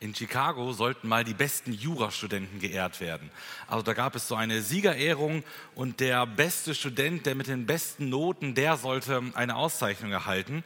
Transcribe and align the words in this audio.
in 0.00 0.14
Chicago 0.14 0.72
sollten 0.72 1.08
mal 1.08 1.24
die 1.24 1.34
besten 1.34 1.74
Jurastudenten 1.74 2.58
geehrt 2.58 3.00
werden. 3.00 3.30
Also 3.66 3.82
da 3.82 3.92
gab 3.92 4.16
es 4.16 4.26
so 4.26 4.34
eine 4.34 4.62
Siegerehrung 4.62 5.44
und 5.74 6.00
der 6.00 6.26
beste 6.26 6.74
Student, 6.74 7.26
der 7.26 7.34
mit 7.34 7.48
den 7.48 7.66
besten 7.66 8.08
Noten, 8.08 8.54
der 8.54 8.78
sollte 8.78 9.22
eine 9.34 9.56
Auszeichnung 9.56 10.10
erhalten. 10.10 10.64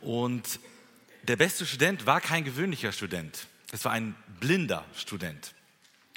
Und 0.00 0.60
der 1.24 1.36
beste 1.36 1.66
Student 1.66 2.06
war 2.06 2.22
kein 2.22 2.42
gewöhnlicher 2.42 2.92
Student. 2.92 3.46
Es 3.70 3.84
war 3.84 3.92
ein 3.92 4.14
blinder 4.40 4.86
Student. 4.96 5.52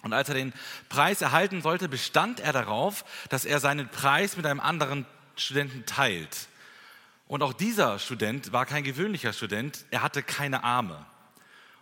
Und 0.02 0.14
als 0.14 0.30
er 0.30 0.36
den 0.36 0.54
Preis 0.88 1.22
erhalten 1.22 1.62
sollte, 1.62 1.90
bestand 1.90 2.40
er 2.40 2.54
darauf, 2.54 3.04
dass 3.28 3.44
er 3.44 3.60
seinen 3.60 3.90
Preis 3.90 4.38
mit 4.38 4.46
einem 4.46 4.62
anderen 4.62 5.06
Studenten 5.36 5.86
teilt. 5.86 6.48
Und 7.28 7.42
auch 7.42 7.54
dieser 7.54 8.00
Student 8.00 8.54
war 8.54 8.66
kein 8.66 8.86
gewöhnlicher 8.86 9.34
Student, 9.34 9.84
er 9.92 10.02
hatte 10.02 10.24
keine 10.24 10.64
Arme. 10.64 11.06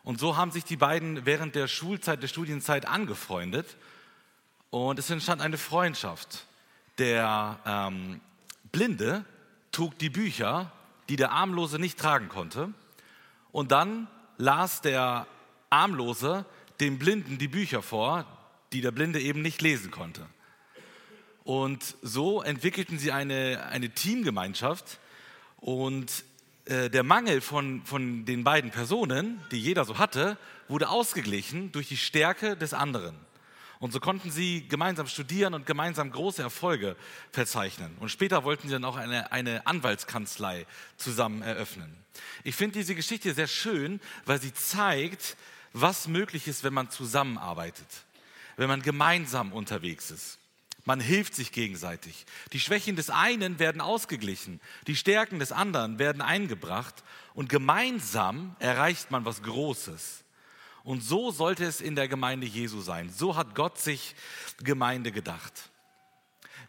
Und 0.03 0.19
so 0.19 0.35
haben 0.37 0.51
sich 0.51 0.63
die 0.63 0.77
beiden 0.77 1.25
während 1.25 1.55
der 1.55 1.67
Schulzeit, 1.67 2.23
der 2.23 2.27
Studienzeit 2.27 2.87
angefreundet 2.87 3.77
und 4.69 4.97
es 4.97 5.09
entstand 5.09 5.41
eine 5.41 5.57
Freundschaft. 5.57 6.45
Der 6.97 7.59
ähm, 7.65 8.21
Blinde 8.71 9.25
trug 9.71 9.97
die 9.99 10.09
Bücher, 10.09 10.71
die 11.09 11.15
der 11.15 11.31
Armlose 11.31 11.77
nicht 11.77 11.99
tragen 11.99 12.29
konnte 12.29 12.73
und 13.51 13.71
dann 13.71 14.07
las 14.37 14.81
der 14.81 15.27
Armlose 15.69 16.45
dem 16.79 16.97
Blinden 16.97 17.37
die 17.37 17.47
Bücher 17.47 17.81
vor, 17.81 18.25
die 18.73 18.81
der 18.81 18.91
Blinde 18.91 19.19
eben 19.19 19.41
nicht 19.41 19.61
lesen 19.61 19.91
konnte. 19.91 20.25
Und 21.43 21.95
so 22.01 22.41
entwickelten 22.41 22.97
sie 22.97 23.11
eine, 23.11 23.67
eine 23.69 23.89
Teamgemeinschaft 23.89 24.99
und 25.57 26.23
äh, 26.65 26.89
der 26.89 27.03
Mangel 27.03 27.41
von, 27.41 27.83
von 27.85 28.25
den 28.25 28.43
beiden 28.43 28.71
Personen, 28.71 29.41
die 29.51 29.59
jeder 29.59 29.85
so 29.85 29.97
hatte, 29.97 30.37
wurde 30.67 30.89
ausgeglichen 30.89 31.71
durch 31.71 31.87
die 31.87 31.97
Stärke 31.97 32.55
des 32.55 32.73
anderen. 32.73 33.15
Und 33.79 33.91
so 33.91 33.99
konnten 33.99 34.29
sie 34.29 34.67
gemeinsam 34.67 35.07
studieren 35.07 35.55
und 35.55 35.65
gemeinsam 35.65 36.11
große 36.11 36.41
Erfolge 36.41 36.95
verzeichnen. 37.31 37.97
Und 37.99 38.09
später 38.09 38.43
wollten 38.43 38.67
sie 38.67 38.73
dann 38.73 38.85
auch 38.85 38.95
eine, 38.95 39.31
eine 39.31 39.65
Anwaltskanzlei 39.65 40.67
zusammen 40.97 41.41
eröffnen. 41.41 41.91
Ich 42.43 42.55
finde 42.55 42.77
diese 42.77 42.93
Geschichte 42.93 43.33
sehr 43.33 43.47
schön, 43.47 43.99
weil 44.25 44.39
sie 44.39 44.53
zeigt, 44.53 45.35
was 45.73 46.07
möglich 46.07 46.47
ist, 46.47 46.63
wenn 46.63 46.75
man 46.75 46.91
zusammenarbeitet, 46.91 47.87
wenn 48.55 48.67
man 48.67 48.83
gemeinsam 48.83 49.51
unterwegs 49.51 50.11
ist. 50.11 50.37
Man 50.85 50.99
hilft 50.99 51.35
sich 51.35 51.51
gegenseitig. 51.51 52.25
Die 52.53 52.59
Schwächen 52.59 52.95
des 52.95 53.09
einen 53.09 53.59
werden 53.59 53.81
ausgeglichen, 53.81 54.59
die 54.87 54.95
Stärken 54.95 55.39
des 55.39 55.51
anderen 55.51 55.99
werden 55.99 56.21
eingebracht 56.21 57.03
und 57.33 57.49
gemeinsam 57.49 58.55
erreicht 58.59 59.11
man 59.11 59.25
was 59.25 59.43
Großes. 59.43 60.23
Und 60.83 61.03
so 61.03 61.29
sollte 61.29 61.65
es 61.65 61.79
in 61.79 61.95
der 61.95 62.07
Gemeinde 62.07 62.47
Jesu 62.47 62.81
sein. 62.81 63.11
So 63.11 63.35
hat 63.35 63.53
Gott 63.53 63.77
sich 63.77 64.15
Gemeinde 64.63 65.11
gedacht. 65.11 65.69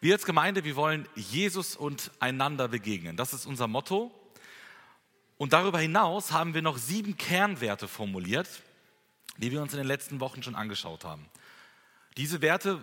Wir 0.00 0.14
als 0.14 0.26
Gemeinde, 0.26 0.64
wir 0.64 0.76
wollen 0.76 1.08
Jesus 1.14 1.76
und 1.76 2.10
einander 2.18 2.68
begegnen. 2.68 3.16
Das 3.16 3.32
ist 3.32 3.46
unser 3.46 3.68
Motto. 3.68 4.12
Und 5.38 5.54
darüber 5.54 5.78
hinaus 5.78 6.32
haben 6.32 6.54
wir 6.54 6.62
noch 6.62 6.76
sieben 6.76 7.16
Kernwerte 7.16 7.88
formuliert, 7.88 8.48
die 9.38 9.50
wir 9.50 9.62
uns 9.62 9.72
in 9.72 9.78
den 9.78 9.86
letzten 9.86 10.20
Wochen 10.20 10.42
schon 10.42 10.54
angeschaut 10.54 11.04
haben. 11.04 11.24
Diese 12.16 12.42
Werte 12.42 12.82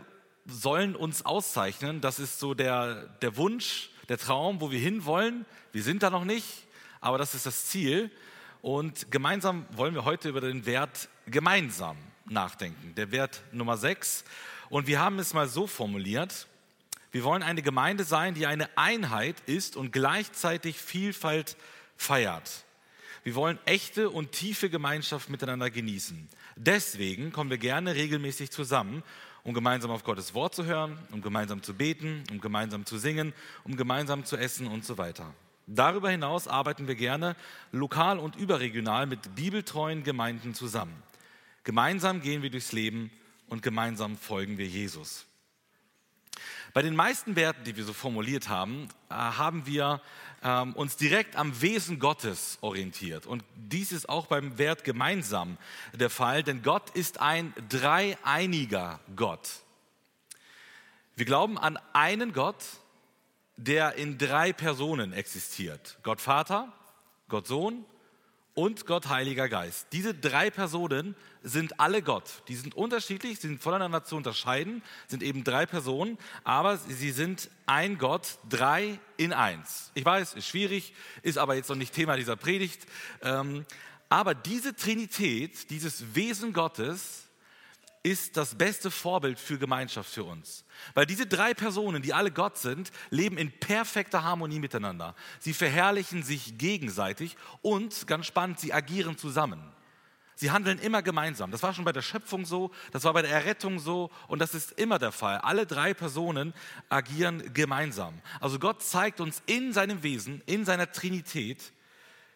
sollen 0.50 0.96
uns 0.96 1.26
auszeichnen. 1.26 2.02
Das 2.02 2.20
ist 2.20 2.40
so 2.40 2.54
der, 2.54 3.08
der 3.22 3.38
Wunsch, 3.38 3.90
der 4.10 4.18
Traum, 4.18 4.62
wo 4.62 4.72
wir 4.72 4.80
hinwollen. 4.80 5.46
Wir 5.72 5.84
sind 5.84 6.04
da 6.04 6.10
noch 6.10 6.26
nicht, 6.26 6.66
aber 7.02 7.18
das 7.18 7.36
ist 7.36 7.46
das 7.46 7.66
Ziel. 7.66 8.12
Und 8.62 9.12
gemeinsam 9.12 9.66
wollen 9.72 9.94
wir 9.94 10.06
heute 10.06 10.30
über 10.30 10.42
den 10.42 10.66
Wert 10.66 11.10
gemeinsam 11.26 11.98
nachdenken. 12.26 12.94
Der 12.96 13.12
Wert 13.12 13.42
Nummer 13.52 13.78
sechs. 13.78 14.26
Und 14.70 14.88
wir 14.88 15.00
haben 15.00 15.20
es 15.20 15.34
mal 15.34 15.48
so 15.48 15.68
formuliert. 15.68 16.48
Wir 17.12 17.24
wollen 17.24 17.42
eine 17.42 17.62
Gemeinde 17.62 18.04
sein, 18.04 18.36
die 18.36 18.46
eine 18.46 18.70
Einheit 18.78 19.36
ist 19.46 19.76
und 19.76 19.92
gleichzeitig 19.92 20.78
Vielfalt 20.78 21.58
feiert. 21.98 22.66
Wir 23.24 23.36
wollen 23.36 23.60
echte 23.66 24.10
und 24.10 24.32
tiefe 24.32 24.70
Gemeinschaft 24.70 25.30
miteinander 25.30 25.70
genießen. 25.70 26.30
Deswegen 26.56 27.32
kommen 27.32 27.50
wir 27.50 27.58
gerne 27.58 27.96
regelmäßig 27.96 28.52
zusammen, 28.52 29.04
um 29.44 29.54
gemeinsam 29.54 29.92
auf 29.92 30.04
Gottes 30.04 30.34
Wort 30.34 30.56
zu 30.56 30.66
hören, 30.66 30.98
um 31.12 31.22
gemeinsam 31.22 31.64
zu 31.64 31.74
beten, 31.74 32.24
um 32.32 32.42
gemeinsam 32.42 32.86
zu 32.86 32.98
singen, 32.98 33.34
um 33.64 33.76
gemeinsam 33.76 34.26
zu 34.26 34.38
essen 34.38 34.68
und 34.68 34.86
so 34.86 34.98
weiter. 34.98 35.34
Darüber 35.68 36.10
hinaus 36.10 36.48
arbeiten 36.48 36.88
wir 36.88 36.96
gerne 36.96 37.36
lokal 37.72 38.18
und 38.18 38.36
überregional 38.36 39.06
mit 39.06 39.36
bibeltreuen 39.36 40.04
Gemeinden 40.04 40.56
zusammen. 40.56 41.04
Gemeinsam 41.64 42.22
gehen 42.22 42.42
wir 42.42 42.50
durchs 42.50 42.72
Leben 42.72 43.12
und 43.48 43.62
gemeinsam 43.62 44.18
folgen 44.18 44.58
wir 44.58 44.66
Jesus. 44.66 45.29
Bei 46.74 46.82
den 46.82 46.96
meisten 46.96 47.36
Werten, 47.36 47.64
die 47.64 47.76
wir 47.78 47.84
so 47.84 47.94
formuliert 47.94 48.48
haben, 48.50 48.90
äh, 49.10 49.14
haben 49.14 49.66
wir 49.66 50.02
ähm, 50.44 50.74
uns 50.74 50.96
direkt 50.98 51.36
am 51.36 51.62
Wesen 51.62 52.00
Gottes 52.00 52.58
orientiert. 52.62 53.26
Und 53.26 53.44
dies 53.56 53.92
ist 53.92 54.08
auch 54.08 54.28
beim 54.28 54.58
Wert 54.58 54.84
gemeinsam 54.84 55.58
der 55.94 56.10
Fall, 56.10 56.44
denn 56.44 56.62
Gott 56.62 56.92
ist 56.92 57.20
ein 57.20 57.54
dreieiniger 57.70 59.00
Gott. 59.16 59.50
Wir 61.16 61.26
glauben 61.26 61.58
an 61.58 61.78
einen 61.94 62.34
Gott, 62.34 62.64
der 63.58 63.96
in 63.96 64.18
drei 64.18 64.54
Personen 64.54 65.12
existiert. 65.12 65.98
Gott 66.04 66.22
Vater, 66.22 66.72
Gott 67.28 67.48
Sohn 67.48 67.84
und 68.60 68.86
Gott 68.86 69.08
Heiliger 69.08 69.48
Geist. 69.48 69.88
Diese 69.94 70.14
drei 70.14 70.50
Personen 70.50 71.16
sind 71.44 71.80
alle 71.80 72.02
Gott. 72.02 72.44
Die 72.50 72.58
sind 72.58 72.76
unterschiedlich, 72.76 73.40
sind 73.40 73.64
voneinander 73.64 74.04
zu 74.04 74.18
unterscheiden, 74.18 74.84
sind 75.08 75.24
eben 75.24 75.46
drei 75.46 75.66
Personen, 75.66 76.18
aber 76.44 76.78
sie 76.78 77.12
sind 77.12 77.50
ein 77.68 77.98
Gott, 77.98 78.38
drei 78.50 79.00
in 79.16 79.32
eins. 79.32 79.92
Ich 79.94 80.04
weiß, 80.04 80.34
ist 80.34 80.46
schwierig, 80.46 80.94
ist 81.22 81.38
aber 81.38 81.56
jetzt 81.56 81.70
noch 81.70 81.78
nicht 81.78 81.94
Thema 81.94 82.18
dieser 82.18 82.36
Predigt. 82.36 82.86
Ähm, 83.22 83.66
aber 84.10 84.36
diese 84.36 84.76
Trinität, 84.76 85.70
dieses 85.70 86.14
Wesen 86.14 86.52
Gottes, 86.52 87.29
ist 88.04 88.38
das 88.38 88.56
beste 88.56 88.92
Vorbild 88.92 89.40
für 89.40 89.58
Gemeinschaft 89.58 90.10
für 90.10 90.24
uns. 90.24 90.64
Weil 90.94 91.06
diese 91.06 91.26
drei 91.26 91.54
Personen, 91.54 92.02
die 92.02 92.14
alle 92.14 92.32
Gott 92.32 92.58
sind, 92.58 92.92
leben 93.10 93.38
in 93.38 93.52
perfekter 93.60 94.24
Harmonie 94.24 94.60
miteinander. 94.60 95.16
Sie 95.40 95.54
verherrlichen 95.54 96.24
sich 96.24 96.58
gegenseitig 96.58 97.36
und, 97.62 98.08
ganz 98.08 98.26
spannend, 98.26 98.60
sie 98.60 98.74
agieren 98.74 99.18
zusammen. 99.18 99.62
Sie 100.36 100.52
handeln 100.52 100.80
immer 100.80 101.02
gemeinsam. 101.02 101.52
Das 101.52 101.64
war 101.64 101.74
schon 101.74 101.84
bei 101.84 101.92
der 101.92 102.02
Schöpfung 102.02 102.46
so, 102.46 102.72
das 102.94 103.04
war 103.04 103.12
bei 103.12 103.22
der 103.22 103.32
Errettung 103.32 103.78
so 103.78 104.10
und 104.30 104.40
das 104.40 104.56
ist 104.56 104.72
immer 104.72 104.98
der 104.98 105.12
Fall. 105.12 105.40
Alle 105.40 105.66
drei 105.66 105.94
Personen 105.94 106.54
agieren 106.88 107.54
gemeinsam. 107.54 108.22
Also 108.40 108.58
Gott 108.58 108.82
zeigt 108.82 109.20
uns 109.20 109.44
in 109.48 109.74
seinem 109.74 110.02
Wesen, 110.02 110.42
in 110.46 110.64
seiner 110.64 110.94
Trinität, 110.94 111.74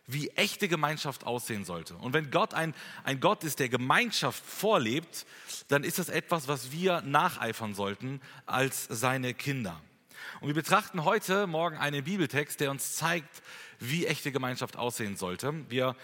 wie 0.05 0.29
echte 0.31 0.67
Gemeinschaft 0.67 1.25
aussehen 1.25 1.63
sollte. 1.63 1.95
Und 1.95 2.13
wenn 2.13 2.29
Gott 2.29 2.53
ein, 2.53 2.73
ein 3.03 3.19
Gott 3.19 3.43
ist, 3.43 3.59
der 3.59 3.69
Gemeinschaft 3.69 4.43
vorlebt, 4.45 5.25
dann 5.69 5.83
ist 5.83 5.99
das 5.99 6.09
etwas, 6.09 6.47
was 6.47 6.71
wir 6.71 7.01
nacheifern 7.01 7.73
sollten 7.73 8.21
als 8.45 8.85
seine 8.89 9.33
Kinder. 9.33 9.79
Und 10.41 10.47
wir 10.47 10.55
betrachten 10.55 11.05
heute 11.05 11.47
Morgen 11.47 11.77
einen 11.77 12.03
Bibeltext, 12.03 12.59
der 12.59 12.71
uns 12.71 12.95
zeigt, 12.95 13.41
wie 13.79 14.05
echte 14.05 14.31
Gemeinschaft 14.31 14.77
aussehen 14.77 15.15
sollte. 15.15 15.53
Wir, 15.69 15.95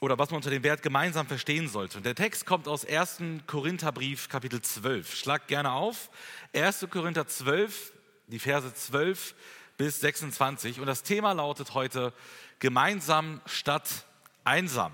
oder 0.00 0.18
was 0.18 0.30
man 0.30 0.36
unter 0.36 0.50
dem 0.50 0.62
Wert 0.62 0.82
gemeinsam 0.82 1.26
verstehen 1.26 1.68
sollte. 1.68 1.98
Und 1.98 2.06
der 2.06 2.14
Text 2.14 2.46
kommt 2.46 2.68
aus 2.68 2.86
1. 2.86 3.18
Korintherbrief, 3.46 4.28
Kapitel 4.28 4.62
12. 4.62 5.14
Schlag 5.14 5.46
gerne 5.46 5.72
auf. 5.72 6.10
1. 6.54 6.86
Korinther 6.90 7.26
12, 7.26 7.92
die 8.28 8.38
Verse 8.38 8.72
12 8.72 9.34
bis 9.76 10.00
26. 10.00 10.80
Und 10.80 10.86
das 10.86 11.02
Thema 11.02 11.32
lautet 11.32 11.74
heute 11.74 12.12
gemeinsam 12.60 13.40
statt 13.46 14.06
einsam. 14.44 14.92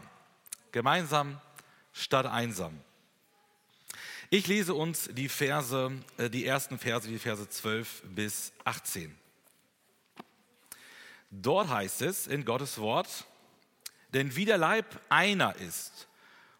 Gemeinsam 0.73 1.41
statt 1.93 2.27
einsam. 2.27 2.81
Ich 4.31 4.47
lese 4.47 4.75
uns 4.75 5.09
die 5.13 5.29
Verse, 5.29 5.93
äh, 6.17 6.29
die 6.31 6.47
ersten 6.47 6.79
Verse, 6.79 7.07
die 7.07 7.19
Verse 7.19 7.49
12 7.49 8.03
bis 8.07 8.53
18. 8.65 9.17
Dort 11.31 11.69
heißt 11.69 12.03
es 12.03 12.27
in 12.27 12.45
Gottes 12.45 12.79
Wort, 12.79 13.25
denn 14.15 14.35
wie 14.35 14.45
der 14.45 14.59
Leib 14.59 14.87
einer 15.09 15.55
ist 15.57 16.09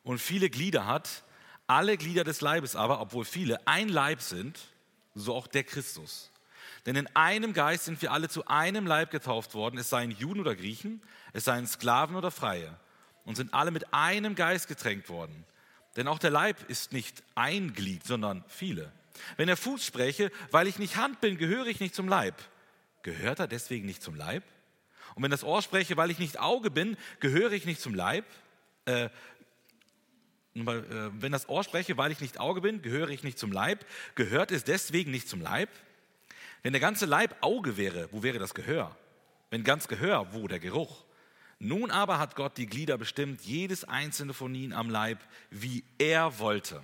und 0.05 0.19
viele 0.19 0.51
Glieder 0.51 0.87
hat, 0.87 1.25
alle 1.67 1.97
Glieder 1.97 2.25
des 2.25 2.41
Leibes 2.41 2.77
aber, 2.77 3.01
obwohl 3.01 3.25
viele, 3.25 3.67
ein 3.67 3.89
Leib 3.89 4.21
sind, 4.21 4.61
so 5.15 5.35
auch 5.35 5.47
der 5.47 5.65
Christus. 5.65 6.31
Denn 6.87 6.95
in 6.97 7.09
einem 7.15 7.53
Geist 7.53 7.85
sind 7.85 8.01
wir 8.01 8.13
alle 8.13 8.29
zu 8.29 8.47
einem 8.47 8.87
Leib 8.87 9.11
getauft 9.11 9.55
worden, 9.55 9.77
es 9.77 9.91
seien 9.91 10.13
Juden 10.13 10.41
oder 10.41 10.55
Griechen, 10.55 11.03
es 11.33 11.45
seien 11.45 11.67
Sklaven 11.67 12.15
oder 12.15 12.31
Freie, 12.31 12.79
und 13.25 13.35
sind 13.35 13.53
alle 13.53 13.73
mit 13.73 13.93
einem 13.93 14.37
Geist 14.37 14.69
getränkt 14.69 15.09
worden. 15.09 15.45
Denn 15.97 16.07
auch 16.07 16.21
der 16.21 16.31
Leib 16.31 16.69
ist 16.71 16.93
nicht 16.93 17.25
ein 17.35 17.75
Glied, 17.75 18.07
sondern 18.07 18.45
viele. 18.49 18.93
Wenn 19.37 19.49
der 19.49 19.57
Fuß 19.57 19.85
spräche, 19.85 20.31
weil 20.53 20.69
ich 20.69 20.79
nicht 20.79 20.97
Hand 20.97 21.21
bin, 21.21 21.39
gehöre 21.39 21.67
ich 21.67 21.81
nicht 21.81 21.95
zum 21.95 22.07
Leib. 22.07 22.35
Gehört 23.03 23.41
er 23.41 23.49
deswegen 23.49 23.87
nicht 23.87 24.03
zum 24.03 24.15
Leib? 24.15 24.45
Und 25.15 25.23
wenn 25.23 25.31
das 25.31 25.43
Ohr 25.43 25.63
spreche, 25.63 25.97
weil 25.97 26.11
ich 26.11 26.19
nicht 26.19 26.39
Auge 26.39 26.71
bin, 26.71 26.97
gehöre 27.21 27.53
ich 27.53 27.65
nicht 27.65 27.81
zum 27.81 27.95
Leib? 27.95 28.27
Äh, 28.85 29.05
äh, 29.05 29.11
wenn 30.55 31.33
das 31.33 31.49
Ohr 31.49 31.65
spreche, 31.65 31.97
weil 31.97 32.13
ich 32.13 32.21
nicht 32.21 32.39
Auge 32.39 32.61
bin, 32.61 32.83
gehöre 32.83 33.09
ich 33.09 33.25
nicht 33.25 33.39
zum 33.39 33.51
Leib. 33.51 33.85
Gehört 34.15 34.53
es 34.53 34.65
deswegen 34.65 35.11
nicht 35.11 35.29
zum 35.29 35.41
Leib? 35.41 35.71
Wenn 36.67 36.73
der 36.73 36.81
ganze 36.81 37.07
Leib 37.07 37.37
Auge 37.43 37.77
wäre, 37.77 38.09
wo 38.11 38.25
wäre 38.25 38.41
das 38.41 38.53
Gehör? 38.53 38.97
Wenn 39.51 39.63
ganz 39.63 39.87
Gehör, 39.87 40.33
wo 40.33 40.49
der 40.49 40.59
Geruch? 40.59 41.05
Nun 41.61 41.93
aber 41.93 42.19
hat 42.19 42.35
Gott 42.35 42.57
die 42.57 42.67
Glieder 42.67 42.99
bestimmt, 42.99 43.43
jedes 43.43 43.85
einzelne 43.85 44.35
von 44.35 44.53
ihnen 44.53 44.73
am 44.73 44.91
Leib, 44.91 45.21
wie 45.51 45.85
er 45.99 46.41
wollte. 46.41 46.83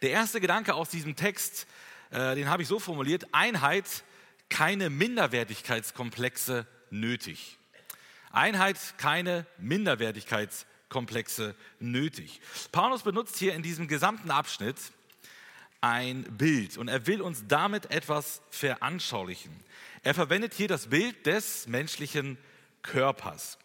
Der 0.00 0.10
erste 0.10 0.40
Gedanke 0.40 0.74
aus 0.74 0.90
diesem 0.90 1.16
Text, 1.16 1.66
äh, 2.12 2.36
den 2.36 2.48
habe 2.48 2.62
ich 2.62 2.68
so 2.68 2.78
formuliert, 2.78 3.26
Einheit, 3.32 4.04
keine 4.48 4.90
Minderwertigkeitskomplexe 4.90 6.64
nötig. 6.90 7.58
Einheit, 8.30 8.78
keine 8.96 9.44
Minderwertigkeitskomplexe 9.58 11.56
nötig. 11.80 12.40
Paulus 12.70 13.02
benutzt 13.02 13.38
hier 13.38 13.56
in 13.56 13.64
diesem 13.64 13.88
gesamten 13.88 14.30
Abschnitt 14.30 14.76
ein 15.82 16.22
Bild 16.38 16.78
und 16.78 16.88
er 16.88 17.06
will 17.06 17.20
uns 17.20 17.44
damit 17.48 17.90
etwas 17.90 18.40
veranschaulichen. 18.50 19.52
Er 20.02 20.14
verwendet 20.14 20.54
hier 20.54 20.68
das 20.68 20.86
Bild 20.86 21.26
des 21.26 21.66
menschlichen 21.66 22.38
Körpers. 22.82 23.58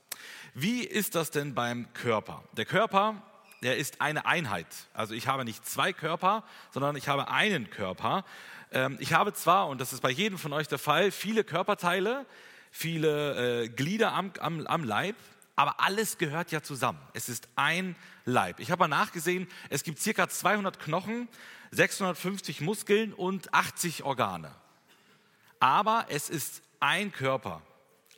Wie 0.54 0.82
ist 0.82 1.16
das 1.16 1.32
denn 1.32 1.54
beim 1.54 1.94
Körper? 1.94 2.44
Der 2.58 2.66
Körper, 2.66 3.22
der 3.62 3.78
ist 3.78 4.02
eine 4.02 4.26
Einheit. 4.26 4.68
Also 4.94 5.14
ich 5.14 5.28
habe 5.28 5.46
nicht 5.46 5.66
zwei 5.66 5.94
Körper, 5.94 6.44
sondern 6.72 6.96
ich 6.96 7.08
habe 7.08 7.30
einen 7.30 7.70
Körper. 7.70 8.26
Ähm, 8.72 8.98
ich 9.00 9.14
habe 9.14 9.34
zwar, 9.34 9.68
und 9.68 9.80
das 9.80 9.94
ist 9.94 10.02
bei 10.02 10.10
jedem 10.10 10.38
von 10.38 10.54
euch 10.54 10.68
der 10.68 10.80
Fall, 10.80 11.12
viele 11.12 11.44
Körperteile, 11.44 12.26
viele 12.72 13.64
äh, 13.64 13.70
Glieder 13.70 14.14
am, 14.14 14.32
am, 14.40 14.66
am 14.66 14.84
Leib, 14.84 15.16
aber 15.58 15.82
alles 15.82 16.20
gehört 16.20 16.52
ja 16.52 16.62
zusammen. 16.62 17.00
Es 17.14 17.28
ist 17.28 17.50
ein 17.56 17.96
Leib. 18.26 18.60
Ich 18.60 18.70
habe 18.70 18.82
mal 18.82 18.88
nachgesehen, 18.88 19.48
es 19.70 19.84
gibt 19.84 20.00
circa 20.00 20.30
200 20.30 20.80
Knochen, 20.80 21.28
650 21.72 22.62
Muskeln 22.62 23.12
und 23.12 23.54
80 23.54 24.04
Organe. 24.04 24.56
Aber 25.60 26.06
es 26.10 26.30
ist 26.30 26.62
ein 26.80 27.12
Körper. 27.12 27.64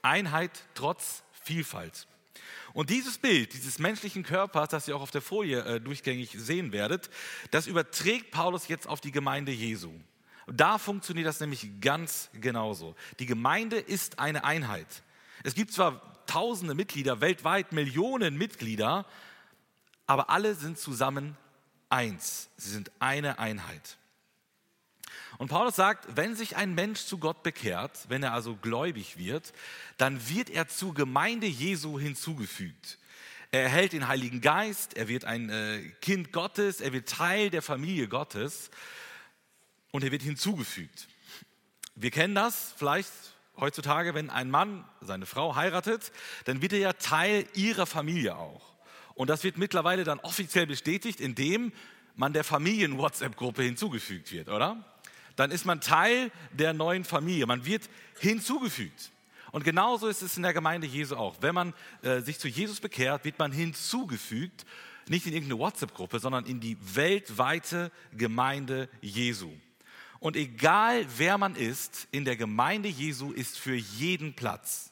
Einheit 0.02 0.52
trotz 0.76 1.24
Vielfalt. 1.42 2.08
Und 2.74 2.90
dieses 2.90 3.18
Bild 3.18 3.54
dieses 3.54 3.80
menschlichen 3.80 4.24
Körpers, 4.24 4.70
das 4.70 4.90
ihr 4.90 4.96
auch 4.98 5.02
auf 5.02 5.12
der 5.12 5.22
Folie 5.22 5.64
äh, 5.64 5.82
durchgängig 5.82 6.32
sehen 6.38 6.74
werdet, 6.74 7.10
das 7.52 7.68
überträgt 7.68 8.32
Paulus 8.32 8.68
jetzt 8.68 8.86
auf 8.86 9.00
die 9.00 9.12
Gemeinde 9.12 9.54
Jesu. 9.54 9.94
Da 10.46 10.78
funktioniert 10.78 11.28
das 11.28 11.40
nämlich 11.40 11.80
ganz 11.80 12.30
genauso. 12.34 12.96
Die 13.20 13.26
Gemeinde 13.26 13.78
ist 13.78 14.20
eine 14.20 14.44
Einheit. 14.44 15.04
Es 15.44 15.56
gibt 15.56 15.72
zwar 15.72 16.19
tausende 16.30 16.76
Mitglieder, 16.76 17.22
weltweit 17.22 17.72
Millionen 17.72 18.38
Mitglieder, 18.38 19.06
aber 20.06 20.30
alle 20.30 20.56
sind 20.56 20.78
zusammen 20.78 21.36
eins. 21.90 22.50
Sie 22.58 22.70
sind 22.70 22.92
eine 23.00 23.40
Einheit. 23.40 23.98
Und 25.38 25.48
Paulus 25.48 25.76
sagt, 25.76 26.16
wenn 26.16 26.36
sich 26.36 26.56
ein 26.56 26.76
Mensch 26.76 27.02
zu 27.06 27.18
Gott 27.18 27.44
bekehrt, 27.44 28.06
wenn 28.10 28.24
er 28.24 28.34
also 28.34 28.56
gläubig 28.56 29.18
wird, 29.18 29.54
dann 29.98 30.28
wird 30.30 30.50
er 30.50 30.68
zur 30.68 30.94
Gemeinde 30.94 31.48
Jesu 31.48 32.00
hinzugefügt. 32.00 32.98
Er 33.52 33.64
erhält 33.64 33.94
den 33.94 34.08
Heiligen 34.08 34.42
Geist, 34.42 34.96
er 34.96 35.08
wird 35.08 35.26
ein 35.26 35.50
äh, 35.50 35.82
Kind 36.02 36.32
Gottes, 36.32 36.82
er 36.82 36.94
wird 36.94 37.10
Teil 37.10 37.50
der 37.50 37.64
Familie 37.64 38.08
Gottes 38.08 38.70
und 39.92 40.04
er 40.04 40.12
wird 40.12 40.22
hinzugefügt. 40.22 41.08
Wir 41.96 42.12
kennen 42.12 42.36
das 42.36 42.74
vielleicht 42.78 43.12
heutzutage, 43.60 44.14
wenn 44.14 44.30
ein 44.30 44.50
Mann 44.50 44.86
seine 45.02 45.26
Frau 45.26 45.56
heiratet, 45.56 46.12
dann 46.46 46.62
wird 46.62 46.74
er 46.74 46.80
ja 46.80 46.94
Teil 46.94 47.46
ihrer 47.54 47.86
Familie 47.86 48.38
auch. 48.38 48.74
Und 49.16 49.30
das 49.30 49.44
wird 49.44 49.58
mittlerweile 49.58 50.04
dann 50.04 50.20
offiziell 50.20 50.66
bestätigt, 50.66 51.20
indem 51.20 51.72
man 52.16 52.34
der 52.34 52.44
Familien-WhatsApp-Gruppe 52.44 53.64
hinzugefügt 53.64 54.32
wird, 54.32 54.50
oder? 54.50 54.84
dann 55.40 55.52
ist 55.52 55.66
man 55.66 55.80
Teil 55.80 56.32
der 56.52 56.74
neuen 56.74 57.06
Familie. 57.06 57.46
Man 57.46 57.66
wird 57.66 57.90
hinzugefügt. 58.20 59.10
Und 59.54 59.64
genauso 59.64 60.10
ist 60.10 60.22
es 60.22 60.36
in 60.36 60.44
der 60.44 60.54
Gemeinde 60.54 60.86
Jesu 60.86 61.16
auch. 61.16 61.38
Wenn 61.40 61.56
man 61.56 61.74
äh, 62.02 62.20
sich 62.20 62.40
zu 62.40 62.50
Jesus 62.50 62.82
bekehrt, 62.82 63.24
wird 63.24 63.40
man 63.40 63.54
hinzugefügt, 63.54 64.66
nicht 65.08 65.26
in 65.26 65.34
irgendeine 65.34 65.62
WhatsApp-Gruppe, 65.62 66.20
sondern 66.20 66.46
in 66.46 66.60
die 66.60 66.78
weltweite 66.94 67.90
Gemeinde 68.12 68.90
Jesu. 69.00 69.50
Und 70.20 70.36
egal 70.36 71.06
wer 71.18 71.38
man 71.38 71.56
ist, 71.56 72.08
in 72.12 72.26
der 72.26 72.36
Gemeinde 72.36 72.90
Jesu 72.90 73.32
ist 73.32 73.58
für 73.58 73.76
jeden 73.76 74.34
Platz. 74.34 74.92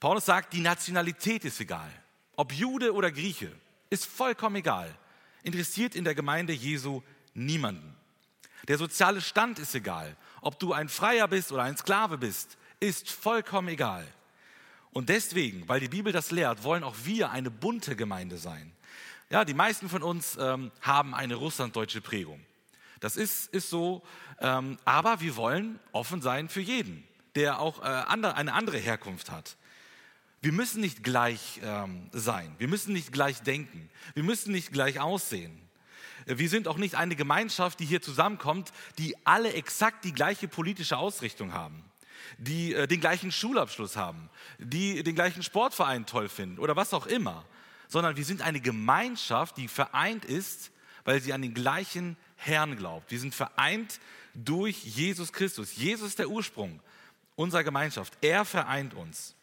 Paulus 0.00 0.26
sagt, 0.26 0.52
die 0.52 0.60
Nationalität 0.60 1.44
ist 1.44 1.60
egal. 1.60 1.90
Ob 2.36 2.52
Jude 2.52 2.92
oder 2.92 3.10
Grieche, 3.10 3.50
ist 3.88 4.06
vollkommen 4.06 4.56
egal. 4.56 4.94
Interessiert 5.42 5.94
in 5.94 6.04
der 6.04 6.14
Gemeinde 6.14 6.52
Jesu 6.52 7.02
niemanden. 7.34 7.94
Der 8.68 8.78
soziale 8.78 9.20
Stand 9.20 9.58
ist 9.58 9.74
egal. 9.74 10.16
Ob 10.40 10.58
du 10.58 10.72
ein 10.72 10.88
Freier 10.88 11.28
bist 11.28 11.52
oder 11.52 11.62
ein 11.62 11.76
Sklave 11.76 12.18
bist, 12.18 12.58
ist 12.80 13.10
vollkommen 13.10 13.68
egal. 13.68 14.06
Und 14.92 15.08
deswegen, 15.08 15.68
weil 15.68 15.80
die 15.80 15.88
Bibel 15.88 16.12
das 16.12 16.30
lehrt, 16.30 16.64
wollen 16.64 16.82
auch 16.82 16.96
wir 17.04 17.30
eine 17.30 17.50
bunte 17.50 17.96
Gemeinde 17.96 18.38
sein. 18.38 18.72
Ja, 19.30 19.44
die 19.44 19.54
meisten 19.54 19.88
von 19.88 20.02
uns 20.02 20.36
ähm, 20.40 20.72
haben 20.80 21.14
eine 21.14 21.34
russlanddeutsche 21.36 22.00
Prägung. 22.00 22.40
Das 23.00 23.16
ist, 23.16 23.52
ist 23.52 23.70
so, 23.70 24.02
ähm, 24.40 24.78
aber 24.84 25.20
wir 25.20 25.36
wollen 25.36 25.78
offen 25.92 26.22
sein 26.22 26.48
für 26.48 26.60
jeden, 26.60 27.06
der 27.34 27.60
auch 27.60 27.82
äh, 27.82 27.86
andere, 27.86 28.36
eine 28.36 28.52
andere 28.52 28.78
Herkunft 28.78 29.30
hat. 29.30 29.56
Wir 30.40 30.52
müssen 30.52 30.80
nicht 30.80 31.02
gleich 31.02 31.60
ähm, 31.62 32.08
sein, 32.12 32.54
wir 32.58 32.68
müssen 32.68 32.92
nicht 32.92 33.12
gleich 33.12 33.42
denken, 33.42 33.90
wir 34.14 34.22
müssen 34.22 34.52
nicht 34.52 34.72
gleich 34.72 35.00
aussehen. 35.00 35.62
Wir 36.26 36.48
sind 36.48 36.66
auch 36.66 36.76
nicht 36.76 36.96
eine 36.96 37.14
Gemeinschaft, 37.14 37.78
die 37.78 37.84
hier 37.84 38.02
zusammenkommt, 38.02 38.72
die 38.98 39.14
alle 39.24 39.52
exakt 39.52 40.04
die 40.04 40.12
gleiche 40.12 40.48
politische 40.48 40.96
Ausrichtung 40.96 41.52
haben, 41.52 41.84
die 42.38 42.74
äh, 42.74 42.86
den 42.86 43.00
gleichen 43.00 43.30
Schulabschluss 43.30 43.96
haben, 43.96 44.28
die 44.58 45.02
den 45.02 45.14
gleichen 45.14 45.42
Sportverein 45.42 46.06
toll 46.06 46.28
finden 46.28 46.58
oder 46.58 46.76
was 46.76 46.94
auch 46.94 47.06
immer, 47.06 47.44
sondern 47.88 48.16
wir 48.16 48.24
sind 48.24 48.42
eine 48.42 48.60
Gemeinschaft, 48.60 49.56
die 49.56 49.68
vereint 49.68 50.24
ist, 50.24 50.72
weil 51.06 51.22
sie 51.22 51.32
an 51.32 51.40
den 51.40 51.54
gleichen 51.54 52.18
Herrn 52.36 52.76
glaubt. 52.76 53.10
Wir 53.10 53.18
sind 53.18 53.34
vereint 53.34 54.00
durch 54.34 54.84
Jesus 54.84 55.32
Christus. 55.32 55.74
Jesus 55.76 56.08
ist 56.08 56.18
der 56.18 56.28
Ursprung 56.28 56.80
unserer 57.36 57.64
Gemeinschaft. 57.64 58.12
Er 58.20 58.44
vereint 58.44 58.92
uns. 58.92 59.34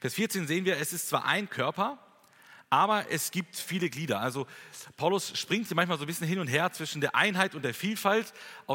Vers 0.00 0.14
14 0.14 0.46
sehen 0.46 0.64
wir, 0.64 0.78
es 0.78 0.92
ist 0.92 1.08
zwar 1.08 1.26
ein 1.26 1.50
Körper, 1.50 1.98
aber 2.70 3.10
es 3.10 3.30
gibt 3.30 3.56
viele 3.56 3.90
Glieder. 3.90 4.20
Also 4.20 4.46
Paulus 4.96 5.36
springt 5.36 5.66
hier 5.66 5.74
manchmal 5.74 5.98
so 5.98 6.04
ein 6.04 6.06
bisschen 6.06 6.28
hin 6.28 6.38
und 6.38 6.46
her 6.46 6.70
zwischen 6.72 7.00
der 7.00 7.14
Einheit 7.14 7.54
und 7.54 7.64
der 7.64 7.74
Vielfalt. 7.74 8.32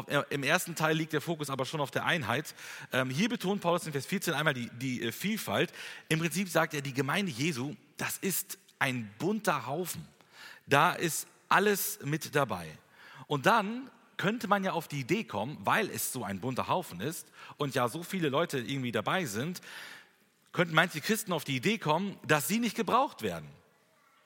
Äh, 0.08 0.22
Im 0.30 0.42
ersten 0.42 0.74
Teil 0.74 0.96
liegt 0.96 1.12
der 1.12 1.20
Fokus 1.20 1.48
aber 1.48 1.64
schon 1.64 1.80
auf 1.80 1.90
der 1.90 2.04
Einheit. 2.04 2.54
Ähm, 2.92 3.08
hier 3.08 3.28
betont 3.28 3.62
Paulus 3.62 3.86
in 3.86 3.92
Vers 3.92 4.06
14 4.06 4.34
einmal 4.34 4.54
die, 4.54 4.68
die 4.70 5.02
äh, 5.02 5.12
Vielfalt. 5.12 5.72
Im 6.08 6.18
Prinzip 6.18 6.48
sagt 6.48 6.74
er, 6.74 6.82
die 6.82 6.92
Gemeinde 6.92 7.32
Jesu, 7.32 7.74
das 7.96 8.18
ist 8.18 8.58
ein 8.80 9.10
bunter 9.18 9.66
Haufen. 9.66 10.06
Da 10.66 10.92
ist 10.92 11.28
alles 11.54 12.00
mit 12.02 12.34
dabei. 12.34 12.66
Und 13.28 13.46
dann 13.46 13.88
könnte 14.16 14.48
man 14.48 14.64
ja 14.64 14.72
auf 14.72 14.88
die 14.88 15.00
Idee 15.00 15.22
kommen, 15.22 15.56
weil 15.60 15.88
es 15.88 16.12
so 16.12 16.24
ein 16.24 16.40
bunter 16.40 16.66
Haufen 16.66 17.00
ist 17.00 17.28
und 17.58 17.74
ja 17.76 17.88
so 17.88 18.02
viele 18.02 18.28
Leute 18.28 18.58
irgendwie 18.58 18.90
dabei 18.90 19.24
sind, 19.24 19.60
könnten 20.52 20.74
manche 20.74 21.00
Christen 21.00 21.32
auf 21.32 21.44
die 21.44 21.56
Idee 21.56 21.78
kommen, 21.78 22.18
dass 22.26 22.48
sie 22.48 22.58
nicht 22.58 22.76
gebraucht 22.76 23.22
werden. 23.22 23.48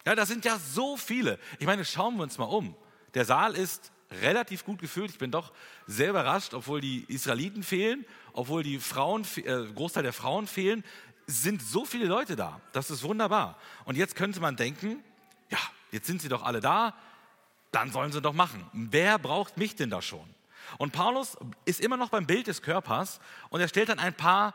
Ja, 0.06 0.14
das 0.14 0.28
sind 0.28 0.46
ja 0.46 0.58
so 0.58 0.96
viele. 0.96 1.38
Ich 1.58 1.66
meine, 1.66 1.84
schauen 1.84 2.16
wir 2.16 2.22
uns 2.22 2.38
mal 2.38 2.46
um. 2.46 2.74
Der 3.12 3.26
Saal 3.26 3.54
ist 3.54 3.92
relativ 4.22 4.64
gut 4.64 4.78
gefüllt. 4.78 5.10
Ich 5.10 5.18
bin 5.18 5.30
doch 5.30 5.52
sehr 5.86 6.10
überrascht, 6.10 6.54
obwohl 6.54 6.80
die 6.80 7.04
Israeliten 7.08 7.62
fehlen, 7.62 8.06
obwohl 8.32 8.62
die 8.62 8.78
Frauen, 8.78 9.26
äh, 9.36 9.66
Großteil 9.74 10.02
der 10.02 10.14
Frauen 10.14 10.46
fehlen, 10.46 10.82
sind 11.26 11.60
so 11.60 11.84
viele 11.84 12.06
Leute 12.06 12.36
da. 12.36 12.60
Das 12.72 12.90
ist 12.90 13.02
wunderbar. 13.02 13.58
Und 13.84 13.96
jetzt 13.98 14.16
könnte 14.16 14.40
man 14.40 14.56
denken, 14.56 15.02
ja, 15.50 15.58
jetzt 15.92 16.06
sind 16.06 16.22
sie 16.22 16.28
doch 16.28 16.42
alle 16.42 16.60
da, 16.60 16.94
dann 17.70 17.92
sollen 17.92 18.12
sie 18.12 18.20
doch 18.20 18.32
machen. 18.32 18.66
Wer 18.72 19.18
braucht 19.18 19.56
mich 19.56 19.76
denn 19.76 19.90
da 19.90 20.02
schon? 20.02 20.28
Und 20.76 20.92
Paulus 20.92 21.36
ist 21.64 21.80
immer 21.80 21.96
noch 21.96 22.10
beim 22.10 22.26
Bild 22.26 22.46
des 22.46 22.62
Körpers 22.62 23.20
und 23.48 23.60
er 23.60 23.68
stellt 23.68 23.88
dann 23.88 23.98
ein 23.98 24.14
paar 24.14 24.54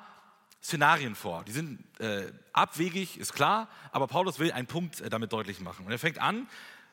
Szenarien 0.62 1.16
vor. 1.16 1.44
Die 1.44 1.52
sind 1.52 1.84
äh, 2.00 2.32
abwegig, 2.54 3.18
ist 3.18 3.34
klar, 3.34 3.68
aber 3.92 4.08
Paulus 4.08 4.40
will 4.40 4.52
einen 4.52 4.68
Punkt 4.68 5.02
äh, 5.02 5.10
damit 5.10 5.34
deutlich 5.34 5.60
machen. 5.60 5.86
Und 5.86 5.92
er 5.92 6.00
fängt 6.00 6.20
an, 6.20 6.48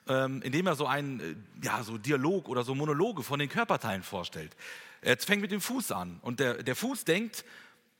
ähm, 0.08 0.42
indem 0.42 0.66
er 0.66 0.74
so 0.74 0.86
einen 0.86 1.20
äh, 1.20 1.36
ja, 1.64 1.82
so 1.82 1.98
Dialog 1.98 2.48
oder 2.48 2.64
so 2.64 2.74
Monologe 2.74 3.22
von 3.22 3.38
den 3.38 3.48
Körperteilen 3.48 4.02
vorstellt. 4.02 4.56
Er 5.02 5.16
fängt 5.18 5.42
mit 5.42 5.52
dem 5.52 5.60
Fuß 5.60 5.92
an 5.92 6.18
und 6.22 6.40
der, 6.40 6.62
der 6.62 6.74
Fuß 6.74 7.04
denkt, 7.04 7.44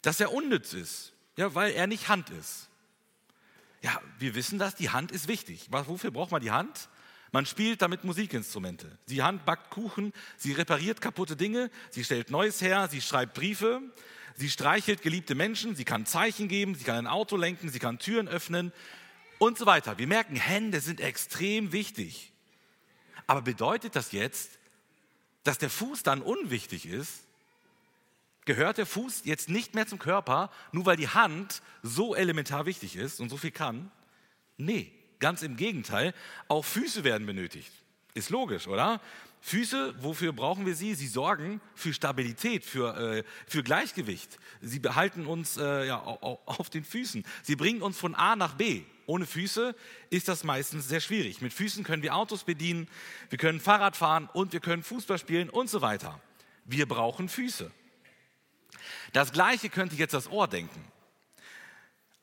dass 0.03 0.19
er 0.19 0.33
unnütz 0.33 0.73
ist, 0.73 1.13
ja, 1.37 1.55
weil 1.55 1.73
er 1.73 1.87
nicht 1.87 2.09
Hand 2.09 2.31
ist. 2.31 2.69
Ja, 3.83 4.01
wir 4.19 4.35
wissen 4.35 4.59
das, 4.59 4.75
die 4.75 4.91
Hand 4.91 5.13
ist 5.13 5.29
wichtig. 5.29 5.69
Wofür 5.71 6.11
braucht 6.11 6.33
man 6.33 6.43
die 6.43 6.51
Hand? 6.51 6.89
Man 7.33 7.47
spielt 7.47 7.81
damit 7.83 8.05
Musikinstrumente. 8.05 8.99
Die 9.09 9.23
Hand 9.23 9.45
backt 9.45 9.71
Kuchen, 9.71 10.13
sie 10.37 10.53
repariert 10.53 11.01
kaputte 11.01 11.37
Dinge, 11.37 11.71
sie 11.91 12.05
stellt 12.05 12.31
Neues 12.31 12.61
her, 12.61 12.89
sie 12.91 13.01
schreibt 13.01 13.35
Briefe, 13.35 13.83
Sie 14.41 14.49
streichelt 14.49 15.03
geliebte 15.03 15.35
Menschen, 15.35 15.77
sie 15.77 15.85
kann 15.85 16.07
Zeichen 16.07 16.49
geben, 16.49 16.75
sie 16.75 16.85
kann 16.85 16.97
ein 16.97 17.07
Auto 17.07 17.37
lenken, 17.37 17.69
sie 17.69 17.79
kann 17.79 17.99
Türen 17.99 18.27
öffnen. 18.27 18.73
und 19.39 19.59
so 19.59 19.67
weiter. 19.67 19.99
Wir 19.99 20.07
merken, 20.07 20.35
Hände 20.35 20.81
sind 20.81 21.01
extrem 21.01 21.73
wichtig. 21.73 22.33
Aber 23.27 23.43
bedeutet 23.43 23.97
das 23.97 24.13
jetzt, 24.13 24.59
dass 25.45 25.59
der 25.59 25.69
Fuß 25.69 26.03
dann 26.03 26.23
unwichtig 26.23 26.87
ist? 26.87 27.25
Gehört 28.47 28.79
der 28.79 28.87
Fuß 28.87 29.23
jetzt 29.25 29.51
nicht 29.51 29.75
mehr 29.75 29.87
zum 29.87 29.99
Körper, 29.99 30.51
nur 30.73 30.87
weil 30.87 30.97
die 30.97 31.09
Hand 31.09 31.61
so 31.83 32.15
elementar 32.15 32.65
wichtig 32.65 32.97
ist 32.97 33.21
und 33.21 33.29
so 33.29 33.37
viel 33.37 33.51
kann? 33.51 33.91
Nee, 34.57 34.91
ganz 35.21 35.43
im 35.43 35.57
Gegenteil. 35.57 36.15
Auch 36.49 36.65
Füße 36.65 37.05
werden 37.05 37.27
benötigt. 37.27 37.73
Ist 38.15 38.31
logisch, 38.31 38.67
oder? 38.67 39.01
Füße, 39.43 39.95
wofür 40.03 40.33
brauchen 40.33 40.67
wir 40.67 40.75
sie? 40.75 40.95
Sie 40.95 41.07
sorgen 41.07 41.61
für 41.75 41.95
Stabilität, 41.95 42.65
für, 42.65 42.97
äh, 42.97 43.25
für 43.47 43.63
Gleichgewicht. 43.63 44.39
Sie 44.61 44.79
behalten 44.79 45.27
uns 45.27 45.57
äh, 45.57 45.87
ja, 45.87 45.99
auf 45.99 46.69
den 46.69 46.85
Füßen. 46.85 47.25
Sie 47.43 47.57
bringen 47.57 47.81
uns 47.81 47.99
von 47.99 48.15
A 48.15 48.37
nach 48.37 48.55
B. 48.55 48.83
Ohne 49.07 49.27
Füße 49.27 49.75
ist 50.11 50.29
das 50.29 50.45
meistens 50.45 50.89
sehr 50.89 51.01
schwierig. 51.01 51.41
Mit 51.41 51.53
Füßen 51.53 51.85
können 51.85 52.03
wir 52.03 52.15
Autos 52.15 52.45
bedienen, 52.45 52.87
wir 53.31 53.39
können 53.39 53.61
Fahrrad 53.61 53.97
fahren 53.97 54.29
und 54.35 54.53
wir 54.53 54.61
können 54.61 54.83
Fußball 54.83 55.19
spielen 55.19 55.49
und 55.49 55.71
so 55.71 55.81
weiter. 55.81 56.21
Wir 56.65 56.87
brauchen 56.87 57.29
Füße. 57.29 57.71
Das 59.13 59.33
gleiche 59.33 59.71
könnte 59.71 59.97
jetzt 59.97 60.15
das 60.15 60.31
Ohr 60.31 60.49
denken. 60.49 60.85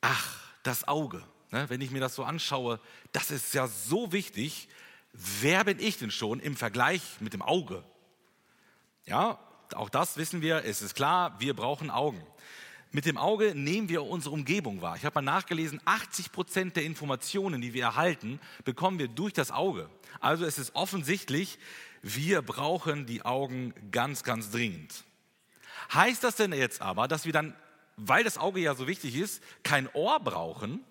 Ach, 0.01 0.53
das 0.63 0.87
Auge. 0.87 1.23
Ne, 1.51 1.69
wenn 1.69 1.81
ich 1.81 1.91
mir 1.91 2.01
das 2.01 2.15
so 2.15 2.23
anschaue, 2.23 2.79
das 3.11 3.31
ist 3.31 3.53
ja 3.53 3.67
so 3.67 4.11
wichtig 4.11 4.67
wer 5.17 5.63
bin 5.63 5.79
ich 5.79 5.97
denn 5.97 6.11
schon 6.11 6.39
im 6.39 6.55
Vergleich 6.55 7.01
mit 7.19 7.33
dem 7.33 7.41
Auge? 7.41 7.83
Ja, 9.05 9.39
auch 9.73 9.89
das 9.89 10.17
wissen 10.17 10.41
wir, 10.41 10.63
es 10.65 10.81
ist 10.81 10.95
klar, 10.95 11.39
wir 11.39 11.53
brauchen 11.55 11.89
Augen. 11.89 12.21
Mit 12.91 13.05
dem 13.05 13.17
Auge 13.17 13.53
nehmen 13.53 13.89
wir 13.89 14.03
unsere 14.03 14.33
Umgebung 14.33 14.81
wahr. 14.81 14.95
Ich 14.95 15.03
habe 15.03 15.15
mal 15.15 15.21
nachgelesen, 15.21 15.81
80 15.85 16.31
Prozent 16.31 16.75
der 16.75 16.83
Informationen, 16.83 17.61
die 17.61 17.73
wir 17.73 17.83
erhalten, 17.83 18.39
bekommen 18.63 18.97
wir 18.97 19.07
durch 19.07 19.33
das 19.33 19.51
Auge. 19.51 19.89
Also 20.19 20.45
es 20.45 20.57
ist 20.57 20.73
offensichtlich, 20.75 21.59
wir 22.01 22.41
brauchen 22.41 23.05
die 23.05 23.23
Augen 23.23 23.73
ganz, 23.91 24.23
ganz 24.23 24.51
dringend. 24.51 25.03
Heißt 25.93 26.23
das 26.23 26.35
denn 26.35 26.53
jetzt 26.53 26.81
aber, 26.81 27.07
dass 27.07 27.25
wir 27.25 27.33
dann, 27.33 27.55
weil 27.97 28.23
das 28.23 28.37
Auge 28.37 28.61
ja 28.61 28.73
so 28.73 28.87
wichtig 28.87 29.15
ist, 29.15 29.43
kein 29.63 29.89
Ohr 29.93 30.19
brauchen? 30.19 30.83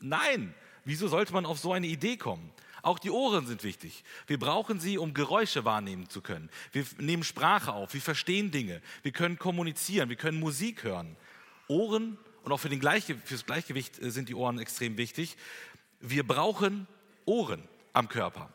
Nein. 0.00 0.54
Wieso 0.84 1.08
sollte 1.08 1.32
man 1.32 1.46
auf 1.46 1.58
so 1.58 1.72
eine 1.72 1.86
Idee 1.86 2.16
kommen? 2.16 2.52
Auch 2.82 2.98
die 2.98 3.10
Ohren 3.10 3.46
sind 3.46 3.64
wichtig. 3.64 4.04
Wir 4.26 4.38
brauchen 4.38 4.78
sie, 4.78 4.98
um 4.98 5.14
Geräusche 5.14 5.64
wahrnehmen 5.64 6.10
zu 6.10 6.20
können. 6.20 6.50
Wir 6.72 6.84
nehmen 6.98 7.24
Sprache 7.24 7.72
auf, 7.72 7.94
wir 7.94 8.02
verstehen 8.02 8.50
Dinge, 8.50 8.82
wir 9.02 9.12
können 9.12 9.38
kommunizieren, 9.38 10.10
wir 10.10 10.16
können 10.16 10.38
Musik 10.38 10.84
hören. 10.84 11.16
Ohren 11.66 12.18
und 12.42 12.52
auch 12.52 12.58
für, 12.58 12.68
den 12.68 12.80
Gleichge 12.80 13.16
fürs 13.24 13.46
Gleichgewicht 13.46 13.98
äh, 14.02 14.10
sind 14.10 14.28
die 14.28 14.34
Ohren 14.34 14.58
extrem 14.58 14.98
wichtig. 14.98 15.38
Wir 16.00 16.26
brauchen 16.26 16.86
Ohren 17.24 17.66
am 17.94 18.10
Körper. 18.10 18.52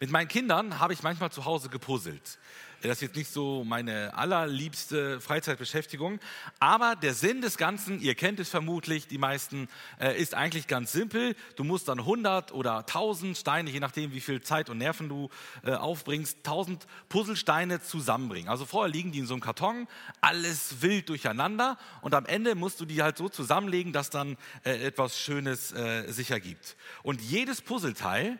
Mit 0.00 0.10
meinen 0.10 0.28
Kindern 0.28 0.78
habe 0.78 0.94
ich 0.94 1.02
manchmal 1.02 1.30
zu 1.30 1.44
Hause 1.44 1.68
gepuzzelt. 1.68 2.38
Das 2.80 2.92
ist 2.92 3.00
jetzt 3.00 3.16
nicht 3.16 3.32
so 3.32 3.64
meine 3.64 4.16
allerliebste 4.16 5.20
Freizeitbeschäftigung, 5.20 6.20
aber 6.60 6.94
der 6.94 7.12
Sinn 7.12 7.40
des 7.40 7.56
Ganzen, 7.56 8.00
ihr 8.00 8.14
kennt 8.14 8.38
es 8.38 8.50
vermutlich, 8.50 9.08
die 9.08 9.18
meisten, 9.18 9.68
äh, 9.98 10.16
ist 10.16 10.36
eigentlich 10.36 10.68
ganz 10.68 10.92
simpel. 10.92 11.34
Du 11.56 11.64
musst 11.64 11.88
dann 11.88 11.98
100 11.98 12.52
oder 12.52 12.76
1000 12.76 13.36
Steine, 13.36 13.70
je 13.70 13.80
nachdem 13.80 14.12
wie 14.12 14.20
viel 14.20 14.42
Zeit 14.42 14.70
und 14.70 14.78
Nerven 14.78 15.08
du 15.08 15.28
äh, 15.64 15.72
aufbringst, 15.72 16.36
1000 16.38 16.86
Puzzlesteine 17.08 17.82
zusammenbringen. 17.82 18.48
Also 18.48 18.64
vorher 18.64 18.92
liegen 18.92 19.10
die 19.10 19.18
in 19.18 19.26
so 19.26 19.34
einem 19.34 19.40
Karton, 19.40 19.88
alles 20.20 20.80
wild 20.80 21.08
durcheinander 21.08 21.78
und 22.00 22.14
am 22.14 22.26
Ende 22.26 22.54
musst 22.54 22.80
du 22.80 22.84
die 22.84 23.02
halt 23.02 23.16
so 23.16 23.28
zusammenlegen, 23.28 23.92
dass 23.92 24.10
dann 24.10 24.36
äh, 24.62 24.86
etwas 24.86 25.18
Schönes 25.18 25.74
sich 26.08 26.30
ergibt. 26.30 26.76
Und 27.02 27.20
jedes 27.20 27.60
Puzzleteil 27.60 28.38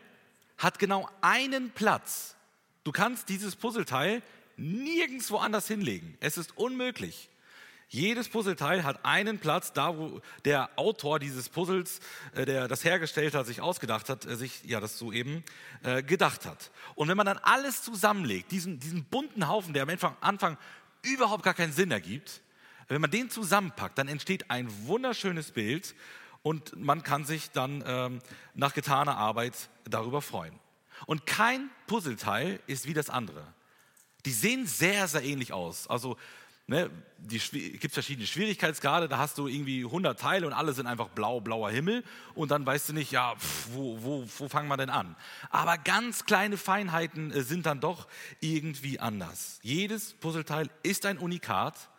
hat 0.57 0.79
genau 0.79 1.09
einen 1.21 1.71
Platz 1.71 2.35
Du 2.83 2.91
kannst 2.91 3.29
dieses 3.29 3.55
Puzzleteil 3.55 4.21
nirgendwo 4.57 5.37
anders 5.37 5.67
hinlegen. 5.67 6.17
Es 6.19 6.37
ist 6.37 6.57
unmöglich. 6.57 7.29
Jedes 7.91 8.29
Puzzleteil 8.29 8.83
hat 8.83 9.03
einen 9.03 9.39
Platz, 9.39 9.73
da 9.73 9.97
wo 9.97 10.21
der 10.45 10.69
Autor 10.75 11.17
dieses 11.17 11.49
Puzzles, 11.49 11.99
äh, 12.35 12.45
der 12.45 12.67
das 12.67 12.83
hergestellt 12.83 13.33
hat, 13.33 13.47
sich 13.47 13.61
ausgedacht 13.61 14.09
hat, 14.09 14.25
äh, 14.25 14.35
sich 14.35 14.63
ja 14.63 14.79
das 14.79 14.99
so 14.99 15.11
eben 15.11 15.43
äh, 15.81 16.03
gedacht 16.03 16.45
hat. 16.45 16.69
Und 16.93 17.07
wenn 17.07 17.17
man 17.17 17.25
dann 17.25 17.39
alles 17.39 17.81
zusammenlegt, 17.81 18.51
diesen, 18.51 18.79
diesen 18.79 19.05
bunten 19.05 19.47
Haufen, 19.47 19.73
der 19.73 19.83
am 19.83 19.89
Anfang, 19.89 20.15
Anfang 20.21 20.57
überhaupt 21.01 21.41
gar 21.41 21.55
keinen 21.55 21.73
Sinn 21.73 21.89
ergibt, 21.89 22.41
wenn 22.89 23.01
man 23.01 23.09
den 23.09 23.31
zusammenpackt, 23.31 23.97
dann 23.97 24.07
entsteht 24.07 24.51
ein 24.51 24.69
wunderschönes 24.85 25.51
Bild 25.51 25.95
und 26.43 26.75
man 26.79 27.01
kann 27.01 27.25
sich 27.25 27.49
dann 27.49 27.83
ähm, 27.87 28.19
nach 28.53 28.75
getaner 28.75 29.17
Arbeit 29.17 29.69
darüber 29.85 30.21
freuen. 30.21 30.53
Und 31.07 31.25
kein 31.25 31.71
Puzzleteil 31.89 32.59
ist 32.67 32.87
wie 32.87 32.93
das 32.93 33.09
andere. 33.09 33.43
Die 34.25 34.31
sehen 34.31 34.67
sehr, 34.67 35.07
sehr 35.07 35.23
ähnlich 35.23 35.53
aus. 35.53 35.87
Also 35.87 36.17
ne, 36.67 36.91
gibt 37.27 37.93
verschiedene 37.93 38.27
Schwierigkeitsgrade, 38.27 39.09
da 39.09 39.17
hast 39.17 39.39
du 39.39 39.47
irgendwie 39.47 39.83
100 39.83 40.19
Teile 40.19 40.45
und 40.45 40.53
alle 40.53 40.73
sind 40.73 40.85
einfach 40.85 41.09
blau, 41.09 41.41
blauer 41.41 41.71
Himmel 41.71 42.03
und 42.35 42.51
dann 42.51 42.63
weißt 42.63 42.89
du 42.89 42.93
nicht, 42.93 43.11
ja, 43.11 43.35
pff, 43.35 43.69
wo, 43.73 44.03
wo, 44.03 44.29
wo 44.37 44.47
fangen 44.47 44.69
wir 44.69 44.77
denn 44.77 44.91
an? 44.91 45.15
Aber 45.49 45.79
ganz 45.79 46.25
kleine 46.25 46.57
Feinheiten 46.57 47.31
äh, 47.31 47.41
sind 47.41 47.65
dann 47.65 47.79
doch 47.79 48.07
irgendwie 48.39 48.99
anders. 48.99 49.59
Jedes 49.63 50.13
Puzzleteil 50.13 50.69
ist 50.83 51.07
ein 51.07 51.17
Unikat 51.17 51.89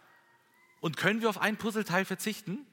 und 0.81 0.97
können 0.97 1.21
wir 1.21 1.29
auf 1.31 1.41
ein 1.41 1.57
Puzzleteil 1.57 2.05
verzichten? 2.05 2.65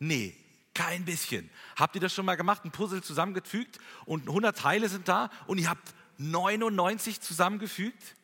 Nee, 0.00 0.34
kein 0.74 1.04
bisschen. 1.04 1.48
Habt 1.76 1.94
ihr 1.94 2.00
das 2.00 2.12
schon 2.12 2.24
mal 2.24 2.36
gemacht? 2.36 2.64
Ein 2.64 2.72
Puzzle 2.72 3.02
zusammengefügt 3.02 3.78
und 4.04 4.28
100 4.28 4.58
Teile 4.58 4.88
sind 4.88 5.08
da 5.08 5.30
und 5.46 5.58
ihr 5.58 5.68
habt 5.68 5.94
99 6.18 7.20
zusammengefügt 7.20 8.16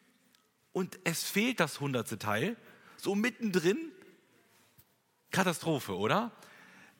und 0.72 0.98
es 1.04 1.24
fehlt 1.24 1.60
das 1.60 1.76
100. 1.76 2.20
Teil. 2.20 2.56
So 2.96 3.14
mittendrin. 3.14 3.92
Katastrophe, 5.30 5.96
oder? 5.96 6.32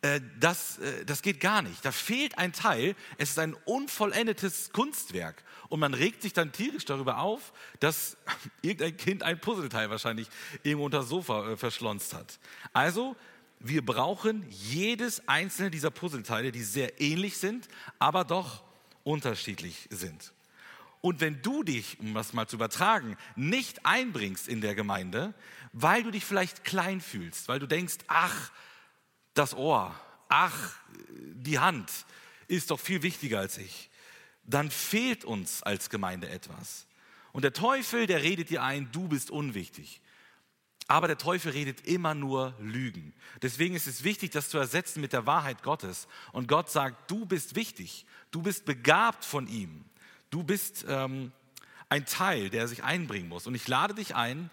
Äh, 0.05 0.21
das, 0.39 0.79
äh, 0.79 1.05
das 1.07 1.23
geht 1.23 1.41
gar 1.41 1.63
nicht. 1.63 1.83
Da 1.85 1.91
fehlt 1.91 2.37
ein 2.37 2.53
Teil. 2.53 2.95
Es 3.17 3.31
ist 3.31 3.39
ein 3.39 3.55
unvollendetes 3.65 4.71
Kunstwerk. 4.73 5.43
Und 5.71 5.81
man 5.81 5.95
regt 5.95 6.21
sich 6.21 6.35
dann 6.35 6.53
tierisch 6.53 6.85
darüber 6.85 7.19
auf, 7.19 7.53
dass 7.81 8.19
irgendein 8.63 8.97
Kind 8.99 9.23
ein 9.23 9.41
Puzzleteil 9.41 9.89
wahrscheinlich 9.89 10.29
irgendwo 10.63 10.85
unter 10.85 10.99
das 10.99 11.09
Sofa 11.09 11.53
äh, 11.53 11.57
verschlonzt 11.57 12.13
hat. 12.13 12.39
Also 12.75 13.17
wir 13.61 13.85
brauchen 13.85 14.45
jedes 14.51 15.27
einzelne 15.27 15.71
dieser 15.71 15.91
Puzzleteile, 15.91 16.53
die 16.53 16.63
sehr 16.63 17.01
ähnlich 17.01 17.39
sind, 17.39 17.67
aber 17.99 18.25
doch 18.25 18.63
unterschiedlich 19.05 19.89
sind. 19.91 20.34
Und 21.05 21.21
wenn 21.21 21.43
du 21.43 21.63
dich, 21.63 22.01
um 22.01 22.15
das 22.15 22.33
mal 22.33 22.47
zu 22.49 22.57
übertragen, 22.57 23.19
nicht 23.37 23.85
einbringst 23.85 24.49
in 24.49 24.63
der 24.63 24.75
Gemeinde, 24.75 25.35
weil 25.75 26.03
du 26.03 26.11
dich 26.11 26.25
vielleicht 26.25 26.65
klein 26.65 27.03
fühlst, 27.03 27.47
weil 27.47 27.59
du 27.59 27.67
denkst, 27.67 27.97
ach, 28.07 28.51
das 29.35 29.53
Ohr, 29.53 29.95
ach, 30.31 30.75
die 31.11 31.59
Hand 31.59 31.91
ist 32.49 32.71
doch 32.71 32.81
viel 32.81 33.03
wichtiger 33.03 33.39
als 33.39 33.59
ich, 33.59 33.91
dann 34.45 34.71
fehlt 34.71 35.27
uns 35.27 35.63
als 35.63 35.91
Gemeinde 35.91 36.31
etwas. 36.31 36.87
Und 37.33 37.43
der 37.43 37.53
Teufel, 37.53 38.07
der 38.07 38.23
redet 38.23 38.49
dir 38.49 38.63
ein, 38.63 38.91
du 38.91 39.07
bist 39.07 39.31
unwichtig. 39.31 40.01
Aber 40.87 41.07
der 41.07 41.19
Teufel 41.19 41.53
redet 41.53 41.87
immer 41.87 42.15
nur 42.15 42.55
Lügen. 42.59 43.13
Deswegen 43.43 43.75
ist 43.75 43.89
es 43.89 44.05
wichtig, 44.05 44.31
das 44.31 44.49
zu 44.49 44.57
ersetzen 44.57 45.03
mit 45.03 45.13
der 45.13 45.27
Wahrheit 45.27 45.63
Gottes. 45.63 46.09
Und 46.33 46.49
Gott 46.49 46.71
sagt, 46.71 47.11
du 47.11 47.27
bist 47.27 47.57
wichtig, 47.57 48.07
du 48.31 48.41
bist 48.41 48.65
begabt 48.65 49.27
von 49.27 49.47
ihm, 49.49 49.85
du 50.35 50.43
bist 50.43 50.85
ähm, 50.89 51.31
ein 51.89 52.07
Teil, 52.07 52.51
der 52.51 52.67
sich 52.67 52.83
einbringen 52.83 53.29
muss. 53.29 53.47
Und 53.47 53.55
ich 53.55 53.69
lade 53.69 53.95
dich 53.95 54.17
ein, 54.17 54.51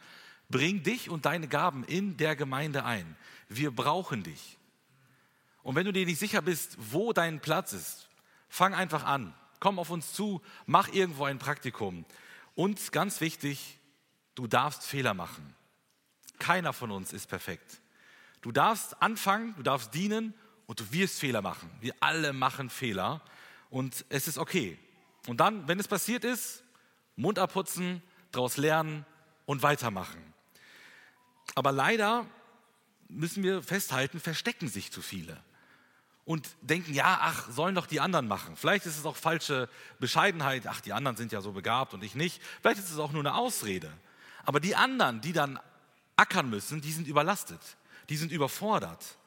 bring 0.49 0.83
dich 0.83 1.09
und 1.09 1.25
deine 1.25 1.47
Gaben 1.47 1.83
in 1.85 2.17
der 2.17 2.35
Gemeinde 2.35 2.85
ein. 2.85 3.15
Wir 3.49 3.71
brauchen 3.71 4.21
dich. 4.21 4.59
Und 5.63 5.75
wenn 5.75 5.85
du 5.85 5.91
dir 5.91 6.05
nicht 6.05 6.19
sicher 6.19 6.43
bist, 6.43 6.77
wo 6.77 7.13
dein 7.13 7.39
Platz 7.39 7.73
ist, 7.73 8.09
fang 8.47 8.75
einfach 8.75 9.05
an. 9.05 9.33
Komm 9.59 9.79
auf 9.79 9.89
uns 9.89 10.13
zu, 10.13 10.41
mach 10.67 10.87
irgendwo 10.89 11.25
ein 11.25 11.39
Praktikum. 11.39 12.05
Und 12.53 12.91
ganz 12.91 13.19
wichtig, 13.19 13.79
du 14.35 14.45
darfst 14.45 14.85
Fehler 14.85 15.15
machen. 15.15 15.55
Keiner 16.37 16.73
von 16.73 16.91
uns 16.91 17.11
ist 17.11 17.27
perfekt. 17.27 17.81
Du 18.41 18.51
darfst 18.51 19.01
anfangen, 19.01 19.55
du 19.57 19.63
darfst 19.63 19.95
dienen 19.95 20.35
und 20.67 20.79
du 20.79 20.91
wirst 20.91 21.19
Fehler 21.19 21.41
machen. 21.41 21.71
Wir 21.79 21.95
alle 22.01 22.33
machen 22.33 22.69
Fehler 22.69 23.21
und 23.71 24.05
es 24.09 24.27
ist 24.27 24.37
okay. 24.37 24.77
Und 25.27 25.39
dann, 25.39 25.67
wenn 25.67 25.79
es 25.79 25.87
passiert 25.87 26.23
ist, 26.23 26.63
Mund 27.15 27.39
abputzen, 27.39 28.01
daraus 28.31 28.57
lernen 28.57 29.05
und 29.45 29.63
weitermachen. 29.63 30.21
Aber 31.55 31.71
leider 31.71 32.25
müssen 33.07 33.43
wir 33.43 33.61
festhalten, 33.61 34.19
verstecken 34.19 34.67
sich 34.67 34.91
zu 34.91 35.01
viele 35.01 35.37
und 36.25 36.49
denken, 36.61 36.93
ja, 36.93 37.19
ach, 37.21 37.49
sollen 37.49 37.75
doch 37.75 37.87
die 37.87 37.99
anderen 37.99 38.27
machen. 38.27 38.55
Vielleicht 38.55 38.85
ist 38.85 38.97
es 38.97 39.05
auch 39.05 39.17
falsche 39.17 39.67
Bescheidenheit, 39.99 40.67
ach, 40.67 40.81
die 40.81 40.93
anderen 40.93 41.17
sind 41.17 41.31
ja 41.31 41.41
so 41.41 41.51
begabt 41.51 41.93
und 41.93 42.03
ich 42.03 42.15
nicht. 42.15 42.41
Vielleicht 42.61 42.79
ist 42.79 42.91
es 42.91 42.99
auch 42.99 43.11
nur 43.11 43.21
eine 43.21 43.35
Ausrede. 43.35 43.91
Aber 44.45 44.59
die 44.59 44.75
anderen, 44.75 45.21
die 45.21 45.33
dann 45.33 45.59
ackern 46.15 46.49
müssen, 46.49 46.81
die 46.81 46.91
sind 46.91 47.07
überlastet, 47.07 47.59
die 48.09 48.17
sind 48.17 48.31
überfordert. 48.31 49.17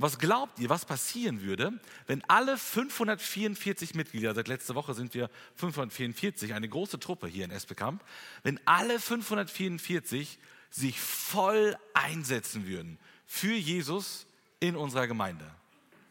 Was 0.00 0.20
glaubt 0.20 0.60
ihr, 0.60 0.68
was 0.68 0.84
passieren 0.84 1.42
würde, 1.42 1.72
wenn 2.06 2.22
alle 2.28 2.56
544 2.56 3.96
Mitglieder, 3.96 4.32
seit 4.32 4.46
letzter 4.46 4.76
Woche 4.76 4.94
sind 4.94 5.12
wir 5.12 5.28
544, 5.56 6.54
eine 6.54 6.68
große 6.68 7.00
Truppe 7.00 7.26
hier 7.26 7.44
in 7.44 7.50
Esbekamp, 7.50 8.04
wenn 8.44 8.60
alle 8.64 9.00
544 9.00 10.38
sich 10.70 11.00
voll 11.00 11.76
einsetzen 11.94 12.68
würden 12.68 12.96
für 13.26 13.54
Jesus 13.54 14.26
in 14.60 14.76
unserer 14.76 15.08
Gemeinde? 15.08 15.44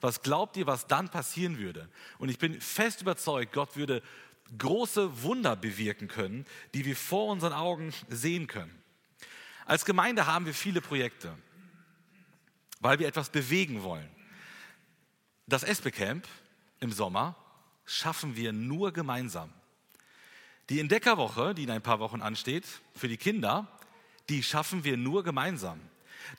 Was 0.02 0.22
glaubt 0.22 0.58
ihr, 0.58 0.68
was 0.68 0.88
dann 0.88 1.08
passieren 1.08 1.58
würde? 1.58 1.88
Und 2.18 2.28
ich 2.28 2.40
bin 2.40 2.60
fest 2.60 3.02
überzeugt, 3.02 3.54
Gott 3.54 3.78
würde 3.78 4.04
große 4.58 5.24
Wunder 5.24 5.56
bewirken 5.56 6.10
können, 6.10 6.46
die 6.74 6.84
wir 6.84 6.96
vor 6.98 7.32
unseren 7.32 7.54
Augen 7.54 7.94
sehen 8.10 8.48
können. 8.48 8.84
Als 9.66 9.86
Gemeinde 9.86 10.26
haben 10.26 10.46
wir 10.46 10.54
viele 10.54 10.82
Projekte 10.82 11.34
weil 12.80 13.00
wir 13.00 13.08
etwas 13.08 13.30
bewegen 13.30 13.84
wollen. 13.84 14.10
Das 15.48 15.64
Espe-Camp 15.64 16.28
im 16.80 16.92
Sommer 16.92 17.36
schaffen 17.86 18.36
wir 18.36 18.54
nur 18.54 18.92
gemeinsam. 18.92 19.52
Die 20.70 20.80
Entdeckerwoche, 20.80 21.56
die 21.56 21.64
in 21.64 21.72
ein 21.72 21.82
paar 21.82 22.00
Wochen 22.00 22.22
ansteht, 22.22 22.66
für 22.96 23.08
die 23.08 23.18
Kinder, 23.18 23.68
die 24.30 24.44
schaffen 24.44 24.84
wir 24.84 24.98
nur 24.98 25.24
gemeinsam. 25.24 25.80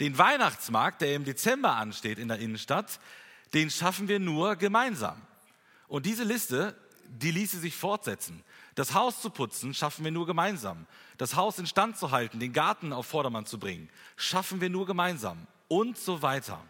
Den 0.01 0.19
Weihnachtsmarkt, 0.19 1.01
der 1.01 1.15
im 1.15 1.25
Dezember 1.25 1.77
ansteht 1.77 2.19
in 2.19 2.29
der 2.29 2.39
Innenstadt, 2.39 3.01
den 3.55 3.71
schaffen 3.71 4.09
wir 4.09 4.19
nur 4.19 4.57
gemeinsam. 4.57 5.23
Und 5.87 6.05
diese 6.05 6.25
Liste, 6.25 6.77
die 7.07 7.31
ließe 7.31 7.59
sich 7.59 7.75
fortsetzen. 7.75 8.45
Das 8.75 8.93
Haus 8.93 9.23
zu 9.23 9.31
putzen, 9.31 9.73
schaffen 9.73 10.05
wir 10.05 10.13
nur 10.13 10.27
gemeinsam. 10.27 10.87
Das 11.17 11.35
Haus 11.35 11.59
instand 11.59 11.97
zu 11.97 12.11
halten, 12.11 12.39
den 12.39 12.53
Garten 12.53 12.93
auf 12.93 13.07
Vordermann 13.07 13.47
zu 13.47 13.59
bringen, 13.59 13.89
schaffen 14.17 14.61
wir 14.61 14.69
nur 14.69 14.85
gemeinsam 14.85 15.47
und 15.69 15.97
so 15.97 16.23
weiter. 16.23 16.61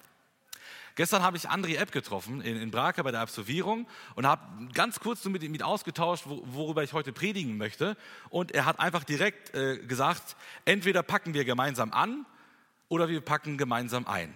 Gestern 0.99 1.23
habe 1.23 1.37
ich 1.37 1.49
André 1.49 1.77
Epp 1.77 1.93
getroffen 1.93 2.41
in, 2.41 2.57
in 2.61 2.73
Brake 2.73 3.05
bei 3.05 3.13
der 3.13 3.21
Absolvierung 3.21 3.87
und 4.17 4.27
habe 4.27 4.43
ganz 4.75 4.99
kurz 4.99 5.25
mit 5.27 5.45
ihm 5.45 5.63
ausgetauscht, 5.63 6.25
worüber 6.27 6.83
ich 6.83 6.93
heute 6.93 7.13
predigen 7.13 7.57
möchte. 7.57 7.97
Und 8.31 8.51
er 8.51 8.65
hat 8.65 8.81
einfach 8.81 9.05
direkt 9.05 9.55
äh, 9.55 9.79
gesagt, 9.79 10.35
entweder 10.65 11.05
packen 11.05 11.35
wir 11.35 11.45
gemeinsam 11.45 11.93
an 11.93 12.27
oder 12.89 13.09
wir 13.09 13.21
packen 13.21 13.59
gemeinsam 13.59 14.09
ein. 14.09 14.35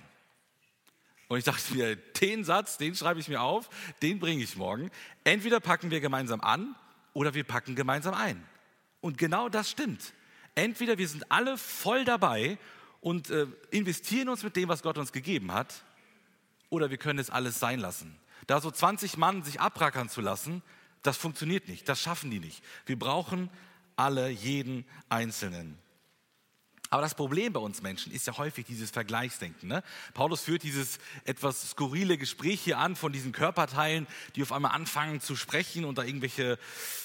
Und 1.26 1.38
ich 1.38 1.45
dachte 1.45 1.75
mir, 1.75 1.97
den 1.97 2.45
Satz, 2.45 2.78
den 2.78 2.95
schreibe 2.95 3.19
ich 3.19 3.26
mir 3.26 3.40
auf, 3.40 3.69
den 4.00 4.21
bringe 4.21 4.45
ich 4.45 4.54
morgen. 4.54 4.90
Entweder 5.25 5.59
packen 5.59 5.90
wir 5.90 6.00
gemeinsam 6.00 6.42
an 6.42 6.76
oder 7.12 7.35
wir 7.35 7.42
packen 7.42 7.75
gemeinsam 7.75 8.14
ein. 8.14 8.40
Und 9.00 9.19
genau 9.19 9.49
das 9.49 9.69
stimmt. 9.69 10.12
Entweder 10.54 10.97
wir 10.99 11.09
sind 11.09 11.33
alle 11.33 11.59
voll 11.59 12.04
dabei 12.04 12.57
und 13.02 13.28
äh, 13.30 13.47
investieren 13.71 14.30
uns 14.30 14.42
mit 14.42 14.56
dem, 14.56 14.71
was 14.71 14.82
Gott 14.82 14.97
uns 14.97 15.12
gegeben 15.12 15.52
hat, 15.52 15.82
oder 16.71 16.88
wir 16.88 16.97
können 16.97 17.18
es 17.18 17.28
alles 17.28 17.61
sein 17.61 17.80
lassen. 17.80 18.16
Da 18.47 18.61
so 18.61 18.71
20 18.71 19.18
Mann 19.18 19.42
sich 19.42 19.61
abrackern 19.61 20.09
zu 20.09 20.23
lassen, 20.23 20.62
das 21.02 21.18
funktioniert 21.18 21.68
nicht, 21.68 21.88
das 21.88 22.00
schaffen 22.00 22.30
die 22.30 22.38
nicht. 22.38 22.62
Wir 22.87 22.99
brauchen 22.99 23.50
alle, 23.97 24.30
jeden 24.30 24.87
Einzelnen. 25.11 25.76
Aber 26.90 27.02
das 27.02 27.14
Problem 27.14 27.52
bei 27.52 27.61
uns 27.61 27.82
Menschen 27.82 28.12
ist 28.12 28.26
ja 28.26 28.37
häufig 28.37 28.66
dieses 28.66 28.90
Vergleichsdenken. 28.90 29.68
Ne? 29.68 29.82
Paulus 30.14 30.42
führt 30.42 30.62
dieses 30.62 30.99
etwas 31.25 31.71
skurrile 31.71 32.18
Gespräch 32.18 32.61
hier 32.61 32.78
an 32.78 32.97
von 32.97 33.12
diesen 33.12 33.32
Körperteilen, 33.32 34.06
die 34.37 34.42
auf 34.42 34.52
einmal 34.52 34.73
anfangen 34.73 35.21
zu 35.21 35.35
sprechen 35.35 35.85
und 35.85 35.99
da 35.99 36.04
irgendwelche 36.04 36.59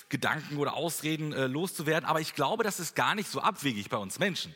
Gedanken 0.10 0.58
oder 0.58 0.74
Ausreden 0.74 1.32
äh, 1.32 1.48
loszuwerden. 1.48 2.08
Aber 2.08 2.20
ich 2.20 2.36
glaube, 2.36 2.64
das 2.64 2.80
ist 2.80 2.96
gar 2.96 3.16
nicht 3.16 3.32
so 3.32 3.40
abwegig 3.40 3.90
bei 3.90 3.98
uns 3.98 4.20
Menschen. 4.20 4.54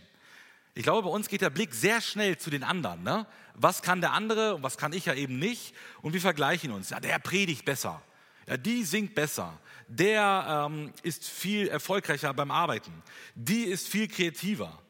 Ich 0.73 0.83
glaube, 0.83 1.03
bei 1.03 1.13
uns 1.13 1.27
geht 1.27 1.41
der 1.41 1.49
Blick 1.49 1.73
sehr 1.73 2.01
schnell 2.01 2.37
zu 2.37 2.49
den 2.49 2.63
anderen. 2.63 3.03
Ne? 3.03 3.27
Was 3.55 3.81
kann 3.81 4.01
der 4.01 4.13
andere 4.13 4.55
und 4.55 4.63
was 4.63 4.77
kann 4.77 4.93
ich 4.93 5.05
ja 5.05 5.13
eben 5.13 5.37
nicht? 5.37 5.75
Und 6.01 6.13
wir 6.13 6.21
vergleichen 6.21 6.71
uns. 6.71 6.91
Ja, 6.91 6.99
der 6.99 7.19
predigt 7.19 7.65
besser. 7.65 8.01
Ja, 8.47 8.57
die 8.57 8.83
singt 8.83 9.13
besser. 9.13 9.59
Der 9.87 10.67
ähm, 10.69 10.93
ist 11.03 11.27
viel 11.27 11.67
erfolgreicher 11.67 12.33
beim 12.33 12.51
Arbeiten. 12.51 13.03
Die 13.35 13.63
ist 13.63 13.87
viel 13.87 14.07
kreativer. 14.07 14.81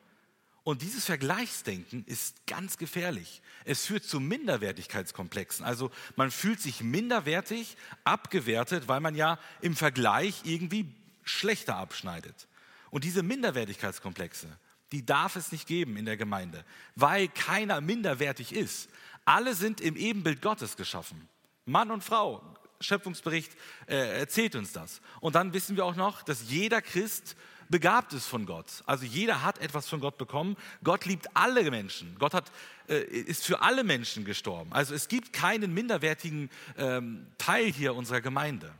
Und 0.63 0.83
dieses 0.83 1.05
Vergleichsdenken 1.05 2.05
ist 2.05 2.45
ganz 2.45 2.77
gefährlich. 2.77 3.41
Es 3.65 3.87
führt 3.87 4.03
zu 4.03 4.19
Minderwertigkeitskomplexen. 4.19 5.65
Also 5.65 5.89
man 6.15 6.29
fühlt 6.29 6.61
sich 6.61 6.81
minderwertig, 6.81 7.77
abgewertet, 8.03 8.87
weil 8.87 8.99
man 8.99 9.15
ja 9.15 9.39
im 9.61 9.75
Vergleich 9.75 10.41
irgendwie 10.43 10.93
schlechter 11.23 11.77
abschneidet. 11.77 12.47
Und 12.91 13.05
diese 13.05 13.23
Minderwertigkeitskomplexe, 13.23 14.47
die 14.91 15.05
darf 15.05 15.35
es 15.35 15.51
nicht 15.51 15.67
geben 15.67 15.97
in 15.97 16.05
der 16.05 16.17
Gemeinde, 16.17 16.65
weil 16.95 17.27
keiner 17.27 17.81
minderwertig 17.81 18.53
ist. 18.53 18.89
Alle 19.25 19.55
sind 19.55 19.81
im 19.81 19.95
Ebenbild 19.95 20.41
Gottes 20.41 20.75
geschaffen. 20.75 21.27
Mann 21.65 21.91
und 21.91 22.03
Frau. 22.03 22.41
Schöpfungsbericht 22.79 23.51
äh, 23.85 24.19
erzählt 24.19 24.55
uns 24.55 24.73
das. 24.73 25.01
Und 25.19 25.35
dann 25.35 25.53
wissen 25.53 25.75
wir 25.75 25.85
auch 25.85 25.95
noch, 25.95 26.23
dass 26.23 26.49
jeder 26.49 26.81
Christ 26.81 27.35
begabt 27.69 28.11
ist 28.13 28.25
von 28.27 28.45
Gott. 28.45 28.83
Also 28.85 29.05
jeder 29.05 29.43
hat 29.43 29.59
etwas 29.59 29.87
von 29.87 29.99
Gott 29.99 30.17
bekommen. 30.17 30.57
Gott 30.83 31.05
liebt 31.05 31.27
alle 31.35 31.69
Menschen. 31.71 32.15
Gott 32.19 32.33
hat, 32.33 32.51
äh, 32.87 32.99
ist 33.01 33.45
für 33.45 33.61
alle 33.61 33.83
Menschen 33.83 34.25
gestorben. 34.25 34.73
Also 34.73 34.93
es 34.93 35.07
gibt 35.07 35.31
keinen 35.31 35.73
minderwertigen 35.73 36.49
ähm, 36.77 37.27
Teil 37.37 37.71
hier 37.71 37.95
unserer 37.95 38.21
Gemeinde. 38.21 38.73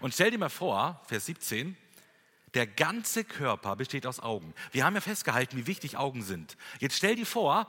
Und 0.00 0.12
stell 0.12 0.30
dir 0.30 0.38
mal 0.38 0.48
vor, 0.48 1.00
Vers 1.06 1.26
17, 1.26 1.76
der 2.54 2.66
ganze 2.66 3.24
Körper 3.24 3.76
besteht 3.76 4.06
aus 4.06 4.20
Augen. 4.20 4.54
Wir 4.72 4.84
haben 4.84 4.94
ja 4.94 5.00
festgehalten, 5.00 5.56
wie 5.56 5.66
wichtig 5.66 5.96
Augen 5.96 6.22
sind. 6.22 6.56
Jetzt 6.78 6.96
stell 6.96 7.16
dir 7.16 7.26
vor, 7.26 7.66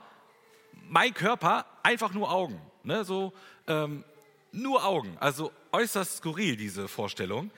mein 0.88 1.14
Körper 1.14 1.66
einfach 1.82 2.12
nur 2.12 2.30
Augen. 2.30 2.60
Ne? 2.84 3.04
So, 3.04 3.32
ähm, 3.66 4.04
nur 4.52 4.84
Augen. 4.84 5.16
Also 5.18 5.52
äußerst 5.72 6.18
skurril, 6.18 6.56
diese 6.56 6.88
Vorstellung. 6.88 7.50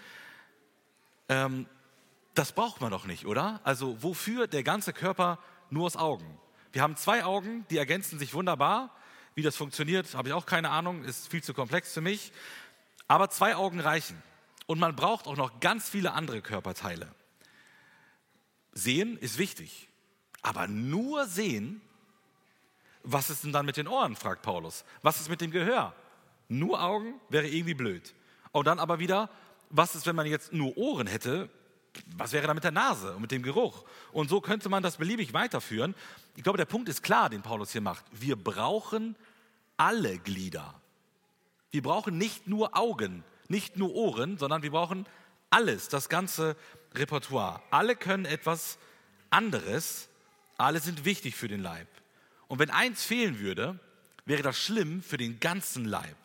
Ähm, 1.28 1.66
das 2.34 2.52
braucht 2.52 2.80
man 2.80 2.90
doch 2.90 3.04
nicht, 3.04 3.26
oder? 3.26 3.60
Also 3.64 4.02
wofür 4.02 4.46
der 4.46 4.62
ganze 4.62 4.92
Körper 4.92 5.38
nur 5.70 5.86
aus 5.86 5.96
Augen? 5.96 6.38
Wir 6.72 6.82
haben 6.82 6.96
zwei 6.96 7.24
Augen, 7.24 7.66
die 7.70 7.78
ergänzen 7.78 8.18
sich 8.18 8.34
wunderbar. 8.34 8.94
Wie 9.34 9.42
das 9.42 9.56
funktioniert, 9.56 10.14
habe 10.14 10.28
ich 10.28 10.34
auch 10.34 10.46
keine 10.46 10.70
Ahnung, 10.70 11.04
ist 11.04 11.28
viel 11.28 11.42
zu 11.42 11.54
komplex 11.54 11.92
für 11.92 12.00
mich. 12.00 12.32
Aber 13.06 13.30
zwei 13.30 13.56
Augen 13.56 13.80
reichen. 13.80 14.22
Und 14.66 14.78
man 14.78 14.94
braucht 14.96 15.26
auch 15.26 15.36
noch 15.36 15.60
ganz 15.60 15.88
viele 15.88 16.12
andere 16.12 16.42
Körperteile. 16.42 17.08
Sehen 18.78 19.18
ist 19.18 19.38
wichtig, 19.38 19.88
aber 20.40 20.68
nur 20.68 21.26
sehen, 21.26 21.80
was 23.02 23.28
ist 23.28 23.42
denn 23.42 23.52
dann 23.52 23.66
mit 23.66 23.76
den 23.76 23.88
Ohren, 23.88 24.14
fragt 24.14 24.42
Paulus. 24.42 24.84
Was 25.02 25.20
ist 25.20 25.28
mit 25.28 25.40
dem 25.40 25.50
Gehör? 25.50 25.94
Nur 26.48 26.80
Augen 26.80 27.14
wäre 27.28 27.48
irgendwie 27.48 27.74
blöd. 27.74 28.14
Und 28.52 28.68
dann 28.68 28.78
aber 28.78 29.00
wieder, 29.00 29.30
was 29.68 29.96
ist, 29.96 30.06
wenn 30.06 30.14
man 30.14 30.26
jetzt 30.26 30.52
nur 30.52 30.76
Ohren 30.76 31.08
hätte? 31.08 31.50
Was 32.16 32.32
wäre 32.32 32.46
da 32.46 32.54
mit 32.54 32.62
der 32.62 32.70
Nase 32.70 33.16
und 33.16 33.22
mit 33.22 33.32
dem 33.32 33.42
Geruch? 33.42 33.84
Und 34.12 34.28
so 34.28 34.40
könnte 34.40 34.68
man 34.68 34.84
das 34.84 34.98
beliebig 34.98 35.32
weiterführen. 35.32 35.96
Ich 36.36 36.44
glaube, 36.44 36.58
der 36.58 36.64
Punkt 36.64 36.88
ist 36.88 37.02
klar, 37.02 37.30
den 37.30 37.42
Paulus 37.42 37.72
hier 37.72 37.80
macht. 37.80 38.04
Wir 38.12 38.36
brauchen 38.36 39.16
alle 39.76 40.18
Glieder. 40.18 40.80
Wir 41.72 41.82
brauchen 41.82 42.16
nicht 42.16 42.46
nur 42.46 42.76
Augen, 42.76 43.24
nicht 43.48 43.76
nur 43.76 43.92
Ohren, 43.94 44.38
sondern 44.38 44.62
wir 44.62 44.70
brauchen 44.70 45.04
alles, 45.50 45.88
das 45.88 46.08
ganze 46.08 46.56
Repertoire. 46.94 47.60
Alle 47.70 47.96
können 47.96 48.24
etwas 48.24 48.78
anderes, 49.30 50.08
alle 50.56 50.80
sind 50.80 51.04
wichtig 51.04 51.36
für 51.36 51.48
den 51.48 51.62
Leib. 51.62 51.88
Und 52.48 52.58
wenn 52.58 52.70
eins 52.70 53.04
fehlen 53.04 53.38
würde, 53.40 53.78
wäre 54.24 54.42
das 54.42 54.58
schlimm 54.58 55.02
für 55.02 55.16
den 55.16 55.40
ganzen 55.40 55.84
Leib. 55.84 56.16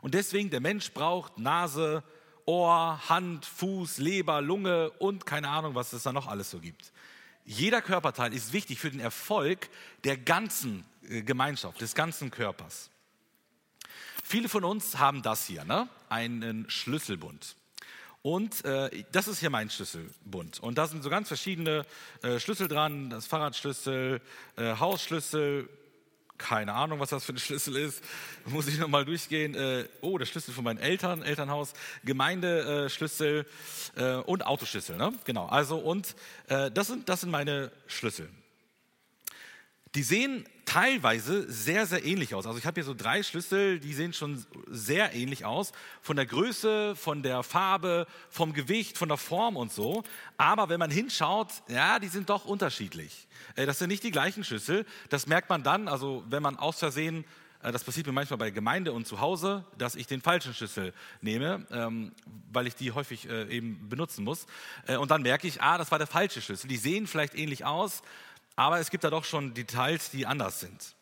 Und 0.00 0.14
deswegen, 0.14 0.50
der 0.50 0.60
Mensch 0.60 0.92
braucht 0.92 1.38
Nase, 1.38 2.02
Ohr, 2.44 3.00
Hand, 3.08 3.44
Fuß, 3.44 3.98
Leber, 3.98 4.40
Lunge 4.40 4.90
und 4.90 5.26
keine 5.26 5.48
Ahnung, 5.48 5.74
was 5.74 5.92
es 5.92 6.04
da 6.04 6.12
noch 6.12 6.28
alles 6.28 6.50
so 6.50 6.60
gibt. 6.60 6.92
Jeder 7.44 7.82
Körperteil 7.82 8.32
ist 8.32 8.52
wichtig 8.52 8.78
für 8.78 8.90
den 8.90 9.00
Erfolg 9.00 9.68
der 10.04 10.16
ganzen 10.16 10.84
äh, 11.08 11.22
Gemeinschaft, 11.22 11.80
des 11.80 11.94
ganzen 11.94 12.30
Körpers. 12.30 12.90
Viele 14.24 14.48
von 14.48 14.64
uns 14.64 14.98
haben 14.98 15.22
das 15.22 15.46
hier, 15.46 15.64
ne? 15.64 15.88
einen 16.08 16.68
Schlüsselbund. 16.68 17.56
Und 18.26 18.64
äh, 18.64 19.04
das 19.12 19.28
ist 19.28 19.38
hier 19.38 19.50
mein 19.50 19.70
Schlüsselbund. 19.70 20.58
Und 20.58 20.78
da 20.78 20.88
sind 20.88 21.04
so 21.04 21.10
ganz 21.10 21.28
verschiedene 21.28 21.86
äh, 22.24 22.40
Schlüssel 22.40 22.66
dran, 22.66 23.08
das 23.08 23.24
Fahrradschlüssel, 23.24 24.20
äh, 24.56 24.76
Hausschlüssel, 24.80 25.68
keine 26.36 26.72
Ahnung, 26.72 26.98
was 26.98 27.10
das 27.10 27.24
für 27.24 27.34
ein 27.34 27.38
Schlüssel 27.46 27.76
ist. 27.76 28.02
Muss 28.46 28.66
ich 28.66 28.80
nochmal 28.80 29.04
durchgehen. 29.04 29.54
Äh, 29.54 29.84
oh, 30.00 30.18
der 30.18 30.26
Schlüssel 30.26 30.52
von 30.52 30.64
meinen 30.64 30.80
Eltern, 30.80 31.22
Elternhaus, 31.22 31.72
Gemeindeschlüssel 32.04 33.46
äh, 33.94 34.14
und 34.16 34.44
Autoschlüssel. 34.44 34.96
Ne? 34.96 35.14
Genau, 35.24 35.46
also 35.46 35.78
und 35.78 36.16
äh, 36.48 36.72
das, 36.72 36.88
sind, 36.88 37.08
das 37.08 37.20
sind 37.20 37.30
meine 37.30 37.70
Schlüssel. 37.86 38.28
Die 39.94 40.02
sehen 40.02 40.48
teilweise 40.66 41.50
sehr, 41.50 41.86
sehr 41.86 42.04
ähnlich 42.04 42.34
aus. 42.34 42.44
Also 42.46 42.58
ich 42.58 42.66
habe 42.66 42.74
hier 42.74 42.84
so 42.84 42.92
drei 42.92 43.22
Schlüssel, 43.22 43.80
die 43.80 43.94
sehen 43.94 44.12
schon 44.12 44.44
sehr 44.66 45.14
ähnlich 45.14 45.46
aus. 45.46 45.72
Von 46.02 46.16
der 46.16 46.26
Größe, 46.26 46.94
von 46.96 47.22
der 47.22 47.42
Farbe, 47.42 48.06
vom 48.28 48.52
Gewicht, 48.52 48.98
von 48.98 49.08
der 49.08 49.16
Form 49.16 49.56
und 49.56 49.72
so. 49.72 50.02
Aber 50.36 50.68
wenn 50.68 50.78
man 50.78 50.90
hinschaut, 50.90 51.48
ja, 51.68 51.98
die 51.98 52.08
sind 52.08 52.28
doch 52.28 52.44
unterschiedlich. 52.44 53.26
Äh, 53.54 53.64
das 53.64 53.78
sind 53.78 53.88
nicht 53.88 54.02
die 54.02 54.10
gleichen 54.10 54.44
Schlüssel. 54.44 54.84
Das 55.08 55.26
merkt 55.26 55.48
man 55.48 55.62
dann, 55.62 55.88
also 55.88 56.24
wenn 56.28 56.42
man 56.42 56.56
aus 56.56 56.80
Versehen 56.80 57.24
Äh, 57.62 57.72
das 57.72 57.84
passiert 57.84 58.06
mir 58.06 58.12
manchmal 58.12 58.38
bei 58.38 58.50
Gemeinde 58.50 58.92
und 58.92 59.06
zu 59.06 59.20
Hause, 59.20 59.64
dass 59.78 59.94
ich 59.94 60.06
den 60.06 60.20
falschen 60.20 60.54
Schlüssel 60.54 60.92
nehme, 61.20 61.66
ähm, 61.70 62.12
weil 62.52 62.66
ich 62.66 62.74
die 62.74 62.92
häufig 62.92 63.28
äh, 63.28 63.48
eben 63.48 63.88
benutzen 63.88 64.24
muss. 64.24 64.46
Und 64.98 65.10
dann 65.10 65.22
merke 65.22 65.46
ich, 65.48 65.60
ah, 65.62 65.78
das 65.78 65.90
war 65.90 65.98
der 65.98 66.06
falsche 66.06 66.40
Schlüssel. 66.40 66.68
Die 66.68 66.76
sehen 66.76 67.06
vielleicht 67.06 67.34
ähnlich 67.34 67.64
aus, 67.64 68.02
aber 68.56 68.80
es 68.80 68.90
gibt 68.90 69.04
da 69.04 69.10
doch 69.10 69.24
schon 69.24 69.54
Details, 69.54 70.10
die 70.10 70.26
anders 70.26 70.60
sind. 70.60 70.96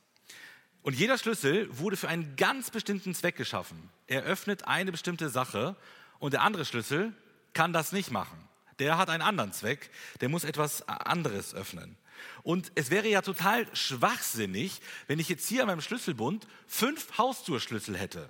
Und 0.82 0.94
jeder 0.94 1.16
Schlüssel 1.16 1.66
wurde 1.78 1.96
für 1.96 2.08
einen 2.08 2.36
ganz 2.36 2.70
bestimmten 2.70 3.14
Zweck 3.14 3.36
geschaffen. 3.36 3.88
Er 4.06 4.24
öffnet 4.24 4.68
eine 4.68 4.92
bestimmte 4.92 5.30
Sache 5.30 5.76
und 6.18 6.34
der 6.34 6.42
andere 6.42 6.66
Schlüssel 6.66 7.14
kann 7.54 7.72
das 7.72 7.92
nicht 7.92 8.10
machen. 8.10 8.36
Der 8.78 8.98
hat 8.98 9.08
einen 9.08 9.22
anderen 9.22 9.52
Zweck, 9.52 9.90
der 10.20 10.28
muss 10.28 10.44
etwas 10.44 10.86
anderes 10.88 11.54
öffnen. 11.54 11.96
Und 12.42 12.72
es 12.74 12.90
wäre 12.90 13.08
ja 13.08 13.22
total 13.22 13.66
schwachsinnig, 13.74 14.80
wenn 15.06 15.18
ich 15.18 15.28
jetzt 15.28 15.48
hier 15.48 15.62
an 15.62 15.68
meinem 15.68 15.80
Schlüsselbund 15.80 16.46
fünf 16.66 17.16
Haustürschlüssel 17.16 17.96
hätte. 17.96 18.28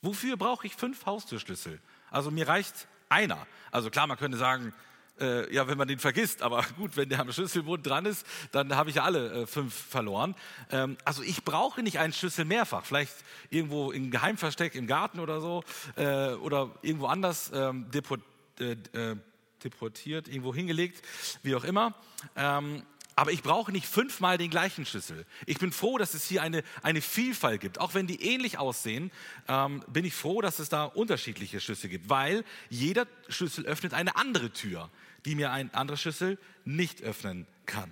Wofür 0.00 0.36
brauche 0.36 0.66
ich 0.66 0.74
fünf 0.74 1.06
Haustürschlüssel? 1.06 1.80
Also 2.10 2.30
mir 2.30 2.46
reicht 2.46 2.86
einer. 3.08 3.46
Also 3.70 3.90
klar, 3.90 4.06
man 4.06 4.18
könnte 4.18 4.38
sagen, 4.38 4.72
äh, 5.20 5.52
ja, 5.54 5.68
wenn 5.68 5.78
man 5.78 5.88
den 5.88 5.98
vergisst, 5.98 6.42
aber 6.42 6.64
gut, 6.76 6.96
wenn 6.96 7.08
der 7.08 7.20
am 7.20 7.32
Schlüsselbund 7.32 7.86
dran 7.86 8.06
ist, 8.06 8.26
dann 8.52 8.74
habe 8.74 8.90
ich 8.90 8.96
ja 8.96 9.04
alle 9.04 9.42
äh, 9.42 9.46
fünf 9.46 9.74
verloren. 9.74 10.34
Ähm, 10.70 10.96
also 11.04 11.22
ich 11.22 11.44
brauche 11.44 11.82
nicht 11.82 11.98
einen 11.98 12.12
Schlüssel 12.12 12.44
mehrfach, 12.44 12.84
vielleicht 12.84 13.12
irgendwo 13.50 13.90
im 13.90 14.10
Geheimversteck 14.10 14.74
im 14.74 14.86
Garten 14.86 15.20
oder 15.20 15.40
so 15.40 15.64
äh, 15.96 16.32
oder 16.34 16.70
irgendwo 16.82 17.06
anders 17.06 17.50
ähm, 17.54 17.90
depot, 17.90 18.20
äh, 18.60 18.72
äh, 18.92 19.16
deportiert, 19.64 20.28
irgendwo 20.28 20.54
hingelegt, 20.54 21.02
wie 21.42 21.54
auch 21.54 21.64
immer. 21.64 21.94
Ähm, 22.36 22.82
aber 23.18 23.32
ich 23.32 23.42
brauche 23.42 23.72
nicht 23.72 23.86
fünfmal 23.86 24.38
den 24.38 24.48
gleichen 24.48 24.86
Schlüssel. 24.86 25.26
Ich 25.44 25.58
bin 25.58 25.72
froh, 25.72 25.98
dass 25.98 26.14
es 26.14 26.24
hier 26.24 26.40
eine, 26.40 26.62
eine 26.82 27.00
Vielfalt 27.00 27.60
gibt. 27.60 27.80
Auch 27.80 27.94
wenn 27.94 28.06
die 28.06 28.22
ähnlich 28.22 28.58
aussehen, 28.58 29.10
ähm, 29.48 29.82
bin 29.88 30.04
ich 30.04 30.14
froh, 30.14 30.40
dass 30.40 30.60
es 30.60 30.68
da 30.68 30.84
unterschiedliche 30.84 31.58
Schlüssel 31.58 31.90
gibt, 31.90 32.08
weil 32.08 32.44
jeder 32.70 33.08
Schlüssel 33.28 33.66
öffnet 33.66 33.92
eine 33.92 34.14
andere 34.14 34.52
Tür, 34.52 34.88
die 35.24 35.34
mir 35.34 35.52
ein 35.52 35.72
anderer 35.74 35.96
Schlüssel 35.96 36.38
nicht 36.64 37.02
öffnen 37.02 37.46
kann. 37.66 37.90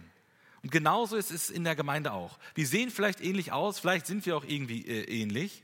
Und 0.63 0.71
genauso 0.71 1.17
ist 1.17 1.31
es 1.31 1.51
in 1.51 1.65
der 1.65 1.77
Gemeinde 1.77 2.13
auch. 2.13 2.39
Wir 2.55 2.67
sehen 2.67 2.91
vielleicht 2.91 3.21
ähnlich 3.21 3.53
aus, 3.53 3.79
vielleicht 3.79 4.07
sind 4.07 4.27
wir 4.27 4.37
auch 4.37 4.45
irgendwie 4.45 4.87
äh, 4.87 5.05
ähnlich, 5.05 5.63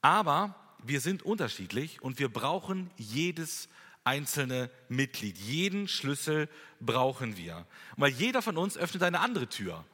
aber 0.00 0.54
wir 0.84 1.00
sind 1.00 1.22
unterschiedlich 1.22 2.02
und 2.02 2.18
wir 2.18 2.28
brauchen 2.28 2.90
jedes 2.96 3.68
einzelne 4.04 4.70
Mitglied. 4.88 5.38
Jeden 5.38 5.88
Schlüssel 5.88 6.48
brauchen 6.80 7.36
wir. 7.36 7.66
Weil 7.96 8.10
jeder 8.10 8.42
von 8.42 8.56
uns 8.56 8.76
öffnet 8.76 9.02
eine 9.02 9.20
andere 9.20 9.48
Tür. 9.48 9.84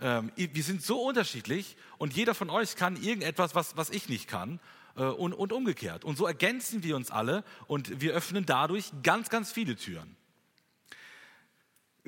Ähm, 0.00 0.30
wir 0.36 0.62
sind 0.62 0.82
so 0.82 1.02
unterschiedlich 1.02 1.76
und 1.96 2.14
jeder 2.14 2.34
von 2.34 2.50
euch 2.50 2.76
kann 2.76 2.96
irgendetwas, 2.96 3.54
was, 3.54 3.76
was 3.76 3.90
ich 3.90 4.08
nicht 4.08 4.28
kann 4.28 4.60
und, 4.94 5.32
und 5.32 5.52
umgekehrt. 5.52 6.04
Und 6.04 6.16
so 6.16 6.26
ergänzen 6.26 6.82
wir 6.82 6.96
uns 6.96 7.10
alle 7.10 7.44
und 7.66 8.00
wir 8.00 8.12
öffnen 8.12 8.46
dadurch 8.46 8.90
ganz, 9.02 9.28
ganz 9.28 9.52
viele 9.52 9.76
Türen. 9.76 10.16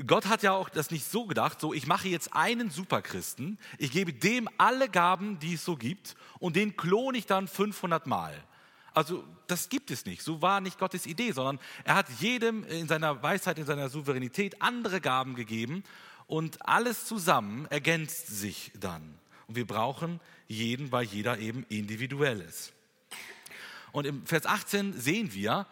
Gott 0.07 0.27
hat 0.27 0.43
ja 0.43 0.53
auch 0.53 0.69
das 0.69 0.91
nicht 0.91 1.05
so 1.05 1.27
gedacht, 1.27 1.61
so 1.61 1.75
ich 1.75 1.87
mache 1.87 2.09
jetzt 2.09 2.35
einen 2.35 2.71
Superchristen, 2.71 3.59
ich 3.79 3.91
gebe 3.91 4.13
dem 4.13 4.49
alle 4.57 4.89
Gaben, 4.89 5.39
die 5.39 5.55
es 5.55 5.65
so 5.65 5.77
gibt 5.77 6.15
und 6.39 6.57
den 6.57 6.77
klone 6.77 7.19
ich 7.19 7.27
dann 7.27 7.49
500 7.49 8.07
Mal. 8.07 8.35
Also 8.95 9.25
das 9.47 9.69
gibt 9.69 9.91
es 9.91 10.07
nicht. 10.07 10.23
So 10.23 10.43
war 10.43 10.61
nicht 10.61 10.79
Gottes 10.79 11.07
Idee, 11.07 11.33
sondern 11.33 11.61
er 11.85 11.95
hat 11.95 12.09
jedem 12.19 12.65
in 12.65 12.89
seiner 12.89 13.23
Weisheit, 13.23 13.59
in 13.59 13.67
seiner 13.67 13.89
Souveränität 13.89 14.61
andere 14.63 15.01
Gaben 15.01 15.35
gegeben 15.35 15.85
und 16.27 16.67
alles 16.67 17.05
zusammen 17.05 17.67
ergänzt 17.67 18.27
sich 18.29 18.73
dann. 18.79 19.20
Und 19.51 19.57
wir 19.57 19.67
brauchen 19.67 20.21
jeden, 20.47 20.93
weil 20.93 21.07
jeder 21.07 21.41
eben 21.41 21.67
individuell 21.69 22.41
ist. 22.41 22.73
Und 23.91 24.07
im 24.07 24.25
Vers 24.25 24.47
18 24.47 24.93
sehen 24.93 25.35
wir, 25.35 25.67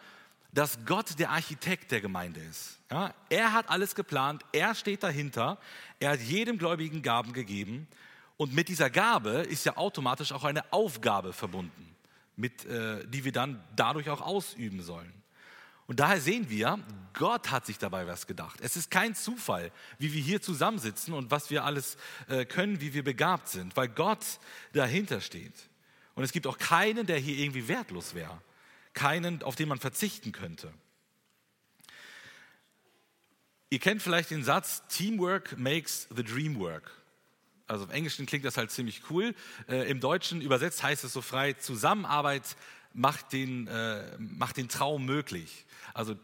dass 0.51 0.79
Gott 0.85 1.17
der 1.17 1.29
Architekt 1.29 1.89
der 1.93 2.01
Gemeinde 2.01 2.41
ist. 2.41 2.77
Ja, 2.91 3.13
er 3.29 3.53
hat 3.53 3.69
alles 3.69 3.95
geplant, 3.95 4.43
er 4.51 4.75
steht 4.75 5.01
dahinter, 5.01 5.59
er 6.01 6.11
hat 6.11 6.19
jedem 6.19 6.57
Gläubigen 6.57 7.01
Gaben 7.01 7.31
gegeben 7.31 7.87
und 8.35 8.53
mit 8.53 8.67
dieser 8.67 8.89
Gabe 8.89 9.29
ist 9.29 9.65
ja 9.65 9.77
automatisch 9.77 10.33
auch 10.33 10.43
eine 10.43 10.73
Aufgabe 10.73 11.31
verbunden 11.31 11.95
mit, 12.35 12.65
äh, 12.65 13.07
die 13.07 13.23
wir 13.23 13.31
dann 13.31 13.63
dadurch 13.77 14.09
auch 14.09 14.19
ausüben 14.19 14.81
sollen. 14.81 15.13
Und 15.89 15.99
daher 15.99 16.21
sehen 16.21 16.51
wir, 16.51 16.77
Gott 17.13 17.49
hat 17.49 17.65
sich 17.65 17.79
dabei 17.79 18.05
was 18.05 18.27
gedacht. 18.27 18.59
Es 18.61 18.77
ist 18.77 18.91
kein 18.91 19.15
Zufall, 19.15 19.71
wie 19.97 20.13
wir 20.13 20.21
hier 20.21 20.39
zusammensitzen 20.39 21.15
und 21.15 21.31
was 21.31 21.49
wir 21.49 21.65
alles 21.65 21.97
äh, 22.27 22.45
können, 22.45 22.79
wie 22.79 22.93
wir 22.93 23.03
begabt 23.03 23.47
sind, 23.47 23.75
weil 23.75 23.87
Gott 23.87 24.23
dahinter 24.73 25.19
steht. 25.19 25.55
Und 26.13 26.23
es 26.23 26.31
gibt 26.31 26.45
auch 26.45 26.59
keinen, 26.59 27.07
der 27.07 27.17
hier 27.17 27.39
irgendwie 27.39 27.67
wertlos 27.67 28.13
wäre. 28.13 28.39
Keinen, 28.93 29.41
auf 29.41 29.55
den 29.55 29.67
man 29.67 29.79
verzichten 29.79 30.31
könnte. 30.31 30.71
Ihr 33.71 33.79
kennt 33.79 34.03
vielleicht 34.03 34.29
den 34.29 34.43
Satz, 34.43 34.83
Teamwork 34.89 35.57
makes 35.57 36.07
the 36.15 36.23
dream 36.23 36.59
work 36.59 36.91
also 37.69 37.85
im 37.85 37.91
Englischen 37.91 38.25
klingt 38.25 38.45
das 38.45 38.57
halt 38.57 38.71
ziemlich 38.71 39.03
cool. 39.09 39.35
Äh, 39.67 39.89
Im 39.89 39.99
Deutschen 39.99 40.41
übersetzt 40.41 40.81
heißt 40.81 41.03
es 41.03 41.13
so 41.13 41.21
frei, 41.21 41.53
Zusammenarbeit 41.53 42.43
macht 42.93 43.33
den, 43.33 43.67
äh, 43.67 44.17
macht 44.17 44.57
den 44.57 44.69
Traum 44.69 45.05
möglich. 45.05 45.65
Also 45.93 46.15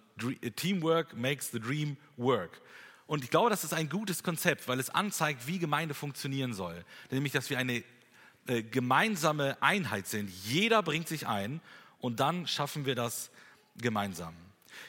Teamwork 0.55 1.15
makes 1.15 1.51
the 1.51 1.59
dream 1.59 1.97
work. 2.17 2.61
Und 3.07 3.23
ich 3.23 3.29
glaube, 3.29 3.49
das 3.49 3.63
ist 3.63 3.73
ein 3.73 3.89
gutes 3.89 4.23
Konzept, 4.23 4.67
weil 4.67 4.79
es 4.79 4.89
anzeigt, 4.89 5.45
wie 5.47 5.59
Gemeinde 5.59 5.93
funktionieren 5.93 6.53
soll. 6.53 6.83
Nämlich, 7.11 7.33
dass 7.33 7.49
wir 7.49 7.59
eine 7.59 7.83
äh, 8.47 8.63
gemeinsame 8.63 9.57
Einheit 9.61 10.07
sind. 10.07 10.29
Jeder 10.43 10.81
bringt 10.81 11.07
sich 11.07 11.27
ein 11.27 11.61
und 11.99 12.19
dann 12.19 12.47
schaffen 12.47 12.85
wir 12.85 12.95
das 12.95 13.29
gemeinsam. 13.77 14.35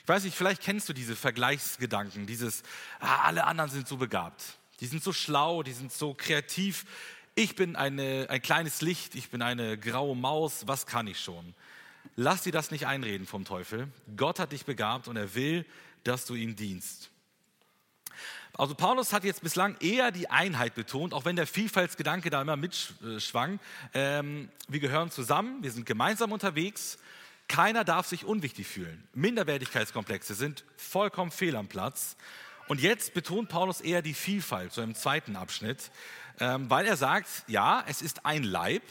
Ich 0.03 0.09
weiß 0.09 0.25
nicht, 0.25 0.37
vielleicht 0.37 0.62
kennst 0.62 0.89
du 0.89 0.93
diese 0.93 1.17
Vergleichsgedanken, 1.17 2.27
dieses, 2.27 2.62
ah, 3.01 3.23
alle 3.23 3.45
anderen 3.45 3.71
sind 3.71 3.87
so 3.89 3.97
begabt. 3.97 4.59
Die 4.81 4.87
sind 4.87 5.03
so 5.03 5.12
schlau, 5.12 5.62
die 5.62 5.73
sind 5.73 5.93
so 5.93 6.15
kreativ. 6.15 6.85
Ich 7.35 7.55
bin 7.55 7.77
eine, 7.77 8.27
ein 8.31 8.43
kleines 8.43 8.83
Licht, 8.83 9.15
ich 9.15 9.31
bin 9.31 9.43
eine 9.43 9.79
graue 9.79 10.17
Maus, 10.17 10.67
was 10.67 10.87
kann 10.87 11.07
ich 11.07 11.21
schon? 11.21 11.55
Lass 12.17 12.43
dir 12.43 12.53
das 12.53 12.71
nicht 12.71 12.87
einreden 12.87 13.27
vom 13.27 13.45
Teufel. 13.45 13.89
Gott 14.17 14.39
hat 14.39 14.53
dich 14.53 14.65
begabt 14.65 15.07
und 15.07 15.17
er 15.17 15.35
will, 15.35 15.67
dass 16.03 16.25
du 16.25 16.35
ihm 16.35 16.57
dienst. 16.57 17.11
Also 18.55 18.75
Paulus 18.75 19.13
hat 19.13 19.23
jetzt 19.25 19.43
bislang 19.43 19.77
eher 19.81 20.11
die 20.11 20.31
Einheit 20.31 20.75
betont, 20.75 21.13
auch 21.13 21.27
wenn 21.27 21.37
der 21.37 21.47
Vielfaltsgedanke 21.47 22.31
da 22.31 22.41
immer 22.41 22.57
mitschwang. 22.57 23.61
Ähm, 23.93 24.49
wir 24.67 24.81
gehören 24.81 25.11
zusammen, 25.11 25.63
wir 25.63 25.71
sind 25.71 25.85
gemeinsam 25.85 26.33
unterwegs. 26.33 26.99
Keiner 27.49 27.85
darf 27.85 28.07
sich 28.07 28.25
unwichtig 28.25 28.67
fühlen. 28.67 29.07
Minderwertigkeitskomplexe 29.13 30.35
sind 30.35 30.65
vollkommen 30.79 31.31
fehl 31.31 31.55
am 31.55 31.69
Platz. 31.69 32.17
Und 32.67 32.81
jetzt 32.81 33.13
betont 33.13 33.51
Paulus 33.51 33.83
eher 33.83 34.01
die 34.01 34.15
Vielfalt, 34.15 34.73
so 34.73 34.81
im 34.81 34.95
zweiten 34.95 35.37
Abschnitt, 35.37 35.91
ähm, 36.41 36.71
weil 36.71 36.87
er 36.87 36.97
sagt, 36.97 37.29
ja, 37.47 37.85
es 37.87 38.01
ist 38.01 38.25
ein 38.25 38.43
Leib, 38.43 38.83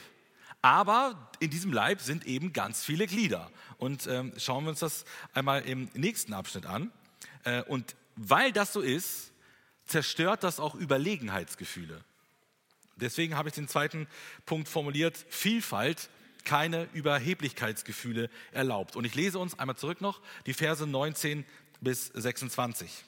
aber 0.66 1.30
in 1.40 1.52
diesem 1.52 1.72
Leib 1.72 2.02
sind 2.02 2.26
eben 2.26 2.52
ganz 2.52 2.84
viele 2.84 3.06
Glieder. 3.06 3.52
Und 3.78 4.08
ähm, 4.08 4.34
schauen 4.36 4.64
wir 4.64 4.72
uns 4.72 4.80
das 4.80 5.06
einmal 5.36 5.62
im 5.62 5.90
nächsten 5.94 6.34
Abschnitt 6.34 6.66
an. 6.66 6.92
Äh, 7.44 7.62
und 7.62 7.96
weil 8.16 8.52
das 8.52 8.74
so 8.74 8.82
ist, 8.82 9.32
zerstört 9.86 10.44
das 10.44 10.60
auch 10.60 10.74
Überlegenheitsgefühle. 10.74 12.04
Deswegen 12.96 13.38
habe 13.38 13.50
ich 13.50 13.54
den 13.54 13.68
zweiten 13.68 14.08
Punkt 14.48 14.68
formuliert, 14.68 15.24
Vielfalt, 15.30 16.10
keine 16.46 16.90
Überheblichkeitsgefühle 16.94 18.32
erlaubt. 18.52 18.96
Und 18.96 19.06
ich 19.06 19.14
lese 19.14 19.38
uns 19.38 19.60
einmal 19.60 19.78
zurück 19.78 20.02
noch 20.02 20.20
die 20.48 20.56
Verse 20.56 20.88
19 20.88 21.46
bis 21.80 22.08
26. 22.08 23.06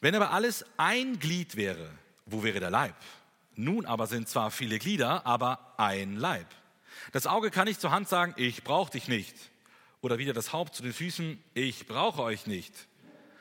Wenn 0.00 0.14
aber 0.14 0.30
alles 0.30 0.64
ein 0.78 1.18
Glied 1.18 1.54
wäre, 1.54 1.90
wo 2.24 2.42
wäre 2.42 2.60
der 2.60 2.70
Leib? 2.70 2.96
Nun 3.56 3.86
aber 3.86 4.06
sind 4.06 4.28
zwar 4.28 4.50
viele 4.50 4.78
Glieder, 4.78 5.26
aber 5.26 5.74
ein 5.78 6.16
Leib. 6.16 6.46
Das 7.12 7.26
Auge 7.26 7.50
kann 7.50 7.66
nicht 7.66 7.80
zur 7.80 7.90
Hand 7.90 8.08
sagen, 8.08 8.34
ich 8.36 8.62
brauche 8.62 8.92
dich 8.92 9.08
nicht. 9.08 9.34
Oder 10.02 10.18
wieder 10.18 10.34
das 10.34 10.52
Haupt 10.52 10.74
zu 10.74 10.82
den 10.82 10.92
Füßen, 10.92 11.42
ich 11.54 11.86
brauche 11.86 12.22
euch 12.22 12.46
nicht. 12.46 12.72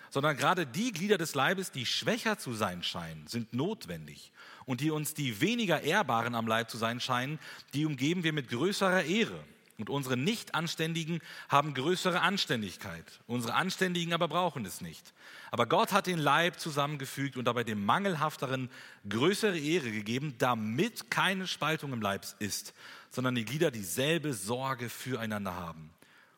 Sondern 0.10 0.38
gerade 0.38 0.66
die 0.66 0.94
Glieder 0.94 1.18
des 1.18 1.36
Leibes, 1.36 1.72
die 1.72 1.86
schwächer 1.86 2.38
zu 2.38 2.54
sein 2.54 2.82
scheinen, 2.82 3.28
sind 3.28 3.54
notwendig. 3.54 4.32
Und 4.66 4.80
die 4.82 4.90
uns 4.90 5.14
die 5.14 5.42
weniger 5.42 5.82
ehrbaren 5.82 6.34
am 6.34 6.48
Leib 6.48 6.70
zu 6.70 6.78
sein 6.78 7.02
scheinen, 7.02 7.38
die 7.74 7.86
umgeben 7.86 8.24
wir 8.24 8.32
mit 8.32 8.48
größerer 8.48 9.04
Ehre. 9.04 9.44
Und 9.78 9.90
unsere 9.90 10.16
Nicht-Anständigen 10.16 11.20
haben 11.50 11.74
größere 11.74 12.22
Anständigkeit. 12.22 13.04
Unsere 13.28 13.56
Anständigen 13.56 14.14
aber 14.14 14.30
brauchen 14.30 14.66
es 14.66 14.80
nicht. 14.80 15.14
Aber 15.52 15.66
Gott 15.66 15.92
hat 15.92 16.08
den 16.08 16.18
Leib 16.18 16.60
zusammengefügt 16.60 17.36
und 17.36 17.46
dabei 17.46 17.66
dem 17.66 17.84
Mangelhafteren 17.86 18.70
größere 19.10 19.60
Ehre 19.60 19.92
gegeben, 19.92 20.36
damit 20.38 21.12
keine 21.12 21.46
Spaltung 21.46 21.92
im 21.92 22.02
Leib 22.02 22.26
ist, 22.40 22.74
sondern 23.12 23.36
die 23.36 23.44
Glieder 23.44 23.70
dieselbe 23.70 24.34
Sorge 24.34 24.90
füreinander 24.90 25.56
haben. 25.56 25.90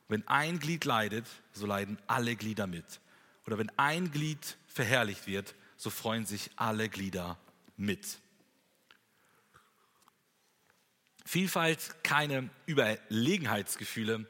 wenn 0.10 0.26
ein 0.28 0.60
Glied 0.60 0.86
leidet, 0.86 1.26
so 1.52 1.66
leiden 1.66 2.00
alle 2.08 2.38
Glieder 2.38 2.66
mit. 2.66 2.86
Oder 3.46 3.58
wenn 3.58 3.70
ein 3.78 4.10
Glied 4.10 4.58
verherrlicht 4.68 5.28
wird, 5.28 5.54
so 5.76 5.90
freuen 5.90 6.26
sich 6.26 6.50
alle 6.56 6.88
Glieder 6.88 7.38
mit. 7.76 8.20
Vielfalt 11.28 12.04
keine 12.04 12.50
Überlegenheitsgefühle 12.68 14.26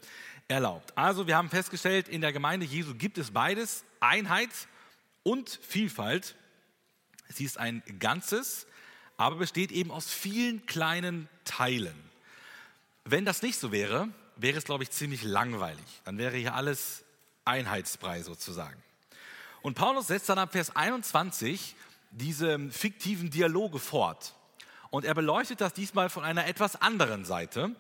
erlaubt. 0.48 0.98
Also 0.98 1.28
wir 1.28 1.38
haben 1.38 1.50
festgestellt, 1.50 2.10
in 2.10 2.22
der 2.22 2.34
Gemeinde 2.34 2.66
Jesu 2.66 2.96
gibt 2.96 3.20
es 3.20 3.30
beides, 3.32 3.84
Einheit 4.00 4.50
und 5.22 5.60
Vielfalt. 5.62 6.36
Sie 7.30 7.46
ist 7.46 7.60
ein 7.60 7.84
Ganzes, 8.00 8.66
aber 9.16 9.36
besteht 9.36 9.72
eben 9.72 9.92
aus 9.92 10.12
vielen 10.12 10.66
kleinen 10.66 11.30
Teilen. 11.46 11.96
Wenn 13.06 13.26
das 13.26 13.44
nicht 13.44 13.60
so 13.60 13.72
wäre, 13.72 14.10
wäre 14.36 14.58
es, 14.58 14.64
glaube 14.64 14.84
ich, 14.84 14.90
ziemlich 14.90 15.22
langweilig. 15.22 15.86
Dann 16.04 16.18
wäre 16.18 16.36
hier 16.36 16.56
alles 16.56 17.04
Einheitsbrei 17.46 18.24
sozusagen. 18.24 18.82
Und 19.62 19.76
Paulus 19.76 20.08
setzt 20.08 20.30
dann 20.30 20.40
ab 20.40 20.52
Vers 20.52 20.76
21 20.76 21.76
diese 22.10 22.58
fiktiven 22.72 23.30
Dialoge 23.30 23.78
fort. 23.78 24.34
Und 24.90 25.06
er 25.06 25.14
beleuchtet 25.14 25.62
das 25.62 25.74
diesmal 25.74 26.10
von 26.10 26.24
einer 26.24 26.48
etwas 26.48 26.82
anderen 26.82 27.26
Seite. 27.26 27.76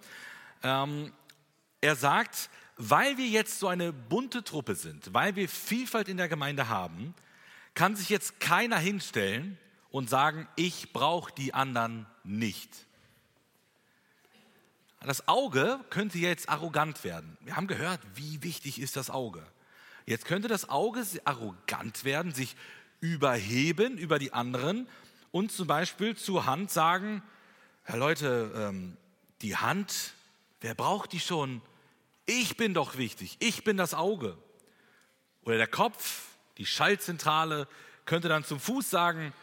Ähm, 0.63 1.13
er 1.81 1.95
sagt, 1.95 2.49
weil 2.77 3.17
wir 3.17 3.27
jetzt 3.27 3.59
so 3.59 3.67
eine 3.67 3.93
bunte 3.93 4.43
Truppe 4.43 4.75
sind, 4.75 5.13
weil 5.13 5.35
wir 5.35 5.49
Vielfalt 5.49 6.09
in 6.09 6.17
der 6.17 6.27
Gemeinde 6.27 6.69
haben, 6.69 7.13
kann 7.73 7.95
sich 7.95 8.09
jetzt 8.09 8.39
keiner 8.39 8.77
hinstellen 8.77 9.57
und 9.89 10.09
sagen, 10.09 10.47
ich 10.55 10.93
brauche 10.93 11.31
die 11.33 11.53
anderen 11.53 12.05
nicht. 12.23 12.69
Das 15.01 15.27
Auge 15.27 15.79
könnte 15.89 16.17
jetzt 16.17 16.49
arrogant 16.49 17.03
werden. 17.03 17.37
Wir 17.41 17.55
haben 17.55 17.67
gehört, 17.67 18.01
wie 18.15 18.43
wichtig 18.43 18.81
ist 18.81 18.95
das 18.95 19.09
Auge. 19.09 19.45
Jetzt 20.05 20.25
könnte 20.25 20.47
das 20.47 20.69
Auge 20.69 21.03
arrogant 21.23 22.03
werden, 22.03 22.33
sich 22.33 22.55
überheben 22.99 23.97
über 23.97 24.19
die 24.19 24.33
anderen 24.33 24.87
und 25.31 25.51
zum 25.51 25.67
Beispiel 25.67 26.15
zur 26.15 26.45
Hand 26.45 26.71
sagen, 26.71 27.21
Herr 27.83 27.97
Leute, 27.97 28.51
ähm, 28.55 28.97
die 29.41 29.55
Hand, 29.55 30.13
wer 30.61 30.75
braucht 30.75 31.13
die 31.13 31.19
schon? 31.19 31.61
Ich 32.25 32.57
bin 32.57 32.73
doch 32.73 32.97
wichtig, 32.97 33.37
ich 33.39 33.63
bin 33.63 33.77
das 33.77 33.93
Auge. 33.93 34.37
Oder 35.43 35.57
der 35.57 35.67
Kopf, 35.67 36.25
die 36.57 36.65
Schaltzentrale, 36.65 37.67
könnte 38.05 38.27
dann 38.27 38.43
zum 38.43 38.59
Fuß 38.59 38.89
sagen, 38.89 39.33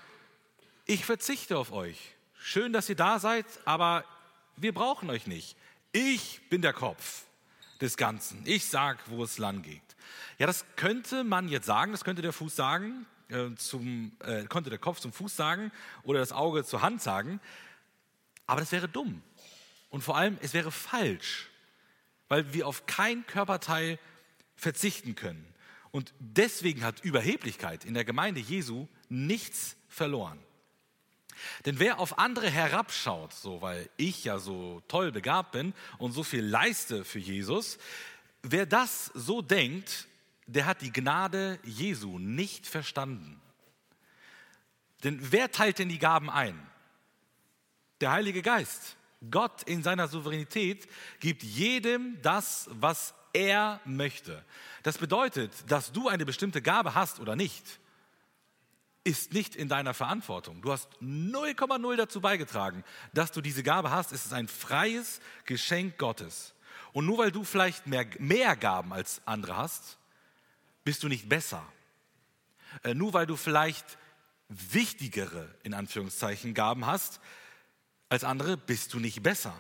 ich 0.87 1.05
verzichte 1.05 1.57
auf 1.57 1.73
euch. 1.73 2.15
Schön, 2.37 2.73
dass 2.75 2.89
ihr 2.89 2.97
da 2.97 3.19
seid, 3.19 3.47
aber 3.65 4.05
wir 4.57 4.75
brauchen 4.75 5.09
euch 5.09 5.27
nicht. 5.27 5.57
Ich 5.93 6.41
bin 6.51 6.61
der 6.61 6.75
Kopf 6.75 7.23
des 7.81 7.97
Ganzen. 7.97 8.43
Ich 8.45 8.67
sage, 8.67 8.99
wo 9.07 9.25
es 9.25 9.39
lang 9.39 9.63
geht. 9.63 9.81
Ja, 10.39 10.47
das 10.47 10.65
könnte 10.77 11.25
man 11.25 11.49
jetzt 11.49 11.67
sagen, 11.67 11.93
das 11.93 12.05
könnte 12.05 12.23
der 12.23 12.33
Fuß 12.33 12.55
sagen, 12.55 13.07
äh, 13.29 13.55
zum, 13.57 14.13
äh, 14.21 14.45
konnte 14.45 14.71
der 14.71 14.79
Kopf 14.79 15.01
zum 15.01 15.13
Fuß 15.13 15.35
sagen 15.35 15.73
oder 16.03 16.21
das 16.21 16.33
Auge 16.33 16.65
zur 16.65 16.83
Hand 16.83 17.03
sagen. 17.03 17.41
Aber 18.47 18.61
das 18.61 18.73
wäre 18.73 18.89
dumm. 18.89 19.23
Und 19.91 20.03
vor 20.03 20.17
allem, 20.17 20.39
es 20.43 20.55
wäre 20.55 20.73
falsch, 20.73 21.51
weil 22.29 22.53
wir 22.53 22.67
auf 22.67 22.87
kein 22.87 23.27
Körperteil 23.27 23.99
verzichten 24.57 25.15
können. 25.15 25.47
Und 25.91 26.13
deswegen 26.19 26.85
hat 26.85 27.01
Überheblichkeit 27.05 27.85
in 27.85 27.95
der 27.95 28.05
Gemeinde 28.05 28.41
Jesu 28.41 28.89
nichts 29.09 29.77
verloren. 29.89 30.39
Denn 31.67 31.79
wer 31.79 31.99
auf 31.99 32.19
andere 32.19 32.51
herabschaut, 32.51 33.33
so 33.33 33.63
weil 33.63 33.89
ich 33.97 34.25
ja 34.25 34.39
so 34.39 34.83
toll 34.89 35.13
begabt 35.13 35.53
bin 35.53 35.75
und 35.99 36.13
so 36.13 36.23
viel 36.23 36.45
leiste 36.45 37.05
für 37.05 37.19
Jesus, 37.19 37.79
wer 38.43 38.67
das 38.67 39.07
so 39.15 39.43
denkt, 39.43 40.07
der 40.47 40.67
hat 40.67 40.83
die 40.83 40.93
Gnade 40.93 41.59
Jesu 41.63 42.19
nicht 42.19 42.67
verstanden. 42.67 43.41
Denn 45.03 45.19
wer 45.33 45.51
teilt 45.51 45.79
denn 45.79 45.89
die 45.89 45.99
Gaben 45.99 46.31
ein? 46.31 46.59
Der 48.01 48.13
Heilige 48.13 48.43
Geist. 48.43 48.97
Gott 49.31 49.63
in 49.63 49.83
seiner 49.83 50.09
Souveränität 50.09 50.87
gibt 51.21 51.43
jedem 51.43 52.21
das, 52.23 52.69
was 52.73 53.15
er 53.33 53.81
möchte. 53.85 54.45
Das 54.83 54.99
bedeutet, 54.99 55.53
dass 55.71 55.93
du 55.93 56.09
eine 56.09 56.25
bestimmte 56.25 56.63
Gabe 56.63 56.95
hast 56.95 57.21
oder 57.21 57.37
nicht, 57.37 57.81
ist 59.03 59.35
nicht 59.35 59.55
in 59.55 59.69
deiner 59.69 59.93
Verantwortung. 59.93 60.63
Du 60.63 60.73
hast 60.73 60.89
0,0 61.03 61.97
dazu 61.97 62.21
beigetragen, 62.21 62.85
dass 63.13 63.33
du 63.33 63.43
diese 63.43 63.63
Gabe 63.63 63.91
hast. 63.91 64.13
Es 64.13 64.25
ist 64.25 64.33
ein 64.33 64.49
freies 64.49 65.21
Geschenk 65.45 65.99
Gottes. 65.99 66.55
Und 66.93 67.07
nur 67.07 67.19
weil 67.19 67.33
du 67.33 67.45
vielleicht 67.45 67.87
mehr, 67.87 68.07
mehr 68.19 68.57
Gaben 68.57 68.93
als 68.93 69.21
andere 69.27 69.57
hast, 69.57 69.99
bist 70.85 71.03
du 71.03 71.09
nicht 71.09 71.29
besser. 71.29 71.67
Äh, 72.83 72.95
nur 72.95 73.13
weil 73.13 73.27
du 73.27 73.37
vielleicht 73.37 73.99
wichtigere, 74.49 75.53
in 75.63 75.75
Anführungszeichen, 75.75 76.55
Gaben 76.55 76.87
hast 76.87 77.21
als 78.09 78.25
andere, 78.25 78.57
bist 78.57 78.93
du 78.93 79.01
nicht 79.01 79.23
besser. 79.23 79.59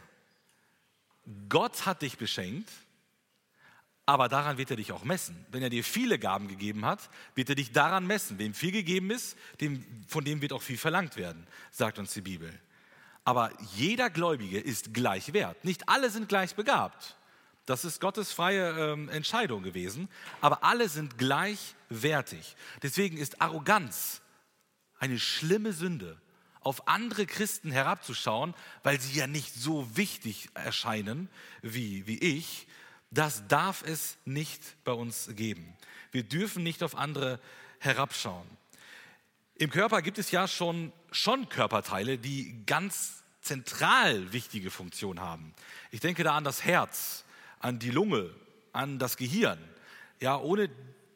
Gott 1.48 1.86
hat 1.86 2.02
dich 2.02 2.18
beschenkt, 2.18 2.70
aber 4.06 4.28
daran 4.28 4.58
wird 4.58 4.70
er 4.70 4.76
dich 4.76 4.92
auch 4.92 5.04
messen. 5.04 5.46
Wenn 5.50 5.62
er 5.62 5.70
dir 5.70 5.82
viele 5.82 6.18
Gaben 6.18 6.48
gegeben 6.48 6.84
hat, 6.84 7.08
wird 7.34 7.48
er 7.48 7.54
dich 7.54 7.72
daran 7.72 8.06
messen. 8.06 8.38
Wem 8.38 8.52
viel 8.52 8.70
gegeben 8.70 9.10
ist, 9.10 9.36
dem, 9.60 9.84
von 10.06 10.24
dem 10.24 10.42
wird 10.42 10.52
auch 10.52 10.62
viel 10.62 10.76
verlangt 10.76 11.16
werden, 11.16 11.46
sagt 11.70 11.98
uns 11.98 12.12
die 12.12 12.20
Bibel. 12.20 12.52
Aber 13.24 13.50
jeder 13.74 14.10
Gläubige 14.10 14.60
ist 14.60 14.92
gleich 14.92 15.32
wert. 15.32 15.64
Nicht 15.64 15.88
alle 15.88 16.10
sind 16.10 16.28
gleich 16.28 16.54
begabt. 16.54 17.16
Das 17.66 17.84
ist 17.84 18.00
Gottes 18.00 18.32
freie 18.32 18.92
ähm, 18.92 19.08
Entscheidung 19.08 19.62
gewesen, 19.62 20.08
aber 20.40 20.64
alle 20.64 20.88
sind 20.88 21.16
gleichwertig. 21.16 22.56
Deswegen 22.82 23.16
ist 23.16 23.40
Arroganz 23.40 24.20
eine 24.98 25.18
schlimme 25.18 25.72
Sünde, 25.72 26.20
auf 26.60 26.88
andere 26.88 27.26
Christen 27.26 27.70
herabzuschauen, 27.70 28.54
weil 28.82 29.00
sie 29.00 29.18
ja 29.18 29.26
nicht 29.26 29.54
so 29.54 29.96
wichtig 29.96 30.48
erscheinen 30.54 31.28
wie, 31.62 32.06
wie 32.06 32.18
ich. 32.18 32.66
Das 33.10 33.46
darf 33.48 33.82
es 33.82 34.16
nicht 34.24 34.62
bei 34.84 34.92
uns 34.92 35.28
geben. 35.36 35.76
Wir 36.10 36.22
dürfen 36.22 36.62
nicht 36.62 36.82
auf 36.82 36.96
andere 36.96 37.38
herabschauen. 37.78 38.46
Im 39.56 39.70
Körper 39.70 40.02
gibt 40.02 40.18
es 40.18 40.30
ja 40.30 40.48
schon, 40.48 40.92
schon 41.12 41.48
Körperteile, 41.48 42.18
die 42.18 42.64
ganz 42.66 43.22
zentral 43.40 44.32
wichtige 44.32 44.70
Funktion 44.70 45.20
haben. 45.20 45.54
Ich 45.90 46.00
denke 46.00 46.24
da 46.24 46.34
an 46.36 46.44
das 46.44 46.64
Herz, 46.64 47.23
an 47.64 47.78
die 47.78 47.90
Lunge, 47.90 48.30
an 48.72 48.98
das 48.98 49.16
Gehirn. 49.16 49.58
Ja, 50.20 50.38
ohne 50.38 50.68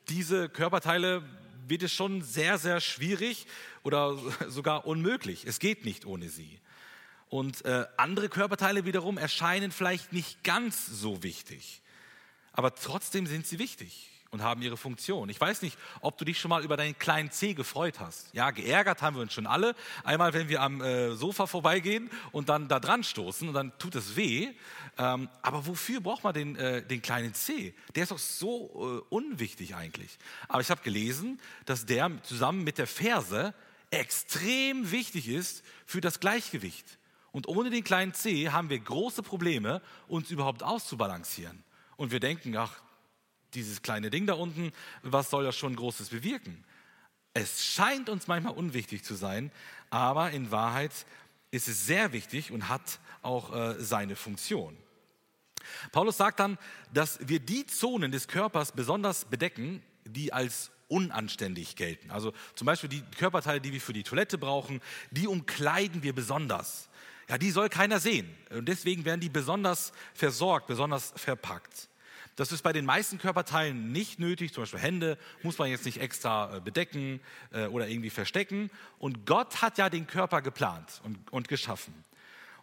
diese 0.08 0.48
Körperteile 0.48 1.22
wird 1.66 1.82
es 1.82 1.92
schon 1.92 2.22
sehr, 2.22 2.56
sehr 2.56 2.80
schwierig 2.80 3.46
oder 3.82 4.16
sogar 4.48 4.86
unmöglich. 4.86 5.44
Es 5.46 5.58
geht 5.58 5.84
nicht 5.84 6.06
ohne 6.06 6.30
sie. 6.30 6.58
Und 7.28 7.66
äh, 7.66 7.84
andere 7.98 8.30
Körperteile 8.30 8.86
wiederum 8.86 9.18
erscheinen 9.18 9.70
vielleicht 9.70 10.14
nicht 10.14 10.42
ganz 10.42 10.86
so 10.86 11.22
wichtig, 11.22 11.82
aber 12.52 12.74
trotzdem 12.74 13.26
sind 13.26 13.46
sie 13.46 13.58
wichtig 13.58 14.10
und 14.30 14.42
haben 14.42 14.60
ihre 14.60 14.76
Funktion. 14.76 15.28
Ich 15.30 15.40
weiß 15.40 15.62
nicht, 15.62 15.78
ob 16.00 16.18
du 16.18 16.24
dich 16.24 16.38
schon 16.38 16.50
mal 16.50 16.62
über 16.62 16.76
deinen 16.76 16.98
kleinen 16.98 17.30
C 17.30 17.54
gefreut 17.54 17.98
hast. 17.98 18.32
Ja, 18.34 18.50
geärgert 18.50 19.00
haben 19.00 19.16
wir 19.16 19.22
uns 19.22 19.32
schon 19.32 19.46
alle. 19.46 19.74
Einmal, 20.04 20.34
wenn 20.34 20.48
wir 20.48 20.60
am 20.60 20.82
äh, 20.82 21.14
Sofa 21.14 21.46
vorbeigehen 21.46 22.10
und 22.32 22.48
dann 22.48 22.68
da 22.68 22.78
dran 22.78 23.02
stoßen 23.02 23.48
und 23.48 23.54
dann 23.54 23.76
tut 23.78 23.94
es 23.94 24.16
weh. 24.16 24.50
Ähm, 24.98 25.28
aber 25.40 25.66
wofür 25.66 26.00
braucht 26.00 26.24
man 26.24 26.34
den, 26.34 26.56
äh, 26.56 26.82
den 26.82 27.00
kleinen 27.00 27.32
C? 27.32 27.74
Der 27.94 28.02
ist 28.02 28.12
doch 28.12 28.18
so 28.18 29.02
äh, 29.10 29.14
unwichtig 29.14 29.74
eigentlich. 29.74 30.18
Aber 30.48 30.60
ich 30.60 30.70
habe 30.70 30.82
gelesen, 30.82 31.40
dass 31.64 31.86
der 31.86 32.10
zusammen 32.22 32.64
mit 32.64 32.76
der 32.76 32.86
Ferse 32.86 33.54
extrem 33.90 34.90
wichtig 34.90 35.28
ist 35.28 35.64
für 35.86 36.02
das 36.02 36.20
Gleichgewicht. 36.20 36.98
Und 37.32 37.48
ohne 37.48 37.70
den 37.70 37.84
kleinen 37.84 38.12
C 38.12 38.50
haben 38.50 38.68
wir 38.68 38.78
große 38.78 39.22
Probleme, 39.22 39.80
uns 40.06 40.30
überhaupt 40.30 40.62
auszubalancieren. 40.62 41.62
Und 41.96 42.10
wir 42.10 42.20
denken, 42.20 42.56
ach, 42.56 42.82
dieses 43.54 43.82
kleine 43.82 44.10
Ding 44.10 44.26
da 44.26 44.34
unten, 44.34 44.72
was 45.02 45.30
soll 45.30 45.44
das 45.44 45.56
schon 45.56 45.76
Großes 45.76 46.10
bewirken? 46.10 46.64
Es 47.34 47.64
scheint 47.64 48.08
uns 48.08 48.26
manchmal 48.26 48.54
unwichtig 48.54 49.04
zu 49.04 49.14
sein, 49.14 49.50
aber 49.90 50.30
in 50.30 50.50
Wahrheit 50.50 50.92
ist 51.50 51.68
es 51.68 51.86
sehr 51.86 52.12
wichtig 52.12 52.50
und 52.50 52.68
hat 52.68 52.98
auch 53.22 53.54
äh, 53.54 53.76
seine 53.78 54.16
Funktion. 54.16 54.76
Paulus 55.92 56.16
sagt 56.16 56.40
dann, 56.40 56.58
dass 56.92 57.18
wir 57.26 57.40
die 57.40 57.66
Zonen 57.66 58.12
des 58.12 58.28
Körpers 58.28 58.72
besonders 58.72 59.24
bedecken, 59.24 59.82
die 60.04 60.32
als 60.32 60.70
unanständig 60.88 61.76
gelten. 61.76 62.10
Also 62.10 62.32
zum 62.54 62.66
Beispiel 62.66 62.88
die 62.88 63.02
Körperteile, 63.18 63.60
die 63.60 63.72
wir 63.72 63.80
für 63.80 63.92
die 63.92 64.02
Toilette 64.02 64.38
brauchen, 64.38 64.80
die 65.10 65.26
umkleiden 65.26 66.02
wir 66.02 66.14
besonders. 66.14 66.88
Ja, 67.28 67.36
die 67.36 67.50
soll 67.50 67.68
keiner 67.68 68.00
sehen. 68.00 68.34
Und 68.50 68.66
deswegen 68.66 69.04
werden 69.04 69.20
die 69.20 69.28
besonders 69.28 69.92
versorgt, 70.14 70.66
besonders 70.66 71.12
verpackt. 71.14 71.88
Das 72.38 72.52
ist 72.52 72.62
bei 72.62 72.72
den 72.72 72.84
meisten 72.84 73.18
Körperteilen 73.18 73.90
nicht 73.90 74.20
nötig, 74.20 74.52
zum 74.52 74.62
Beispiel 74.62 74.78
Hände 74.78 75.18
muss 75.42 75.58
man 75.58 75.70
jetzt 75.70 75.84
nicht 75.84 76.00
extra 76.00 76.58
äh, 76.58 76.60
bedecken 76.60 77.18
äh, 77.50 77.66
oder 77.66 77.88
irgendwie 77.88 78.10
verstecken. 78.10 78.70
Und 79.00 79.26
Gott 79.26 79.60
hat 79.60 79.76
ja 79.76 79.90
den 79.90 80.06
Körper 80.06 80.40
geplant 80.40 81.00
und, 81.02 81.18
und 81.32 81.48
geschaffen. 81.48 81.92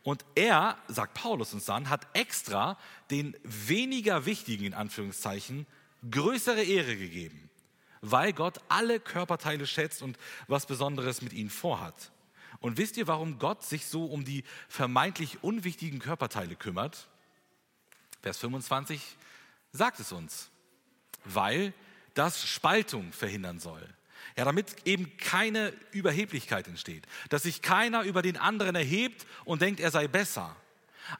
Und 0.02 0.24
er, 0.36 0.78
sagt 0.88 1.14
Paulus 1.16 1.54
uns 1.54 1.66
dann, 1.66 1.90
hat 1.90 2.08
extra 2.14 2.78
den 3.12 3.36
weniger 3.44 4.26
wichtigen, 4.26 4.64
in 4.64 4.74
Anführungszeichen, 4.74 5.68
größere 6.10 6.64
Ehre 6.64 6.96
gegeben, 6.96 7.50
weil 8.00 8.32
Gott 8.32 8.62
alle 8.70 9.02
Körperteile 9.02 9.68
schätzt 9.68 10.02
und 10.02 10.18
was 10.48 10.68
Besonderes 10.68 11.22
mit 11.22 11.34
ihnen 11.34 11.50
vorhat. 11.50 12.14
Und 12.62 12.78
wisst 12.78 12.96
ihr, 12.96 13.08
warum 13.08 13.40
Gott 13.40 13.62
sich 13.62 13.88
so 13.88 14.06
um 14.06 14.24
die 14.24 14.46
vermeintlich 14.70 15.44
unwichtigen 15.44 16.00
Körperteile 16.00 16.56
kümmert? 16.56 17.10
Vers 18.22 18.38
25 18.38 19.18
sagt 19.76 20.00
es 20.00 20.12
uns. 20.12 20.50
Weil 21.24 21.74
das 22.14 22.48
Spaltung 22.48 23.12
verhindern 23.12 23.60
soll. 23.60 23.88
Ja, 24.38 24.44
damit 24.46 24.76
eben 24.86 25.16
keine 25.18 25.74
Überheblichkeit 25.92 26.68
entsteht, 26.68 27.06
dass 27.30 27.44
sich 27.44 27.62
keiner 27.62 28.04
über 28.04 28.22
den 28.22 28.38
anderen 28.38 28.76
erhebt 28.76 29.26
und 29.46 29.62
denkt, 29.62 29.80
er 29.80 29.92
sei 29.92 30.08
besser. 30.08 30.56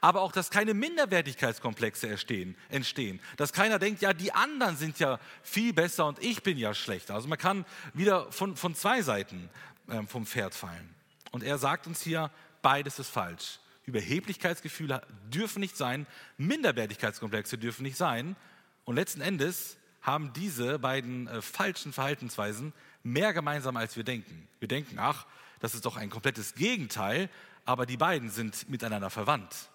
Aber 0.02 0.22
auch, 0.22 0.32
dass 0.32 0.50
keine 0.50 0.74
Minderwertigkeitskomplexe 0.74 2.08
entstehen, 2.10 2.58
entstehen. 2.70 3.22
Dass 3.38 3.54
keiner 3.54 3.78
denkt, 3.80 4.02
ja, 4.02 4.14
die 4.14 4.32
anderen 4.32 4.78
sind 4.78 5.00
ja 5.00 5.20
viel 5.44 5.74
besser 5.74 6.08
und 6.08 6.22
ich 6.24 6.42
bin 6.44 6.58
ja 6.58 6.74
schlechter. 6.74 7.14
Also 7.14 7.28
man 7.28 7.38
kann 7.38 7.66
wieder 7.94 8.32
von, 8.32 8.58
von 8.58 8.74
zwei 8.74 9.02
Seiten 9.02 9.50
ähm, 9.90 10.08
vom 10.08 10.26
Pferd 10.26 10.56
fallen. 10.56 10.94
Und 11.32 11.44
er 11.44 11.58
sagt 11.58 11.88
uns 11.88 12.02
hier, 12.02 12.32
beides 12.62 13.00
ist 13.00 13.10
falsch. 13.10 13.60
Überheblichkeitsgefühle 13.86 15.02
dürfen 15.34 15.60
nicht 15.60 15.78
sein, 15.78 16.08
Minderwertigkeitskomplexe 16.38 17.58
dürfen 17.58 17.84
nicht 17.84 17.98
sein. 17.98 18.36
Und 18.84 18.96
letzten 18.96 19.22
Endes 19.22 19.78
haben 20.02 20.34
diese 20.34 20.80
beiden 20.80 21.28
äh, 21.28 21.42
falschen 21.42 21.94
Verhaltensweisen 21.94 22.74
mehr 23.04 23.34
gemeinsam, 23.34 23.78
als 23.78 23.96
wir 23.96 24.04
denken. 24.04 24.48
Wir 24.60 24.68
denken, 24.68 24.98
ach, 25.00 25.26
das 25.60 25.74
ist 25.74 25.86
doch 25.86 25.98
ein 25.98 26.10
komplettes 26.10 26.56
Gegenteil, 26.56 27.30
aber 27.66 27.86
die 27.86 27.98
beiden 27.98 28.30
sind 28.30 28.70
miteinander 28.70 29.10
verwandt. 29.10 29.70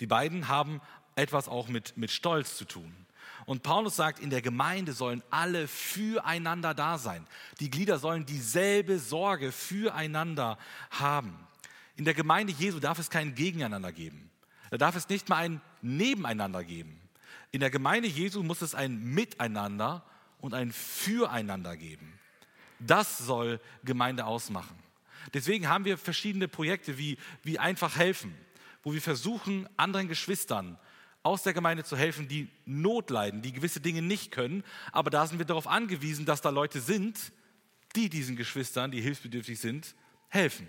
Die 0.00 0.06
beiden 0.06 0.48
haben 0.48 0.80
etwas 1.14 1.48
auch 1.48 1.68
mit, 1.68 1.96
mit 1.96 2.10
Stolz 2.10 2.56
zu 2.56 2.64
tun. 2.64 2.94
Und 3.46 3.62
Paulus 3.62 3.96
sagt, 3.96 4.18
in 4.20 4.30
der 4.30 4.42
Gemeinde 4.42 4.92
sollen 4.92 5.22
alle 5.30 5.66
füreinander 5.66 6.74
da 6.74 6.98
sein. 6.98 7.26
Die 7.58 7.70
Glieder 7.70 7.98
sollen 7.98 8.26
dieselbe 8.26 8.98
Sorge 8.98 9.50
füreinander 9.50 10.58
haben. 10.90 11.36
In 12.00 12.06
der 12.06 12.14
Gemeinde 12.14 12.54
Jesu 12.54 12.80
darf 12.80 12.98
es 12.98 13.10
kein 13.10 13.34
Gegeneinander 13.34 13.92
geben. 13.92 14.30
Da 14.70 14.78
darf 14.78 14.96
es 14.96 15.06
nicht 15.10 15.28
mal 15.28 15.36
ein 15.36 15.60
Nebeneinander 15.82 16.64
geben. 16.64 16.98
In 17.52 17.60
der 17.60 17.68
Gemeinde 17.68 18.08
Jesu 18.08 18.42
muss 18.42 18.62
es 18.62 18.74
ein 18.74 19.04
Miteinander 19.12 20.02
und 20.38 20.54
ein 20.54 20.72
Füreinander 20.72 21.76
geben. 21.76 22.18
Das 22.78 23.18
soll 23.18 23.60
Gemeinde 23.84 24.24
ausmachen. 24.24 24.78
Deswegen 25.34 25.68
haben 25.68 25.84
wir 25.84 25.98
verschiedene 25.98 26.48
Projekte 26.48 26.96
wie, 26.96 27.18
wie 27.42 27.58
einfach 27.58 27.96
helfen, 27.96 28.34
wo 28.82 28.94
wir 28.94 29.02
versuchen, 29.02 29.68
anderen 29.76 30.08
Geschwistern 30.08 30.78
aus 31.22 31.42
der 31.42 31.52
Gemeinde 31.52 31.84
zu 31.84 31.98
helfen, 31.98 32.28
die 32.28 32.48
Not 32.64 33.10
leiden, 33.10 33.42
die 33.42 33.52
gewisse 33.52 33.80
Dinge 33.82 34.00
nicht 34.00 34.30
können. 34.30 34.64
Aber 34.90 35.10
da 35.10 35.26
sind 35.26 35.36
wir 35.36 35.44
darauf 35.44 35.66
angewiesen, 35.66 36.24
dass 36.24 36.40
da 36.40 36.48
Leute 36.48 36.80
sind, 36.80 37.30
die 37.94 38.08
diesen 38.08 38.36
Geschwistern, 38.36 38.90
die 38.90 39.02
hilfsbedürftig 39.02 39.60
sind, 39.60 39.94
helfen. 40.30 40.66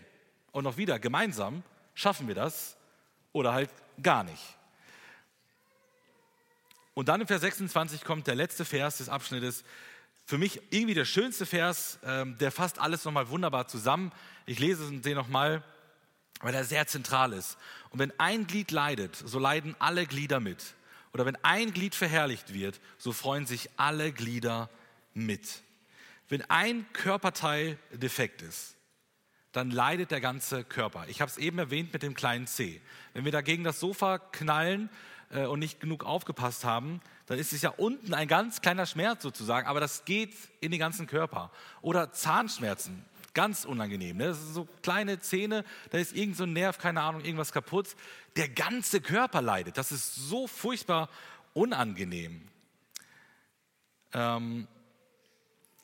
Und 0.52 0.64
noch 0.64 0.78
wieder, 0.78 1.00
gemeinsam 1.00 1.64
schaffen 1.94 2.28
wir 2.28 2.36
das 2.36 2.76
oder 3.32 3.54
halt 3.54 3.70
gar 4.02 4.24
nicht. 4.24 4.58
Und 6.94 7.08
dann 7.08 7.22
im 7.22 7.28
Vers 7.28 7.42
26 7.42 8.04
kommt 8.04 8.28
der 8.28 8.36
letzte 8.36 8.66
Vers 8.66 8.98
des 8.98 9.10
Abschnittes. 9.10 9.64
Für 10.26 10.38
mich 10.38 10.62
irgendwie 10.72 10.94
der 10.94 11.06
schönste 11.06 11.46
Vers, 11.46 12.00
ähm, 12.04 12.38
der 12.38 12.52
fasst 12.52 12.80
alles 12.80 13.06
nochmal 13.06 13.30
wunderbar 13.30 13.68
zusammen. 13.68 14.12
Ich 14.46 14.60
lese 14.60 14.92
den 14.92 15.16
nochmal, 15.16 15.64
weil 16.42 16.54
er 16.54 16.66
sehr 16.66 16.88
zentral 16.88 17.34
ist. 17.34 17.58
Und 17.92 18.00
wenn 18.00 18.18
ein 18.20 18.48
Glied 18.48 18.72
leidet, 18.72 19.16
so 19.16 19.40
leiden 19.40 19.76
alle 19.80 20.06
Glieder 20.06 20.40
mit. 20.40 20.76
Oder 21.14 21.26
wenn 21.26 21.38
ein 21.44 21.74
Glied 21.74 21.96
verherrlicht 21.96 22.54
wird, 22.54 22.80
so 22.98 23.12
freuen 23.12 23.46
sich 23.46 23.70
alle 23.78 24.12
Glieder 24.12 24.70
mit. 25.14 25.62
Wenn 26.30 26.50
ein 26.50 26.86
Körperteil 26.94 27.78
defekt 27.92 28.42
ist, 28.42 28.76
dann 29.52 29.72
leidet 29.72 30.12
der 30.12 30.22
ganze 30.22 30.64
Körper. 30.64 31.06
Ich 31.08 31.22
habe 31.22 31.30
es 31.30 31.38
eben 31.38 31.60
erwähnt 31.60 31.92
mit 31.94 32.04
dem 32.04 32.14
kleinen 32.14 32.48
C. 32.48 32.82
Wenn 33.14 33.26
wir 33.26 33.32
dagegen 33.32 33.64
das 33.64 33.80
Sofa 33.80 34.18
knallen, 34.18 34.90
äh, 35.32 35.46
und 35.46 35.60
nicht 35.60 35.80
genug 35.80 36.04
aufgepasst 36.04 36.66
haben, 36.66 37.02
dann 37.26 37.40
ist 37.40 37.54
es 37.54 37.62
ja 37.62 37.70
unten 37.70 38.14
ein 38.14 38.28
ganz 38.28 38.62
kleiner 38.62 38.86
Schmerz 38.86 39.24
sozusagen, 39.24 39.68
aber 39.68 39.80
das 39.80 40.06
geht 40.06 40.34
in 40.60 40.72
den 40.72 40.80
ganzen 40.80 41.08
Körper. 41.08 41.52
Oder 41.82 42.12
Zahnschmerzen, 42.12 43.06
ganz 43.34 43.66
unangenehm. 43.66 44.18
Ne? 44.18 44.28
Das 44.28 44.40
sind 44.40 44.54
so 44.54 44.68
kleine 44.84 45.20
Zähne, 45.20 45.64
da 45.92 45.98
ist 45.98 46.14
irgend 46.14 46.38
so 46.38 46.44
ein 46.44 46.54
Nerv, 46.54 46.78
keine 46.78 47.02
Ahnung, 47.02 47.24
irgendwas 47.24 47.52
kaputt. 47.52 47.96
Der 48.36 48.50
ganze 48.50 49.02
Körper 49.02 49.42
leidet. 49.42 49.78
Das 49.78 49.92
ist 49.92 50.16
so 50.16 50.48
furchtbar 50.48 51.10
unangenehm. 51.54 52.48
Ähm, 54.14 54.68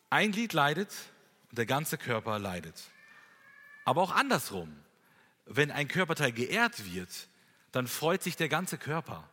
ein 0.09 0.31
Glied 0.31 0.53
leidet 0.53 0.93
und 1.49 1.57
der 1.57 1.65
ganze 1.65 1.97
Körper 1.97 2.39
leidet. 2.39 2.75
Aber 3.87 4.01
auch 4.01 4.11
andersrum. 4.11 4.75
Wenn 5.45 5.71
ein 5.71 5.87
Körperteil 5.87 6.33
geehrt 6.33 6.93
wird, 6.93 7.29
dann 7.71 7.87
freut 7.87 8.21
sich 8.21 8.35
der 8.35 8.49
ganze 8.49 8.77
Körper 8.77 9.23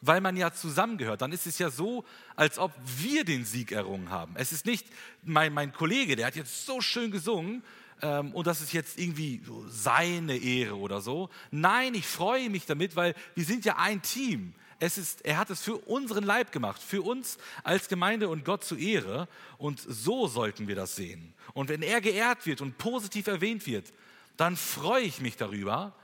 weil 0.00 0.20
man 0.20 0.36
ja 0.36 0.52
zusammengehört. 0.52 1.22
Dann 1.22 1.32
ist 1.32 1.48
es 1.48 1.58
ja 1.58 1.70
so, 1.70 2.04
als 2.36 2.60
ob 2.60 2.72
wir 2.84 3.24
den 3.24 3.44
Sieg 3.44 3.72
errungen 3.72 4.10
haben. 4.10 4.36
Es 4.36 4.52
ist 4.52 4.64
nicht 4.64 4.86
mein, 5.24 5.52
mein 5.52 5.72
Kollege, 5.72 6.14
der 6.14 6.28
hat 6.28 6.36
jetzt 6.36 6.66
so 6.66 6.80
schön 6.80 7.10
gesungen 7.10 7.64
ähm, 8.00 8.32
und 8.32 8.46
das 8.46 8.60
ist 8.60 8.72
jetzt 8.72 8.96
irgendwie 8.96 9.42
seine 9.66 10.36
Ehre 10.36 10.76
oder 10.76 11.00
so. 11.00 11.30
Nein, 11.50 11.94
ich 11.94 12.06
freue 12.06 12.48
mich 12.48 12.64
damit, 12.64 12.94
weil 12.94 13.12
wir 13.34 13.44
sind 13.44 13.64
ja 13.64 13.76
ein 13.76 14.00
Team. 14.00 14.54
Es 14.80 14.96
ist, 14.98 15.24
er 15.24 15.38
hat 15.38 15.50
es 15.50 15.62
für 15.62 15.76
unseren 15.76 16.24
Leib 16.24 16.52
gemacht, 16.52 16.82
für 16.82 17.02
uns 17.02 17.38
als 17.64 17.88
Gemeinde 17.88 18.28
und 18.28 18.44
Gott 18.44 18.64
zu 18.64 18.76
Ehre. 18.76 19.28
Und 19.56 19.80
so 19.80 20.28
sollten 20.28 20.68
wir 20.68 20.76
das 20.76 20.96
sehen. 20.96 21.34
Und 21.52 21.68
wenn 21.68 21.82
er 21.82 22.00
geehrt 22.00 22.46
wird 22.46 22.60
und 22.60 22.78
positiv 22.78 23.26
erwähnt 23.26 23.66
wird, 23.66 23.92
dann 24.36 24.56
freue 24.56 25.02
ich 25.02 25.20
mich 25.20 25.36
darüber 25.36 25.94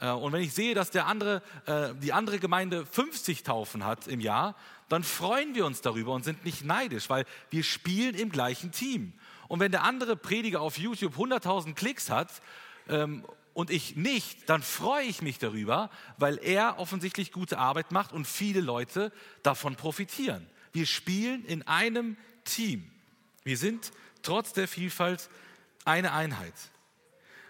äh, 0.00 0.10
und 0.10 0.32
wenn 0.32 0.42
ich 0.42 0.52
sehe, 0.52 0.74
dass 0.74 0.90
der 0.90 1.06
andere, 1.06 1.42
äh, 1.66 1.94
die 2.00 2.12
andere 2.12 2.38
Gemeinde 2.38 2.86
50 2.86 3.42
Taufen 3.42 3.84
hat 3.84 4.08
im 4.08 4.20
Jahr, 4.20 4.56
dann 4.88 5.04
freuen 5.04 5.54
wir 5.54 5.66
uns 5.66 5.82
darüber 5.82 6.12
und 6.12 6.24
sind 6.24 6.44
nicht 6.44 6.64
neidisch, 6.64 7.08
weil 7.10 7.24
wir 7.50 7.62
spielen 7.62 8.14
im 8.14 8.30
gleichen 8.30 8.72
Team. 8.72 9.12
Und 9.46 9.60
wenn 9.60 9.70
der 9.70 9.84
andere 9.84 10.16
Prediger 10.16 10.60
auf 10.60 10.78
YouTube 10.78 11.16
100.000 11.16 11.74
Klicks 11.74 12.10
hat 12.10 12.28
ähm, 12.88 13.24
und 13.54 13.70
ich 13.70 13.96
nicht, 13.96 14.48
dann 14.48 14.62
freue 14.62 15.04
ich 15.04 15.22
mich 15.22 15.38
darüber, 15.38 15.90
weil 16.16 16.38
er 16.38 16.78
offensichtlich 16.78 17.32
gute 17.32 17.58
Arbeit 17.58 17.92
macht 17.92 18.12
und 18.12 18.26
viele 18.26 18.60
Leute 18.60 19.12
davon 19.42 19.76
profitieren. 19.76 20.46
Wir 20.72 20.86
spielen 20.86 21.44
in 21.44 21.66
einem 21.66 22.16
Team. 22.44 22.90
Wir 23.42 23.56
sind 23.56 23.92
trotz 24.22 24.52
der 24.52 24.68
Vielfalt 24.68 25.28
eine 25.84 26.12
Einheit. 26.12 26.54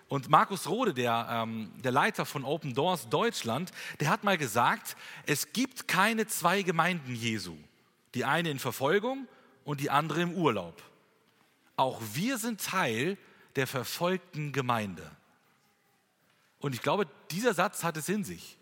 Und 0.08 0.28
Markus 0.28 0.66
Rode, 0.66 0.92
der, 0.92 1.28
ähm, 1.30 1.70
der 1.84 1.92
Leiter 1.92 2.26
von 2.26 2.44
Open 2.44 2.74
Doors 2.74 3.08
Deutschland, 3.08 3.70
der 4.00 4.08
hat 4.08 4.24
mal 4.24 4.38
gesagt, 4.38 4.96
es 5.26 5.52
gibt 5.52 5.86
keine 5.86 6.26
zwei 6.26 6.62
Gemeinden 6.62 7.14
Jesu. 7.14 7.56
Die 8.14 8.24
eine 8.24 8.50
in 8.50 8.58
Verfolgung 8.58 9.28
und 9.64 9.80
die 9.80 9.90
andere 9.90 10.22
im 10.22 10.34
Urlaub. 10.34 10.82
Auch 11.76 12.00
wir 12.14 12.38
sind 12.38 12.60
Teil 12.60 13.16
der 13.54 13.68
verfolgten 13.68 14.52
Gemeinde. 14.52 15.08
Und 16.60 16.74
ich 16.74 16.82
glaube, 16.82 17.06
dieser 17.30 17.54
Satz 17.54 17.82
hat 17.82 17.96
es 17.96 18.08
in 18.08 18.22
sich. 18.22 18.56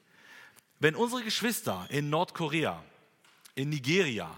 Wenn 0.78 0.94
unsere 0.94 1.22
Geschwister 1.22 1.86
in 1.90 2.08
Nordkorea, 2.08 2.82
in 3.54 3.68
Nigeria, 3.68 4.30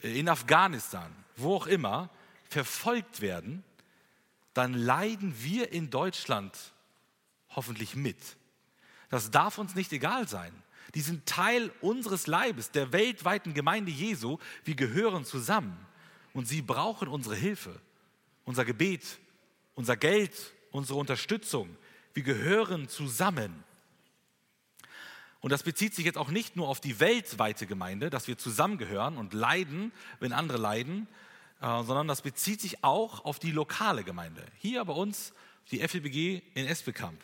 in 0.00 0.28
Afghanistan, 0.28 1.12
wo 1.36 1.56
auch 1.56 1.66
immer, 1.66 2.10
verfolgt 2.48 3.20
werden, 3.20 3.62
dann 4.54 4.72
leiden 4.72 5.34
wir 5.42 5.72
in 5.72 5.90
Deutschland 5.90 6.56
hoffentlich 7.50 7.94
mit. 7.94 8.16
Das 9.10 9.30
darf 9.30 9.58
uns 9.58 9.74
nicht 9.74 9.92
egal 9.92 10.26
sein. 10.26 10.52
Die 10.94 11.02
sind 11.02 11.26
Teil 11.26 11.70
unseres 11.82 12.26
Leibes, 12.26 12.70
der 12.70 12.92
weltweiten 12.92 13.52
Gemeinde 13.52 13.90
Jesu. 13.90 14.38
Wir 14.64 14.74
gehören 14.74 15.24
zusammen 15.26 15.76
und 16.32 16.48
sie 16.48 16.62
brauchen 16.62 17.08
unsere 17.08 17.34
Hilfe, 17.34 17.78
unser 18.44 18.64
Gebet, 18.64 19.18
unser 19.74 19.96
Geld, 19.96 20.32
unsere 20.70 20.98
Unterstützung. 20.98 21.76
Wir 22.16 22.22
gehören 22.22 22.88
zusammen. 22.88 23.62
Und 25.40 25.50
das 25.50 25.62
bezieht 25.62 25.94
sich 25.94 26.06
jetzt 26.06 26.16
auch 26.16 26.30
nicht 26.30 26.56
nur 26.56 26.66
auf 26.66 26.80
die 26.80 26.98
weltweite 26.98 27.66
Gemeinde, 27.66 28.08
dass 28.08 28.26
wir 28.26 28.38
zusammengehören 28.38 29.18
und 29.18 29.34
leiden, 29.34 29.92
wenn 30.18 30.32
andere 30.32 30.56
leiden, 30.56 31.08
äh, 31.60 31.66
sondern 31.82 32.08
das 32.08 32.22
bezieht 32.22 32.62
sich 32.62 32.82
auch 32.82 33.26
auf 33.26 33.38
die 33.38 33.50
lokale 33.50 34.02
Gemeinde. 34.02 34.42
Hier 34.56 34.82
bei 34.86 34.94
uns 34.94 35.34
die 35.70 35.86
FEBG 35.86 36.40
in 36.54 36.66
Esbekamp. 36.66 37.20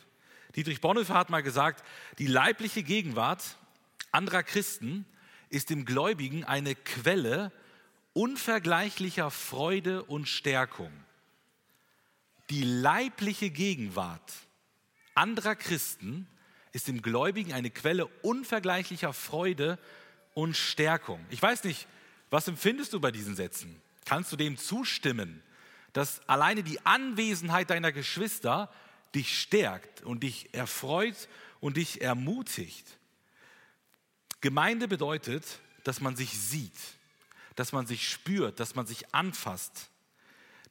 Dietrich 0.57 0.83
Bonhoeffer 0.83 1.15
hat 1.15 1.31
mal 1.31 1.43
gesagt, 1.43 1.83
die 2.19 2.27
leibliche 2.27 2.83
Gegenwart 2.83 3.57
anderer 4.11 4.43
Christen 4.43 5.07
ist 5.49 5.71
dem 5.71 5.87
Gläubigen 5.87 6.45
eine 6.45 6.75
Quelle 6.75 7.51
unvergleichlicher 8.13 9.31
Freude 9.31 10.03
und 10.03 10.29
Stärkung. 10.29 10.93
Die 12.51 12.63
leibliche 12.63 13.49
Gegenwart 13.49 14.31
anderer 15.15 15.57
Christen 15.57 16.27
ist 16.73 16.89
dem 16.89 17.03
Gläubigen 17.03 17.53
eine 17.53 17.71
Quelle 17.71 18.07
unvergleichlicher 18.23 19.13
Freude 19.13 19.79
und 20.35 20.57
Stärkung. 20.57 21.25
Ich 21.31 21.43
weiß 21.43 21.65
nicht, 21.65 21.87
was 22.31 22.49
empfindest 22.49 22.93
du 22.93 23.01
bei 23.01 23.11
diesen 23.11 23.37
Sätzen? 23.37 23.81
Kannst 24.07 24.33
du 24.33 24.37
dem 24.37 24.57
zustimmen, 24.57 25.43
dass 25.93 26.27
alleine 26.29 26.63
die 26.63 26.85
Anwesenheit 26.87 27.71
deiner 27.71 27.93
Geschwister 27.93 28.73
dich 29.15 29.39
stärkt 29.39 30.03
und 30.03 30.23
dich 30.23 30.55
erfreut 30.55 31.29
und 31.61 31.77
dich 31.77 32.01
ermutigt. 32.01 32.99
Gemeinde 34.41 34.89
bedeutet, 34.89 35.61
dass 35.85 36.01
man 36.01 36.17
sich 36.17 36.39
sieht, 36.39 36.79
dass 37.55 37.73
man 37.73 37.87
sich 37.87 38.09
spürt, 38.09 38.59
dass 38.61 38.75
man 38.75 38.87
sich 38.87 39.15
anfasst, 39.15 39.91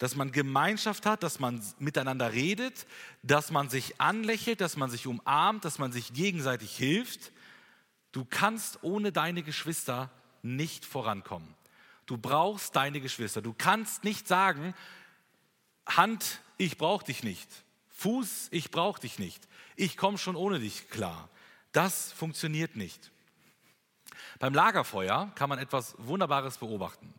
dass 0.02 0.16
man 0.16 0.32
Gemeinschaft 0.32 1.06
hat, 1.06 1.22
dass 1.22 1.39
man 1.39 1.64
miteinander 1.78 2.34
redet, 2.34 2.88
dass 3.22 3.52
man 3.52 3.70
sich 3.70 4.02
anlächelt, 4.02 4.60
dass 4.60 4.76
man 4.76 4.89
sich 4.89 5.06
umarmt, 5.06 5.64
dass 5.64 5.78
man 5.78 5.91
sich 5.91 6.12
gegenseitig 6.14 6.76
hilft. 6.76 7.32
Du 8.12 8.26
kannst 8.26 8.80
ohne 8.82 9.12
deine 9.12 9.43
Geschwister 9.43 10.10
nicht 10.41 10.86
vorankommen. 10.86 11.54
Du 12.08 12.18
brauchst 12.18 12.76
deine 12.76 12.99
Geschwister. 12.99 13.43
Du 13.43 13.54
kannst 13.56 14.04
nicht 14.04 14.28
sagen, 14.28 14.74
Hand, 15.86 16.41
ich 16.58 16.80
brauche 16.80 17.06
dich 17.06 17.22
nicht. 17.22 17.47
Fuß, 17.89 18.47
ich 18.49 18.72
brauche 18.72 19.02
dich 19.02 19.20
nicht. 19.20 19.47
Ich 19.76 19.97
komme 19.97 20.18
schon 20.18 20.36
ohne 20.36 20.60
dich 20.60 20.89
klar. 20.89 21.30
Das 21.74 22.12
funktioniert 22.12 22.76
nicht. 22.76 23.12
Beim 24.39 24.56
Lagerfeuer 24.56 25.32
kann 25.36 25.47
man 25.47 25.60
etwas 25.60 25.93
Wunderbares 25.99 26.58
beobachten. 26.58 27.14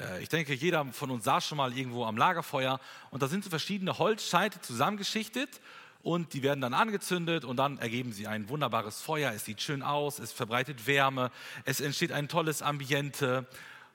Äh, 0.00 0.22
ich 0.22 0.28
denke, 0.28 0.54
jeder 0.54 0.84
von 0.86 1.10
uns 1.10 1.24
saß 1.24 1.46
schon 1.46 1.58
mal 1.58 1.76
irgendwo 1.76 2.04
am 2.04 2.16
Lagerfeuer 2.16 2.80
und 3.10 3.22
da 3.22 3.28
sind 3.28 3.44
so 3.44 3.50
verschiedene 3.50 3.98
Holzscheite 3.98 4.60
zusammengeschichtet 4.60 5.60
und 6.02 6.32
die 6.32 6.42
werden 6.42 6.60
dann 6.60 6.74
angezündet 6.74 7.44
und 7.44 7.56
dann 7.56 7.78
ergeben 7.78 8.12
sie 8.12 8.26
ein 8.26 8.48
wunderbares 8.48 9.00
Feuer. 9.00 9.32
Es 9.32 9.44
sieht 9.44 9.60
schön 9.60 9.82
aus, 9.82 10.18
es 10.18 10.32
verbreitet 10.32 10.86
Wärme, 10.86 11.30
es 11.64 11.80
entsteht 11.80 12.12
ein 12.12 12.28
tolles 12.28 12.62
Ambiente 12.62 13.46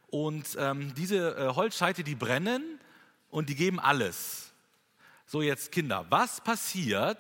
und 0.08 0.58
ähm, 0.60 0.94
diese 0.96 1.36
äh, 1.36 1.56
Holzscheite, 1.56 2.04
die 2.04 2.16
brennen 2.16 2.80
und 3.30 3.50
die 3.50 3.56
geben 3.56 3.80
alles. 3.80 4.52
So 5.26 5.42
jetzt 5.42 5.72
Kinder, 5.72 6.06
was 6.10 6.42
passiert, 6.42 7.20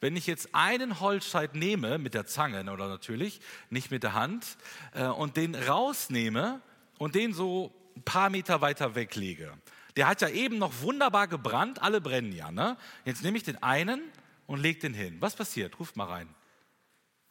wenn 0.00 0.16
ich 0.16 0.26
jetzt 0.26 0.54
einen 0.54 1.00
Holzscheit 1.00 1.54
nehme 1.54 1.98
mit 1.98 2.14
der 2.14 2.24
Zange 2.24 2.72
oder 2.72 2.88
natürlich 2.88 3.40
nicht 3.68 3.90
mit 3.90 4.02
der 4.02 4.14
Hand 4.14 4.56
äh, 4.94 5.04
und 5.04 5.36
den 5.36 5.54
rausnehme 5.54 6.62
und 6.96 7.14
den 7.14 7.34
so 7.34 7.74
ein 8.00 8.04
paar 8.04 8.30
Meter 8.30 8.60
weiter 8.60 8.94
weglege. 8.94 9.52
Der 9.96 10.08
hat 10.08 10.22
ja 10.22 10.28
eben 10.28 10.58
noch 10.58 10.80
wunderbar 10.80 11.28
gebrannt, 11.28 11.82
alle 11.82 12.00
brennen 12.00 12.32
ja. 12.32 12.50
Ne? 12.50 12.76
Jetzt 13.04 13.22
nehme 13.22 13.36
ich 13.36 13.42
den 13.42 13.62
einen 13.62 14.00
und 14.46 14.60
lege 14.60 14.80
den 14.80 14.94
hin. 14.94 15.16
Was 15.20 15.36
passiert? 15.36 15.78
Ruft 15.78 15.96
mal 15.96 16.06
rein. 16.06 16.34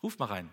Ruft 0.04 0.20
mal 0.20 0.26
rein. 0.26 0.50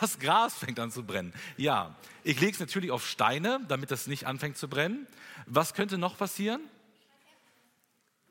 Das 0.00 0.18
Gras 0.18 0.54
fängt 0.58 0.78
an 0.78 0.90
zu 0.90 1.04
brennen. 1.04 1.32
Ja, 1.56 1.96
ich 2.22 2.38
lege 2.38 2.52
es 2.52 2.60
natürlich 2.60 2.90
auf 2.90 3.06
Steine, 3.06 3.60
damit 3.66 3.90
das 3.90 4.06
nicht 4.06 4.26
anfängt 4.26 4.58
zu 4.58 4.68
brennen. 4.68 5.06
Was 5.46 5.72
könnte 5.72 5.96
noch 5.96 6.18
passieren? 6.18 6.60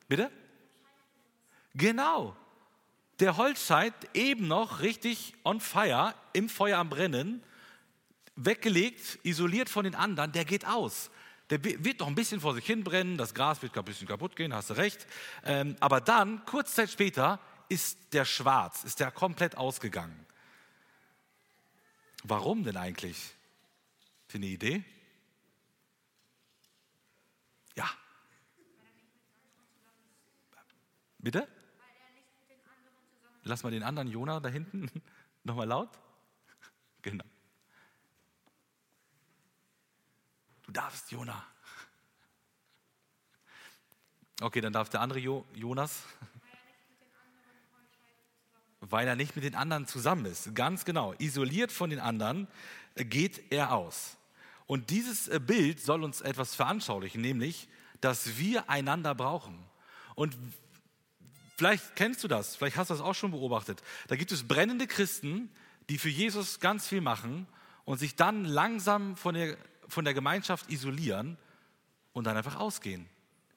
Bitte? 0.06 0.30
Genau. 1.74 2.36
Der 3.18 3.36
Holzscheit 3.36 3.94
eben 4.14 4.46
noch 4.46 4.80
richtig 4.80 5.34
on 5.42 5.60
fire, 5.60 6.14
im 6.32 6.48
Feuer 6.48 6.78
am 6.78 6.88
Brennen, 6.88 7.42
weggelegt, 8.44 9.18
isoliert 9.22 9.68
von 9.68 9.84
den 9.84 9.94
anderen, 9.94 10.32
der 10.32 10.44
geht 10.44 10.66
aus. 10.66 11.10
Der 11.50 11.62
wird 11.64 12.00
noch 12.00 12.06
ein 12.06 12.14
bisschen 12.14 12.40
vor 12.40 12.54
sich 12.54 12.64
hin 12.64 12.84
brennen, 12.84 13.16
das 13.16 13.34
Gras 13.34 13.60
wird 13.60 13.76
ein 13.76 13.84
bisschen 13.84 14.06
kaputt 14.06 14.36
gehen, 14.36 14.54
hast 14.54 14.70
du 14.70 14.74
recht. 14.74 15.06
Ähm, 15.44 15.76
aber 15.80 16.00
dann, 16.00 16.44
kurz 16.44 16.74
Zeit 16.74 16.90
später, 16.90 17.40
ist 17.68 17.98
der 18.12 18.24
schwarz, 18.24 18.84
ist 18.84 19.00
der 19.00 19.10
komplett 19.10 19.56
ausgegangen. 19.56 20.26
Warum 22.22 22.64
denn 22.64 22.76
eigentlich? 22.76 23.34
Für 24.28 24.38
eine 24.38 24.46
Idee? 24.46 24.84
Ja. 27.74 27.88
Bitte? 31.18 31.48
Lass 33.42 33.62
mal 33.62 33.70
den 33.70 33.82
anderen 33.82 34.08
Jona 34.08 34.38
da 34.38 34.48
hinten 34.48 34.88
nochmal 35.44 35.66
laut. 35.66 35.98
Genau. 37.02 37.24
Du 40.70 40.74
darfst, 40.74 41.10
Jona. 41.10 41.44
Okay, 44.40 44.60
dann 44.60 44.72
darf 44.72 44.88
der 44.88 45.00
andere 45.00 45.18
jo 45.18 45.44
Jonas. 45.52 46.04
Weil 48.78 49.08
er 49.08 49.16
nicht 49.16 49.34
mit 49.34 49.44
den 49.44 49.56
anderen 49.56 49.88
zusammen 49.88 50.26
ist. 50.26 50.54
Ganz 50.54 50.84
genau. 50.84 51.12
Isoliert 51.18 51.72
von 51.72 51.90
den 51.90 51.98
anderen 51.98 52.46
geht 52.94 53.50
er 53.50 53.72
aus. 53.72 54.16
Und 54.68 54.90
dieses 54.90 55.26
äh, 55.26 55.40
Bild 55.44 55.80
soll 55.80 56.04
uns 56.04 56.20
etwas 56.20 56.54
veranschaulichen, 56.54 57.20
nämlich, 57.20 57.66
dass 58.00 58.38
wir 58.38 58.70
einander 58.70 59.16
brauchen. 59.16 59.58
Und 60.14 60.36
vielleicht 61.56 61.96
kennst 61.96 62.22
du 62.22 62.28
das, 62.28 62.54
vielleicht 62.54 62.76
hast 62.76 62.90
du 62.90 62.94
das 62.94 63.02
auch 63.02 63.16
schon 63.16 63.32
beobachtet. 63.32 63.82
Da 64.06 64.14
gibt 64.14 64.30
es 64.30 64.46
brennende 64.46 64.86
Christen, 64.86 65.50
die 65.88 65.98
für 65.98 66.10
Jesus 66.10 66.60
ganz 66.60 66.86
viel 66.86 67.00
machen 67.00 67.48
und 67.84 67.98
sich 67.98 68.14
dann 68.14 68.44
langsam 68.44 69.16
von 69.16 69.34
der 69.34 69.58
von 69.90 70.04
der 70.04 70.14
Gemeinschaft 70.14 70.70
isolieren 70.70 71.36
und 72.12 72.24
dann 72.24 72.36
einfach 72.36 72.56
ausgehen. 72.56 73.08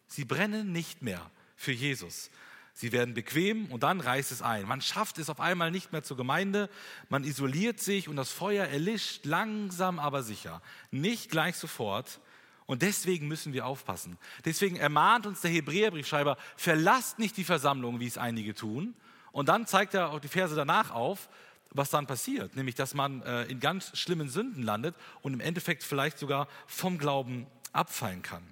Sie 0.08 0.26
brennen 0.26 0.72
nicht 0.72 1.02
mehr 1.02 1.32
für 1.56 1.72
Jesus. 1.72 2.30
Sie 2.76 2.92
werden 2.92 3.14
bequem 3.14 3.68
und 3.68 3.84
dann 3.84 4.00
reißt 4.00 4.32
es 4.32 4.42
ein. 4.42 4.68
Man 4.68 4.82
schafft 4.82 5.20
es 5.20 5.30
auf 5.30 5.40
einmal 5.40 5.70
nicht 5.70 5.92
mehr 5.92 6.04
zur 6.04 6.18
Gemeinde, 6.18 6.70
man 7.08 7.24
isoliert 7.24 7.80
sich 7.80 8.10
und 8.10 8.16
das 8.16 8.32
Feuer 8.32 8.66
erlischt 8.66 9.26
langsam 9.26 10.00
aber 10.00 10.24
sicher. 10.24 10.62
Nicht 10.90 11.30
gleich 11.30 11.56
sofort. 11.56 12.20
Und 12.66 12.82
deswegen 12.82 13.28
müssen 13.28 13.54
wir 13.54 13.66
aufpassen. 13.66 14.18
Deswegen 14.46 14.78
ermahnt 14.78 15.28
uns 15.28 15.42
der 15.42 15.52
Hebräerbriefschreiber, 15.52 16.38
verlasst 16.56 17.20
nicht 17.20 17.36
die 17.38 17.44
Versammlung, 17.44 18.00
wie 18.00 18.08
es 18.08 18.18
einige 18.18 18.56
tun. 18.56 18.96
Und 19.32 19.50
dann 19.50 19.68
zeigt 19.68 19.94
er 19.94 20.12
auch 20.12 20.20
die 20.20 20.30
Verse 20.30 20.56
danach 20.56 20.92
auf, 20.92 21.28
was 21.74 21.90
dann 21.90 22.08
passiert, 22.08 22.56
nämlich 22.56 22.76
dass 22.76 22.94
man 22.94 23.22
äh, 23.24 23.44
in 23.46 23.60
ganz 23.60 23.98
schlimmen 23.98 24.30
Sünden 24.30 24.64
landet 24.64 24.96
und 25.22 25.34
im 25.34 25.40
Endeffekt 25.40 25.84
vielleicht 25.84 26.18
sogar 26.18 26.48
vom 26.68 26.98
Glauben 26.98 27.48
abfallen 27.72 28.22
kann. 28.22 28.44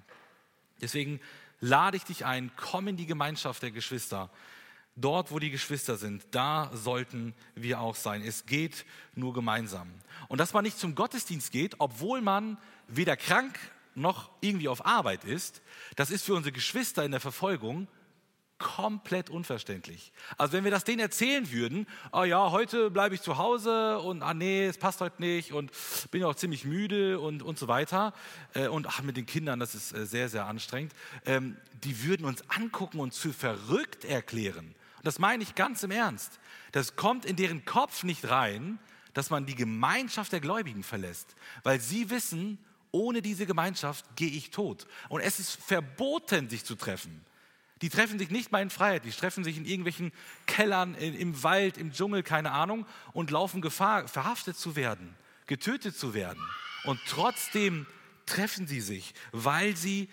Deswegen 0.80 1.20
lade 1.60 1.96
ich 1.96 2.04
dich 2.04 2.24
ein, 2.24 2.50
komm 2.56 2.88
in 2.88 2.96
die 2.96 3.06
Gemeinschaft 3.06 3.62
der 3.62 3.70
Geschwister. 3.70 4.30
Dort, 4.94 5.30
wo 5.30 5.38
die 5.38 5.50
Geschwister 5.50 5.96
sind, 5.96 6.22
da 6.32 6.70
sollten 6.74 7.34
wir 7.54 7.80
auch 7.80 7.94
sein. 7.96 8.22
Es 8.22 8.44
geht 8.44 8.84
nur 9.14 9.32
gemeinsam. 9.32 9.88
Und 10.28 10.38
dass 10.38 10.52
man 10.52 10.64
nicht 10.64 10.78
zum 10.78 10.94
Gottesdienst 10.94 11.50
geht, 11.50 11.76
obwohl 11.78 12.20
man 12.20 12.58
weder 12.88 13.16
krank 13.16 13.58
noch 13.94 14.30
irgendwie 14.40 14.68
auf 14.68 14.84
Arbeit 14.84 15.24
ist, 15.24 15.62
das 15.96 16.10
ist 16.10 16.24
für 16.24 16.34
unsere 16.34 16.52
Geschwister 16.52 17.04
in 17.04 17.10
der 17.10 17.20
Verfolgung 17.20 17.88
komplett 18.62 19.28
unverständlich. 19.28 20.12
Also 20.38 20.54
wenn 20.54 20.64
wir 20.64 20.70
das 20.70 20.84
denen 20.84 21.00
erzählen 21.00 21.50
würden, 21.50 21.86
oh 22.12 22.22
ja, 22.22 22.50
heute 22.52 22.90
bleibe 22.90 23.14
ich 23.14 23.20
zu 23.20 23.36
Hause 23.36 23.98
und 23.98 24.22
ah 24.22 24.32
nee, 24.32 24.66
es 24.66 24.78
passt 24.78 25.00
heute 25.00 25.20
nicht 25.20 25.52
und 25.52 25.72
bin 26.10 26.22
ja 26.22 26.28
auch 26.28 26.34
ziemlich 26.34 26.64
müde 26.64 27.18
und, 27.20 27.42
und 27.42 27.58
so 27.58 27.68
weiter 27.68 28.14
äh, 28.54 28.68
und 28.68 28.86
ach, 28.86 29.02
mit 29.02 29.16
den 29.16 29.26
Kindern, 29.26 29.60
das 29.60 29.74
ist 29.74 29.92
äh, 29.92 30.06
sehr, 30.06 30.28
sehr 30.28 30.46
anstrengend, 30.46 30.94
ähm, 31.26 31.56
die 31.84 32.04
würden 32.04 32.24
uns 32.24 32.48
angucken 32.48 33.00
und 33.00 33.12
zu 33.12 33.32
verrückt 33.32 34.04
erklären. 34.04 34.66
Und 34.96 35.06
das 35.06 35.18
meine 35.18 35.42
ich 35.42 35.56
ganz 35.56 35.82
im 35.82 35.90
Ernst. 35.90 36.38
Das 36.70 36.94
kommt 36.94 37.24
in 37.24 37.36
deren 37.36 37.64
Kopf 37.64 38.04
nicht 38.04 38.30
rein, 38.30 38.78
dass 39.12 39.28
man 39.28 39.44
die 39.44 39.56
Gemeinschaft 39.56 40.32
der 40.32 40.40
Gläubigen 40.40 40.84
verlässt, 40.84 41.34
weil 41.64 41.80
sie 41.80 42.08
wissen, 42.08 42.58
ohne 42.92 43.22
diese 43.22 43.46
Gemeinschaft 43.46 44.04
gehe 44.16 44.30
ich 44.30 44.50
tot. 44.50 44.86
Und 45.08 45.20
es 45.20 45.40
ist 45.40 45.60
verboten, 45.60 46.48
sich 46.48 46.64
zu 46.64 46.76
treffen. 46.76 47.24
Die 47.82 47.88
treffen 47.88 48.18
sich 48.18 48.30
nicht 48.30 48.52
mal 48.52 48.62
in 48.62 48.70
Freiheit, 48.70 49.04
die 49.04 49.10
treffen 49.10 49.44
sich 49.44 49.56
in 49.56 49.64
irgendwelchen 49.64 50.12
Kellern, 50.46 50.94
im 50.94 51.42
Wald, 51.42 51.76
im 51.76 51.92
Dschungel, 51.92 52.22
keine 52.22 52.52
Ahnung, 52.52 52.86
und 53.12 53.30
laufen 53.30 53.60
Gefahr, 53.60 54.06
verhaftet 54.08 54.56
zu 54.56 54.76
werden, 54.76 55.14
getötet 55.46 55.96
zu 55.96 56.14
werden. 56.14 56.42
Und 56.84 57.00
trotzdem 57.08 57.86
treffen 58.26 58.66
sie 58.66 58.80
sich, 58.80 59.14
weil 59.32 59.76
sie 59.76 60.08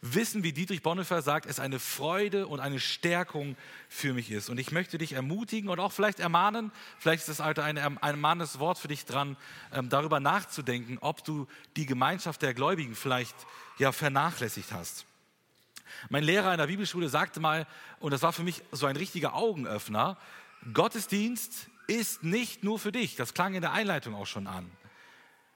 wissen, 0.00 0.44
wie 0.44 0.52
Dietrich 0.52 0.82
Bonhoeffer 0.82 1.22
sagt, 1.22 1.46
es 1.46 1.58
eine 1.58 1.80
Freude 1.80 2.46
und 2.46 2.60
eine 2.60 2.78
Stärkung 2.78 3.56
für 3.88 4.14
mich 4.14 4.30
ist. 4.30 4.48
Und 4.48 4.58
ich 4.58 4.70
möchte 4.70 4.96
dich 4.96 5.14
ermutigen 5.14 5.70
und 5.70 5.80
auch 5.80 5.90
vielleicht 5.90 6.20
ermahnen, 6.20 6.70
vielleicht 6.98 7.28
ist 7.28 7.40
das 7.40 7.40
ein, 7.40 7.78
ein 7.78 7.98
ermahnendes 8.00 8.60
Wort 8.60 8.78
für 8.78 8.88
dich 8.88 9.04
dran, 9.06 9.36
ähm, 9.72 9.88
darüber 9.88 10.20
nachzudenken, 10.20 10.98
ob 11.00 11.24
du 11.24 11.48
die 11.76 11.86
Gemeinschaft 11.86 12.42
der 12.42 12.54
Gläubigen 12.54 12.94
vielleicht 12.94 13.34
ja 13.78 13.90
vernachlässigt 13.90 14.70
hast. 14.72 15.07
Mein 16.08 16.24
Lehrer 16.24 16.52
in 16.52 16.58
der 16.58 16.66
Bibelschule 16.66 17.08
sagte 17.08 17.40
mal, 17.40 17.66
und 18.00 18.12
das 18.12 18.22
war 18.22 18.32
für 18.32 18.42
mich 18.42 18.62
so 18.72 18.86
ein 18.86 18.96
richtiger 18.96 19.34
Augenöffner, 19.34 20.16
Gottesdienst 20.72 21.68
ist 21.86 22.22
nicht 22.22 22.64
nur 22.64 22.78
für 22.78 22.92
dich. 22.92 23.16
Das 23.16 23.34
klang 23.34 23.54
in 23.54 23.62
der 23.62 23.72
Einleitung 23.72 24.14
auch 24.14 24.26
schon 24.26 24.46
an. 24.46 24.70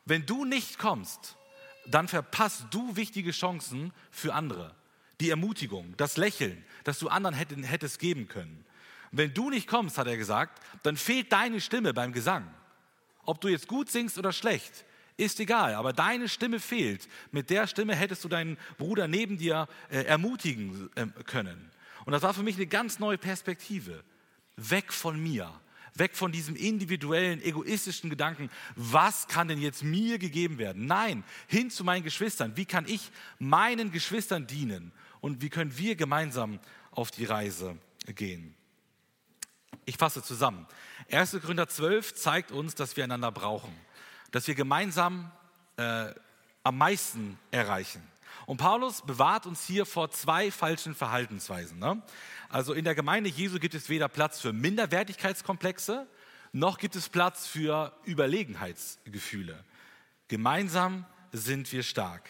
Wenn 0.04 0.26
du 0.26 0.44
nicht 0.44 0.78
kommst, 0.78 1.36
dann 1.86 2.08
verpasst 2.08 2.66
du 2.70 2.96
wichtige 2.96 3.32
Chancen 3.32 3.92
für 4.10 4.34
andere. 4.34 4.74
Die 5.20 5.30
Ermutigung, 5.30 5.94
das 5.96 6.16
Lächeln, 6.16 6.64
das 6.84 6.98
du 6.98 7.08
anderen 7.08 7.34
hättest 7.34 7.98
geben 7.98 8.28
können. 8.28 8.64
Wenn 9.12 9.34
du 9.34 9.50
nicht 9.50 9.68
kommst, 9.68 9.98
hat 9.98 10.06
er 10.06 10.16
gesagt, 10.16 10.60
dann 10.82 10.96
fehlt 10.96 11.32
deine 11.32 11.60
Stimme 11.60 11.92
beim 11.92 12.12
Gesang. 12.12 12.48
Ob 13.24 13.40
du 13.40 13.48
jetzt 13.48 13.68
gut 13.68 13.90
singst 13.90 14.18
oder 14.18 14.32
schlecht, 14.32 14.84
ist 15.16 15.40
egal, 15.40 15.74
aber 15.74 15.92
deine 15.92 16.28
Stimme 16.28 16.60
fehlt. 16.60 17.08
Mit 17.30 17.50
der 17.50 17.66
Stimme 17.66 17.94
hättest 17.94 18.24
du 18.24 18.28
deinen 18.28 18.56
Bruder 18.78 19.08
neben 19.08 19.38
dir 19.38 19.68
äh, 19.90 20.02
ermutigen 20.02 20.90
äh, 20.94 21.06
können. 21.24 21.70
Und 22.04 22.12
das 22.12 22.22
war 22.22 22.34
für 22.34 22.42
mich 22.42 22.56
eine 22.56 22.66
ganz 22.66 22.98
neue 22.98 23.18
Perspektive. 23.18 24.02
Weg 24.56 24.92
von 24.92 25.22
mir, 25.22 25.52
weg 25.94 26.16
von 26.16 26.32
diesem 26.32 26.56
individuellen, 26.56 27.42
egoistischen 27.42 28.10
Gedanken, 28.10 28.50
was 28.76 29.28
kann 29.28 29.48
denn 29.48 29.60
jetzt 29.60 29.82
mir 29.82 30.18
gegeben 30.18 30.58
werden? 30.58 30.86
Nein, 30.86 31.24
hin 31.46 31.70
zu 31.70 31.84
meinen 31.84 32.02
Geschwistern. 32.02 32.56
Wie 32.56 32.66
kann 32.66 32.86
ich 32.86 33.10
meinen 33.38 33.92
Geschwistern 33.92 34.46
dienen? 34.46 34.92
Und 35.20 35.40
wie 35.42 35.50
können 35.50 35.76
wir 35.78 35.94
gemeinsam 35.94 36.58
auf 36.90 37.10
die 37.10 37.24
Reise 37.24 37.76
gehen? 38.14 38.54
Ich 39.84 39.96
fasse 39.96 40.22
zusammen. 40.22 40.66
1. 41.10 41.38
Korinther 41.40 41.68
12 41.68 42.14
zeigt 42.14 42.52
uns, 42.52 42.74
dass 42.74 42.96
wir 42.96 43.04
einander 43.04 43.32
brauchen, 43.32 43.72
dass 44.32 44.48
wir 44.48 44.56
gemeinsam 44.56 45.30
äh, 45.76 46.12
am 46.64 46.78
meisten 46.78 47.38
erreichen. 47.50 48.02
Und 48.46 48.56
Paulus 48.56 49.02
bewahrt 49.02 49.46
uns 49.46 49.64
hier 49.64 49.86
vor 49.86 50.10
zwei 50.10 50.50
falschen 50.50 50.94
Verhaltensweisen. 50.94 51.78
Ne? 51.78 52.02
Also 52.48 52.72
in 52.72 52.84
der 52.84 52.94
Gemeinde 52.94 53.30
Jesu 53.30 53.58
gibt 53.58 53.74
es 53.74 53.88
weder 53.88 54.08
Platz 54.08 54.40
für 54.40 54.52
Minderwertigkeitskomplexe, 54.52 56.06
noch 56.52 56.78
gibt 56.78 56.96
es 56.96 57.08
Platz 57.08 57.46
für 57.46 57.92
Überlegenheitsgefühle. 58.04 59.64
Gemeinsam 60.28 61.06
sind 61.30 61.70
wir 61.72 61.82
stark. 61.82 62.28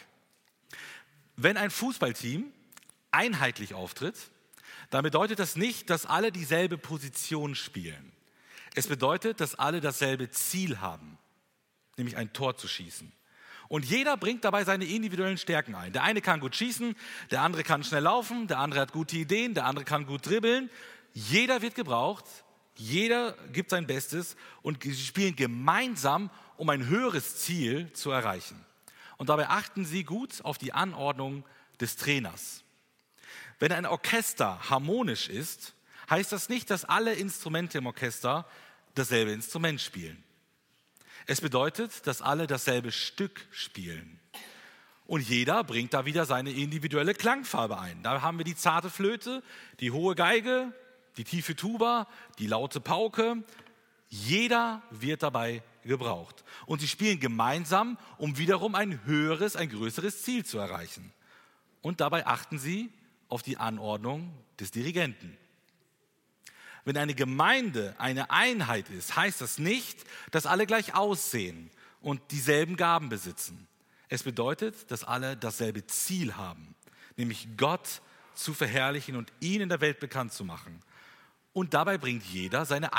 Wenn 1.35 1.57
ein 1.57 1.71
Fußballteam 1.71 2.45
einheitlich 3.11 3.73
auftritt, 3.73 4.17
dann 4.91 5.03
bedeutet 5.03 5.39
das 5.39 5.55
nicht, 5.55 5.89
dass 5.89 6.05
alle 6.05 6.31
dieselbe 6.31 6.77
Position 6.77 7.55
spielen. 7.55 8.11
Es 8.75 8.87
bedeutet, 8.87 9.39
dass 9.39 9.55
alle 9.55 9.81
dasselbe 9.81 10.29
Ziel 10.29 10.79
haben, 10.79 11.17
nämlich 11.97 12.17
ein 12.17 12.33
Tor 12.33 12.57
zu 12.57 12.67
schießen. 12.67 13.11
Und 13.69 13.85
jeder 13.85 14.17
bringt 14.17 14.43
dabei 14.43 14.63
seine 14.65 14.85
individuellen 14.85 15.37
Stärken 15.37 15.73
ein. 15.73 15.93
Der 15.93 16.03
eine 16.03 16.21
kann 16.21 16.39
gut 16.39 16.55
schießen, 16.55 16.95
der 17.31 17.41
andere 17.41 17.63
kann 17.63 17.83
schnell 17.83 18.03
laufen, 18.03 18.47
der 18.47 18.59
andere 18.59 18.81
hat 18.81 18.91
gute 18.91 19.17
Ideen, 19.17 19.53
der 19.53 19.65
andere 19.65 19.85
kann 19.85 20.05
gut 20.05 20.27
dribbeln. 20.27 20.69
Jeder 21.13 21.61
wird 21.61 21.75
gebraucht, 21.75 22.25
jeder 22.75 23.33
gibt 23.51 23.69
sein 23.69 23.87
Bestes 23.87 24.35
und 24.61 24.83
sie 24.83 24.95
spielen 24.95 25.35
gemeinsam, 25.35 26.29
um 26.57 26.69
ein 26.69 26.87
höheres 26.87 27.37
Ziel 27.37 27.91
zu 27.93 28.11
erreichen. 28.11 28.63
Und 29.17 29.29
dabei 29.29 29.49
achten 29.49 29.85
sie 29.85 30.03
gut 30.03 30.43
auf 30.43 30.57
die 30.57 30.73
Anordnung 30.73 31.45
des 31.79 31.95
Trainers. 31.95 32.63
Wenn 33.59 33.71
ein 33.71 33.85
Orchester 33.85 34.69
harmonisch 34.69 35.29
ist, 35.29 35.73
heißt 36.09 36.31
das 36.31 36.49
nicht, 36.49 36.69
dass 36.69 36.85
alle 36.85 37.13
Instrumente 37.13 37.77
im 37.77 37.85
Orchester 37.85 38.47
dasselbe 38.95 39.31
Instrument 39.31 39.79
spielen. 39.79 40.23
Es 41.25 41.41
bedeutet, 41.41 42.05
dass 42.07 42.21
alle 42.21 42.47
dasselbe 42.47 42.91
Stück 42.91 43.47
spielen. 43.51 44.19
Und 45.05 45.27
jeder 45.27 45.63
bringt 45.63 45.93
da 45.93 46.05
wieder 46.05 46.25
seine 46.25 46.51
individuelle 46.51 47.13
Klangfarbe 47.13 47.79
ein. 47.79 48.01
Da 48.03 48.21
haben 48.21 48.37
wir 48.37 48.45
die 48.45 48.55
zarte 48.55 48.89
Flöte, 48.89 49.43
die 49.79 49.91
hohe 49.91 50.15
Geige, 50.15 50.73
die 51.17 51.23
tiefe 51.23 51.55
Tuba, 51.55 52.07
die 52.39 52.47
laute 52.47 52.79
Pauke. 52.79 53.43
Jeder 54.09 54.81
wird 54.91 55.23
dabei 55.23 55.61
gebraucht. 55.83 56.43
Und 56.65 56.81
sie 56.81 56.87
spielen 56.87 57.19
gemeinsam, 57.19 57.97
um 58.17 58.37
wiederum 58.37 58.75
ein 58.75 59.05
höheres, 59.05 59.55
ein 59.55 59.69
größeres 59.69 60.23
Ziel 60.23 60.45
zu 60.45 60.57
erreichen. 60.57 61.11
Und 61.81 61.99
dabei 61.99 62.25
achten 62.25 62.57
sie 62.57 62.91
auf 63.27 63.43
die 63.43 63.57
Anordnung 63.57 64.31
des 64.59 64.71
Dirigenten. 64.71 65.37
Wenn 66.85 66.97
eine 66.97 67.13
Gemeinde 67.13 67.95
eine 67.97 68.29
Einheit 68.29 68.89
ist, 68.89 69.15
heißt 69.15 69.41
das 69.41 69.57
nicht, 69.57 70.03
dass 70.31 70.45
alle 70.45 70.65
gleich 70.65 70.95
aussehen 70.95 71.69
und 72.01 72.21
dieselben 72.31 72.75
Gaben 72.75 73.09
besitzen. 73.09 73.67
Es 74.09 74.23
bedeutet, 74.23 74.91
dass 74.91 75.03
alle 75.03 75.37
dasselbe 75.37 75.87
Ziel 75.87 76.35
haben, 76.35 76.75
nämlich 77.15 77.47
Gott 77.57 78.01
zu 78.35 78.53
verherrlichen 78.53 79.15
und 79.15 79.31
ihn 79.39 79.61
in 79.61 79.69
der 79.69 79.81
Welt 79.81 79.99
bekannt 79.99 80.33
zu 80.33 80.43
machen. 80.43 80.81
Und 81.53 81.73
dabei 81.73 81.97
bringt 81.97 82.23
jeder 82.25 82.65
seine 82.65 82.91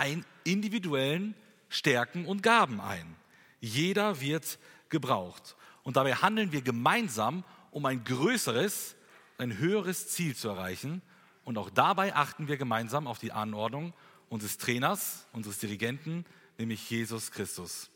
individuellen 0.44 1.34
Stärken 1.68 2.24
und 2.24 2.42
Gaben 2.42 2.80
ein. 2.80 3.16
Jeder 3.60 4.20
wird 4.20 4.58
gebraucht. 4.88 5.56
Und 5.82 5.96
dabei 5.96 6.14
handeln 6.14 6.52
wir 6.52 6.62
gemeinsam, 6.62 7.44
um 7.70 7.84
ein 7.84 8.04
größeres, 8.04 8.94
ein 9.38 9.58
höheres 9.58 10.08
Ziel 10.08 10.34
zu 10.36 10.48
erreichen 10.48 11.02
und 11.44 11.58
auch 11.58 11.70
dabei 11.70 12.14
achten 12.14 12.48
wir 12.48 12.56
gemeinsam 12.56 13.06
auf 13.06 13.18
die 13.18 13.32
Anordnung 13.32 13.92
unseres 14.28 14.58
Trainers, 14.58 15.26
unseres 15.32 15.58
Dirigenten, 15.58 16.24
nämlich 16.58 16.88
Jesus 16.90 17.30
Christus. 17.30 17.90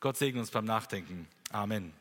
Gott 0.00 0.16
segne 0.16 0.40
uns 0.40 0.50
beim 0.50 0.64
Nachdenken. 0.64 1.28
Amen. 1.50 1.92